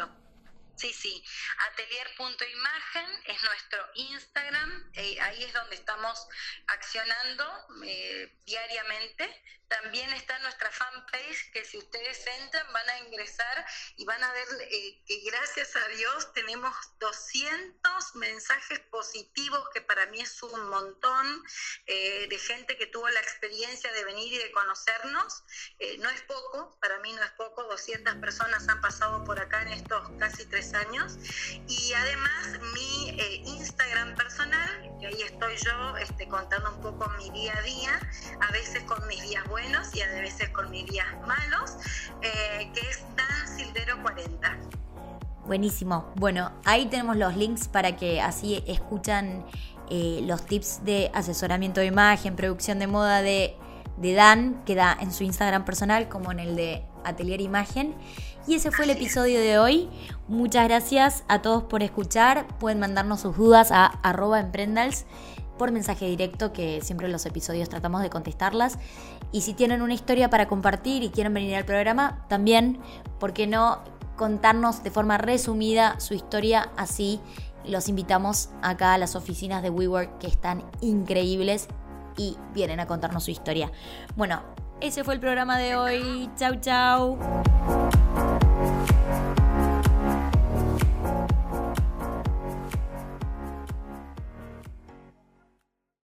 Sí, 0.76 0.89
sí. 0.94 1.24
Atelier.imagen 1.72 3.06
es 3.26 3.44
nuestro 3.44 3.80
Instagram. 3.96 4.92
Eh, 4.94 5.20
ahí 5.22 5.44
es 5.44 5.54
donde 5.54 5.76
estamos 5.76 6.28
accionando 6.68 7.46
eh, 7.86 8.38
diariamente. 8.46 9.44
También 9.72 10.12
está 10.12 10.38
nuestra 10.40 10.70
fanpage, 10.70 11.50
que 11.54 11.64
si 11.64 11.78
ustedes 11.78 12.28
entran 12.42 12.74
van 12.74 12.90
a 12.90 13.00
ingresar 13.00 13.66
y 13.96 14.04
van 14.04 14.22
a 14.22 14.34
ver 14.34 14.48
eh, 14.70 15.02
que 15.06 15.22
gracias 15.22 15.74
a 15.78 15.88
Dios 15.96 16.34
tenemos 16.34 16.76
200 17.00 18.16
mensajes 18.16 18.80
positivos, 18.92 19.66
que 19.74 19.80
para 19.80 20.08
mí 20.08 20.20
es 20.20 20.44
un 20.44 20.70
montón, 20.70 21.44
eh, 21.86 22.28
de 22.30 22.38
gente 22.38 22.78
que 22.78 22.88
tuvo 22.88 23.08
la 23.12 23.22
experiencia 23.22 23.94
de 23.94 24.04
venir 24.04 24.34
y 24.34 24.38
de 24.40 24.52
conocernos. 24.52 25.42
Eh, 25.80 25.98
no 26.00 26.10
es 26.10 26.22
poco, 26.24 26.78
para 26.82 27.00
mí 27.00 27.14
no 27.14 27.24
es 27.24 27.32
poco, 27.32 27.64
200 27.64 28.16
personas 28.16 28.68
han 28.68 28.82
pasado 28.82 29.24
por 29.24 29.40
acá 29.40 29.62
en 29.62 29.70
estos 29.70 30.10
casi 30.20 30.46
tres 30.48 30.74
años. 30.74 31.16
Y 31.70 31.94
además 31.94 32.60
mi 32.74 33.10
Instagram 33.46 34.16
personal, 34.16 34.98
que 35.00 35.08
ahí 35.08 35.22
estoy 35.22 35.56
yo 35.56 35.96
este, 35.98 36.28
contando 36.28 36.72
un 36.72 36.82
poco 36.82 37.10
mi 37.12 37.30
día 37.30 37.58
a 37.58 37.62
día, 37.62 38.12
a 38.42 38.52
veces 38.52 38.84
con 38.84 39.08
mis 39.08 39.22
días 39.22 39.48
buenos 39.48 39.61
y 39.93 40.01
a 40.01 40.22
veces 40.22 40.49
con 40.49 40.72
mis 40.72 40.86
días 40.86 41.05
malos, 41.28 41.78
eh, 42.22 42.72
que 42.74 42.82
es 42.82 43.03
Dan 43.16 43.57
Sildero 43.57 44.01
40. 44.01 44.57
Buenísimo. 45.45 46.12
Bueno, 46.16 46.51
ahí 46.66 46.88
tenemos 46.88 47.16
los 47.18 47.36
links 47.36 47.68
para 47.68 47.95
que 47.95 48.22
así 48.22 48.64
escuchan 48.68 49.45
eh, 49.89 50.22
los 50.24 50.45
tips 50.45 50.84
de 50.84 51.12
asesoramiento 51.14 51.80
de 51.80 51.88
imagen, 51.88 52.36
producción 52.36 52.80
de 52.80 52.88
moda 52.88 53.22
de, 53.22 53.55
de 53.97 54.14
Dan, 54.14 54.64
que 54.66 54.76
da 54.76 54.97
en 54.99 55.12
su 55.12 55.24
Instagram 55.24 55.64
personal 55.64 56.09
como 56.09 56.32
en 56.32 56.39
el 56.39 56.55
de 56.55 56.84
Atelier 57.03 57.41
Imagen. 57.41 57.95
Y 58.47 58.55
ese 58.55 58.72
fue 58.72 58.86
el 58.86 58.91
episodio 58.91 59.39
de 59.39 59.59
hoy. 59.59 59.89
Muchas 60.28 60.68
gracias 60.68 61.24
a 61.28 61.41
todos 61.41 61.64
por 61.64 61.84
escuchar. 61.84 62.47
Pueden 62.59 62.80
mandarnos 62.80 63.22
sus 63.22 63.38
dudas 63.38 63.72
a 63.72 63.86
arroba 63.86 64.39
emprendals 64.39 65.05
por 65.62 65.72
mensaje 65.72 66.07
directo, 66.07 66.53
que 66.53 66.82
siempre 66.82 67.05
en 67.05 67.12
los 67.12 67.28
episodios 67.28 67.70
tratamos 67.70 68.01
de 68.01 68.09
contestarlas. 68.09 68.80
Y 69.32 69.41
si 69.41 69.53
tienen 69.53 69.84
una 69.84 69.93
historia 69.93 70.28
para 70.28 70.47
compartir 70.47 71.03
y 71.03 71.12
quieren 71.12 71.36
venir 71.36 71.55
al 71.55 71.66
programa, 71.66 72.26
también, 72.30 72.80
¿por 73.20 73.32
qué 73.32 73.45
no 73.45 73.78
contarnos 74.16 74.82
de 74.82 74.89
forma 74.89 75.20
resumida 75.20 75.99
su 75.99 76.16
historia 76.16 76.72
así? 76.78 77.20
Los 77.64 77.89
invitamos 77.89 78.49
acá 78.64 78.95
a 78.95 78.97
las 78.97 79.16
oficinas 79.16 79.62
de 79.62 79.70
WeWork 79.70 80.18
que 80.18 80.26
están 80.26 80.64
increíbles 80.82 81.68
y 82.18 82.38
vienen 82.55 82.80
a 82.80 82.88
contarnos 82.88 83.26
su 83.26 83.30
historia. 83.30 83.72
Bueno, 84.16 84.41
ese 84.80 85.03
fue 85.03 85.14
el 85.14 85.20
programa 85.20 85.59
de 85.59 85.76
hoy. 85.76 86.28
Chau, 86.38 86.55
chau. 86.59 87.20